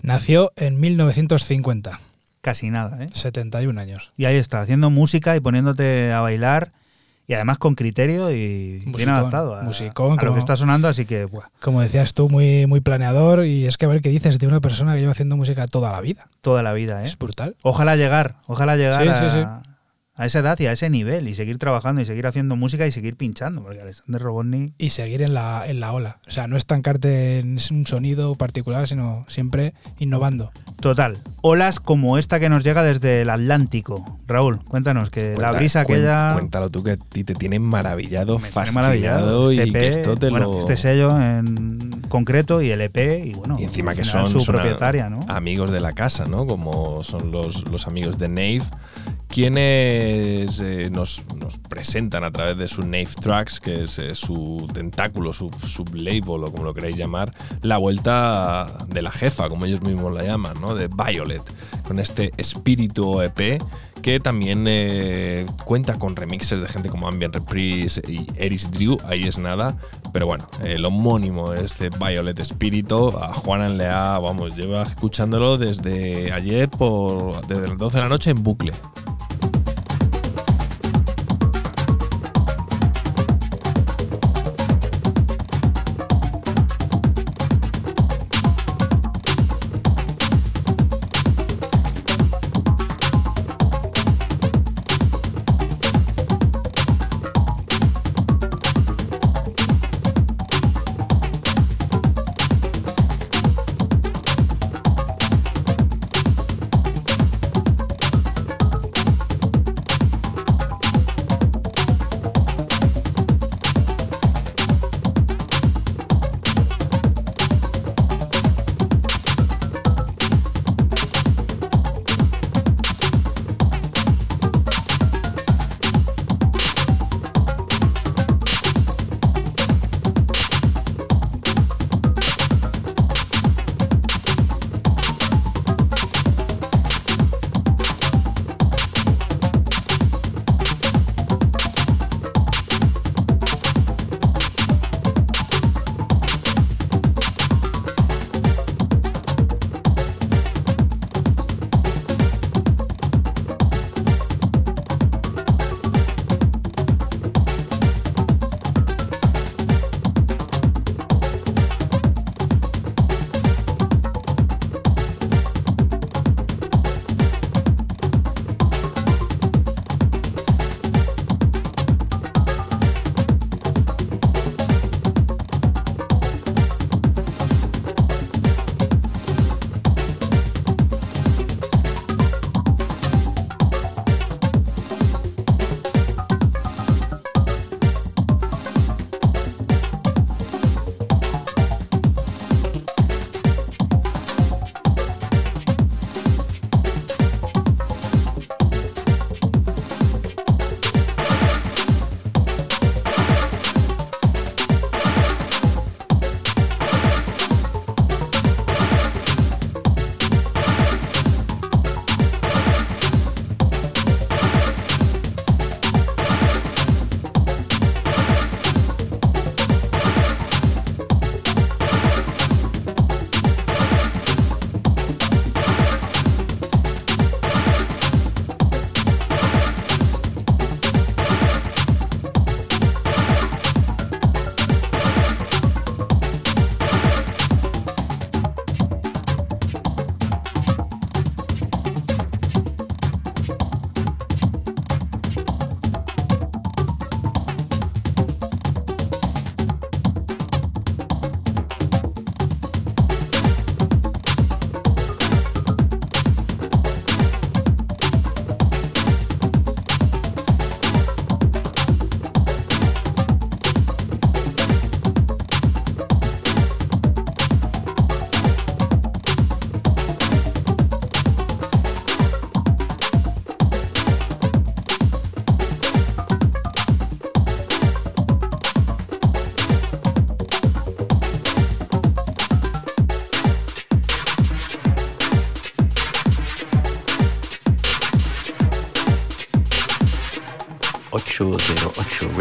Nació 0.00 0.52
en 0.56 0.80
1950. 0.80 2.00
Casi 2.40 2.70
nada, 2.70 3.04
¿eh? 3.04 3.06
71 3.12 3.80
años. 3.80 4.10
Y 4.16 4.24
ahí 4.24 4.34
está, 4.34 4.60
haciendo 4.60 4.90
música 4.90 5.36
y 5.36 5.40
poniéndote 5.40 6.12
a 6.12 6.22
bailar 6.22 6.72
y 7.28 7.34
además 7.34 7.58
con 7.58 7.76
criterio 7.76 8.32
y 8.32 8.82
bien 8.84 9.10
adaptado 9.10 9.54
a, 9.54 9.62
lo 9.62 10.32
que 10.32 10.38
está 10.40 10.56
sonando, 10.56 10.88
así 10.88 11.06
que... 11.06 11.28
Como 11.60 11.80
decías 11.80 12.12
tú, 12.12 12.28
muy, 12.28 12.66
muy 12.66 12.80
planeador 12.80 13.46
y 13.46 13.66
es 13.66 13.76
que 13.76 13.84
a 13.84 13.88
ver 13.88 14.02
qué 14.02 14.08
dices 14.08 14.40
de 14.40 14.48
una 14.48 14.58
persona 14.58 14.94
que 14.94 15.00
lleva 15.00 15.12
haciendo 15.12 15.36
música 15.36 15.68
toda 15.68 15.92
la 15.92 16.00
vida. 16.00 16.26
Toda 16.40 16.64
la 16.64 16.72
vida, 16.72 17.04
¿eh? 17.04 17.06
Es 17.06 17.16
brutal. 17.16 17.54
Ojalá 17.62 17.94
llegar, 17.94 18.38
ojalá 18.48 18.76
llegar 18.76 19.08
a, 19.08 19.62
a 20.22 20.26
esa 20.26 20.38
edad 20.38 20.58
y 20.60 20.66
a 20.66 20.72
ese 20.72 20.88
nivel 20.88 21.26
y 21.26 21.34
seguir 21.34 21.58
trabajando 21.58 22.00
y 22.00 22.04
seguir 22.04 22.28
haciendo 22.28 22.54
música 22.54 22.86
y 22.86 22.92
seguir 22.92 23.16
pinchando, 23.16 23.60
porque 23.64 23.80
Alexander 23.80 24.22
Robotnik... 24.22 24.72
Y 24.78 24.90
seguir 24.90 25.20
en 25.20 25.34
la, 25.34 25.64
en 25.66 25.80
la 25.80 25.92
ola. 25.92 26.18
O 26.28 26.30
sea, 26.30 26.46
no 26.46 26.56
estancarte 26.56 27.40
en 27.40 27.58
un 27.72 27.86
sonido 27.86 28.36
particular, 28.36 28.86
sino 28.86 29.24
siempre 29.26 29.74
innovando. 29.98 30.52
Total. 30.80 31.18
Olas 31.40 31.80
como 31.80 32.18
esta 32.18 32.38
que 32.38 32.48
nos 32.48 32.62
llega 32.62 32.84
desde 32.84 33.22
el 33.22 33.30
Atlántico. 33.30 34.20
Raúl, 34.28 34.64
cuéntanos, 34.64 35.10
que 35.10 35.36
la 35.36 35.50
brisa 35.50 35.80
aquella... 35.80 36.34
Cuéntalo 36.34 36.70
tú, 36.70 36.84
que 36.84 36.92
a 36.92 36.96
ti 36.96 37.24
te 37.24 37.34
tiene 37.34 37.58
maravillado, 37.58 38.38
fascinado 38.38 39.50
y 39.52 39.58
este 39.58 39.72
que 39.72 39.88
esto 39.88 40.16
te 40.16 40.30
bueno, 40.30 40.60
Este 40.60 40.76
sello 40.76 41.20
en 41.20 42.00
concreto 42.08 42.62
y 42.62 42.70
el 42.70 42.80
EP 42.80 43.24
y 43.24 43.34
bueno... 43.34 43.56
Y 43.58 43.64
encima 43.64 43.92
que 43.96 44.04
son 44.04 44.28
su 44.28 44.44
propietaria, 44.44 45.08
¿no? 45.08 45.26
Amigos 45.26 45.72
de 45.72 45.80
la 45.80 45.94
casa, 45.94 46.26
¿no? 46.26 46.46
Como 46.46 47.02
son 47.02 47.32
los, 47.32 47.68
los 47.68 47.88
amigos 47.88 48.18
de 48.18 48.28
Nave 48.28 48.62
quienes 49.32 50.60
eh, 50.60 50.90
nos, 50.90 51.24
presentan 51.70 52.22
a 52.22 52.30
través 52.30 52.58
de 52.58 52.68
su 52.68 52.82
Nave 52.82 53.08
Tracks, 53.18 53.60
que 53.60 53.84
es 53.84 53.98
eh, 53.98 54.14
su 54.14 54.68
tentáculo, 54.74 55.32
su 55.32 55.50
sublabel 55.66 56.44
o 56.44 56.52
como 56.52 56.64
lo 56.64 56.74
queráis 56.74 56.96
llamar, 56.96 57.32
la 57.62 57.78
vuelta 57.78 58.70
de 58.88 59.00
la 59.00 59.10
jefa, 59.10 59.48
como 59.48 59.64
ellos 59.64 59.80
mismos 59.80 60.12
la 60.12 60.22
llaman, 60.22 60.60
¿no? 60.60 60.74
de 60.74 60.88
Violet, 60.88 61.42
con 61.88 61.98
este 61.98 62.32
espíritu 62.36 63.22
EP 63.22 63.58
que 64.02 64.20
también 64.20 64.66
eh, 64.68 65.46
cuenta 65.64 65.98
con 65.98 66.16
remixes 66.16 66.60
de 66.60 66.68
gente 66.68 66.88
como 66.88 67.08
Ambient 67.08 67.34
Reprise 67.34 68.02
y 68.06 68.26
Eris 68.36 68.70
Drew, 68.70 68.98
ahí 69.06 69.24
es 69.24 69.38
nada, 69.38 69.76
pero 70.12 70.26
bueno, 70.26 70.48
el 70.64 70.84
homónimo 70.84 71.54
este 71.54 71.88
Violet 71.88 72.38
Espíritu, 72.38 73.16
a 73.16 73.32
Juana 73.32 73.68
Lea, 73.68 74.18
vamos, 74.18 74.54
lleva 74.56 74.82
escuchándolo 74.82 75.56
desde 75.56 76.32
ayer 76.32 76.68
por 76.68 77.46
desde 77.46 77.68
las 77.68 77.78
12 77.78 77.96
de 77.96 78.02
la 78.02 78.08
noche 78.08 78.30
en 78.30 78.42
bucle. 78.42 78.72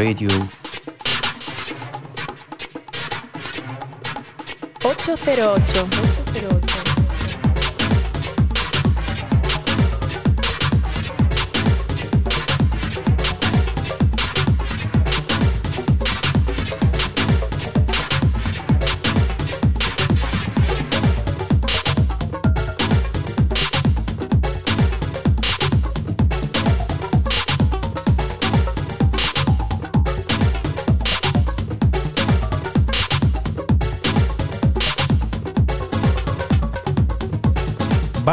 Radio. 0.01 0.29
808. 4.83 5.79
808. 5.79 6.70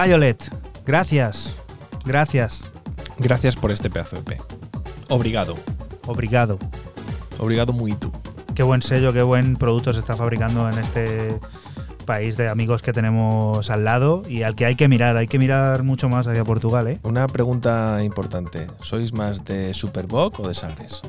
Violet, 0.01 0.41
gracias. 0.87 1.57
Gracias. 2.05 2.71
Gracias 3.19 3.57
por 3.57 3.73
este 3.73 3.91
pedazo 3.91 4.15
de 4.15 4.23
P. 4.23 4.41
Obrigado. 5.09 5.57
Obrigado. 6.07 6.57
Obrigado 7.41 7.73
muy 7.73 7.95
tú. 7.95 8.13
Qué 8.55 8.63
buen 8.63 8.81
sello, 8.81 9.13
qué 9.13 9.23
buen 9.23 9.57
producto 9.57 9.93
se 9.93 9.99
está 9.99 10.15
fabricando 10.17 10.71
en 10.71 10.79
este 10.79 11.41
país 12.07 12.37
de 12.37 12.49
amigos 12.49 12.81
que 12.81 12.93
tenemos 12.93 13.71
al 13.71 13.85
lado 13.85 14.23
y 14.29 14.43
al 14.43 14.55
que 14.55 14.67
hay 14.67 14.77
que 14.77 14.87
mirar, 14.87 15.17
hay 15.17 15.27
que 15.27 15.41
mirar 15.41 15.83
mucho 15.83 16.09
más 16.09 16.29
hacia 16.29 16.45
Portugal, 16.45 16.87
¿eh? 16.87 17.01
Una 17.03 17.27
pregunta 17.27 18.01
importante. 18.05 18.69
¿Sois 18.81 19.13
más 19.13 19.45
de 19.45 19.75
Superboc 19.75 20.39
o 20.39 20.47
de 20.47 20.55
Sagres? 20.55 21.03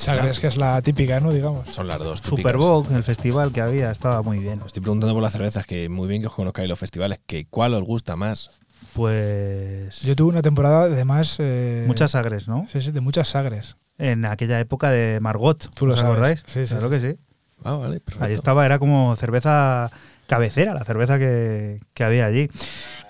Sagres, 0.00 0.38
que 0.38 0.46
es 0.46 0.56
la 0.56 0.80
típica, 0.82 1.20
¿no? 1.20 1.30
Digamos. 1.32 1.66
Son 1.74 1.86
las 1.86 1.98
dos. 1.98 2.22
típicas. 2.22 2.40
Superboc, 2.42 2.90
el 2.92 3.02
festival 3.02 3.52
que 3.52 3.60
había, 3.60 3.90
estaba 3.90 4.22
muy 4.22 4.38
bien. 4.38 4.60
Estoy 4.66 4.80
preguntando 4.82 5.12
por 5.14 5.22
las 5.22 5.32
cervezas, 5.32 5.66
que 5.66 5.88
muy 5.88 6.08
bien 6.08 6.22
que 6.22 6.28
os 6.28 6.34
conozcáis 6.34 6.68
los 6.68 6.78
festivales, 6.78 7.20
que 7.26 7.46
¿cuál 7.46 7.74
os 7.74 7.82
gusta 7.82 8.16
más? 8.16 8.50
Pues. 8.94 10.00
Yo 10.02 10.16
tuve 10.16 10.30
una 10.30 10.42
temporada 10.42 10.88
de 10.88 11.04
más. 11.04 11.36
eh, 11.38 11.84
Muchas 11.86 12.12
sagres, 12.12 12.48
¿no? 12.48 12.66
Sí, 12.70 12.80
sí, 12.80 12.90
de 12.92 13.00
muchas 13.00 13.28
sagres. 13.28 13.76
En 13.98 14.24
aquella 14.24 14.58
época 14.60 14.90
de 14.90 15.18
Margot. 15.20 15.68
Tú 15.74 15.86
lo 15.86 15.94
¿Os 15.94 16.00
sabes. 16.00 16.12
acordáis? 16.14 16.42
Sí, 16.46 16.66
sí, 16.66 16.74
claro 16.74 16.90
sí. 16.90 17.00
que 17.00 17.10
sí. 17.12 17.18
Ah, 17.64 17.74
vale, 17.74 18.00
perfecto. 18.00 18.24
Ahí 18.24 18.32
estaba, 18.32 18.64
era 18.64 18.78
como 18.78 19.14
cerveza 19.16 19.90
cabecera, 20.26 20.72
la 20.74 20.84
cerveza 20.84 21.18
que, 21.18 21.80
que 21.92 22.04
había 22.04 22.24
allí. 22.24 22.48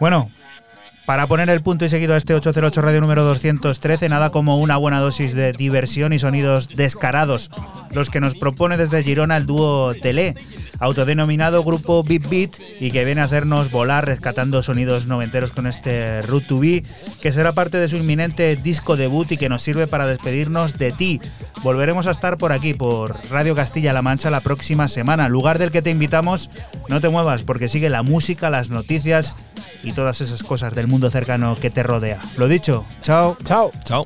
Bueno, 0.00 0.30
para 1.10 1.26
poner 1.26 1.50
el 1.50 1.60
punto 1.60 1.84
y 1.84 1.88
seguido 1.88 2.14
a 2.14 2.18
este 2.18 2.34
808 2.34 2.82
Radio 2.82 3.00
número 3.00 3.24
213, 3.24 4.08
nada 4.08 4.30
como 4.30 4.58
una 4.58 4.76
buena 4.76 5.00
dosis 5.00 5.34
de 5.34 5.52
diversión 5.52 6.12
y 6.12 6.20
sonidos 6.20 6.68
descarados, 6.68 7.50
los 7.90 8.10
que 8.10 8.20
nos 8.20 8.36
propone 8.36 8.76
desde 8.76 9.02
Girona 9.02 9.36
el 9.36 9.44
dúo 9.44 9.92
Tele, 9.92 10.36
autodenominado 10.78 11.64
grupo 11.64 12.04
Beat 12.04 12.28
Beat 12.28 12.50
y 12.78 12.92
que 12.92 13.04
viene 13.04 13.22
a 13.22 13.24
hacernos 13.24 13.72
volar 13.72 14.06
rescatando 14.06 14.62
sonidos 14.62 15.08
noventeros 15.08 15.50
con 15.50 15.66
este 15.66 16.22
Root 16.22 16.46
to 16.46 16.60
Be, 16.60 16.84
que 17.20 17.32
será 17.32 17.50
parte 17.50 17.78
de 17.78 17.88
su 17.88 17.96
inminente 17.96 18.54
disco 18.54 18.96
debut 18.96 19.32
y 19.32 19.36
que 19.36 19.48
nos 19.48 19.62
sirve 19.62 19.88
para 19.88 20.06
despedirnos 20.06 20.78
de 20.78 20.92
ti. 20.92 21.20
Volveremos 21.64 22.06
a 22.06 22.12
estar 22.12 22.38
por 22.38 22.52
aquí, 22.52 22.72
por 22.72 23.18
Radio 23.30 23.56
Castilla-La 23.56 24.00
Mancha, 24.00 24.30
la 24.30 24.42
próxima 24.42 24.86
semana, 24.86 25.28
lugar 25.28 25.58
del 25.58 25.72
que 25.72 25.82
te 25.82 25.90
invitamos, 25.90 26.50
no 26.88 27.00
te 27.00 27.08
muevas 27.08 27.42
porque 27.42 27.68
sigue 27.68 27.90
la 27.90 28.04
música, 28.04 28.48
las 28.48 28.70
noticias 28.70 29.34
y 29.82 29.92
todas 29.92 30.20
esas 30.20 30.44
cosas 30.44 30.74
del 30.74 30.86
mundo 30.86 30.99
cercano 31.08 31.56
que 31.56 31.70
te 31.70 31.82
rodea. 31.82 32.20
Lo 32.36 32.48
dicho, 32.48 32.84
chao. 33.00 33.38
Chao. 33.44 33.72
Chao. 33.84 34.04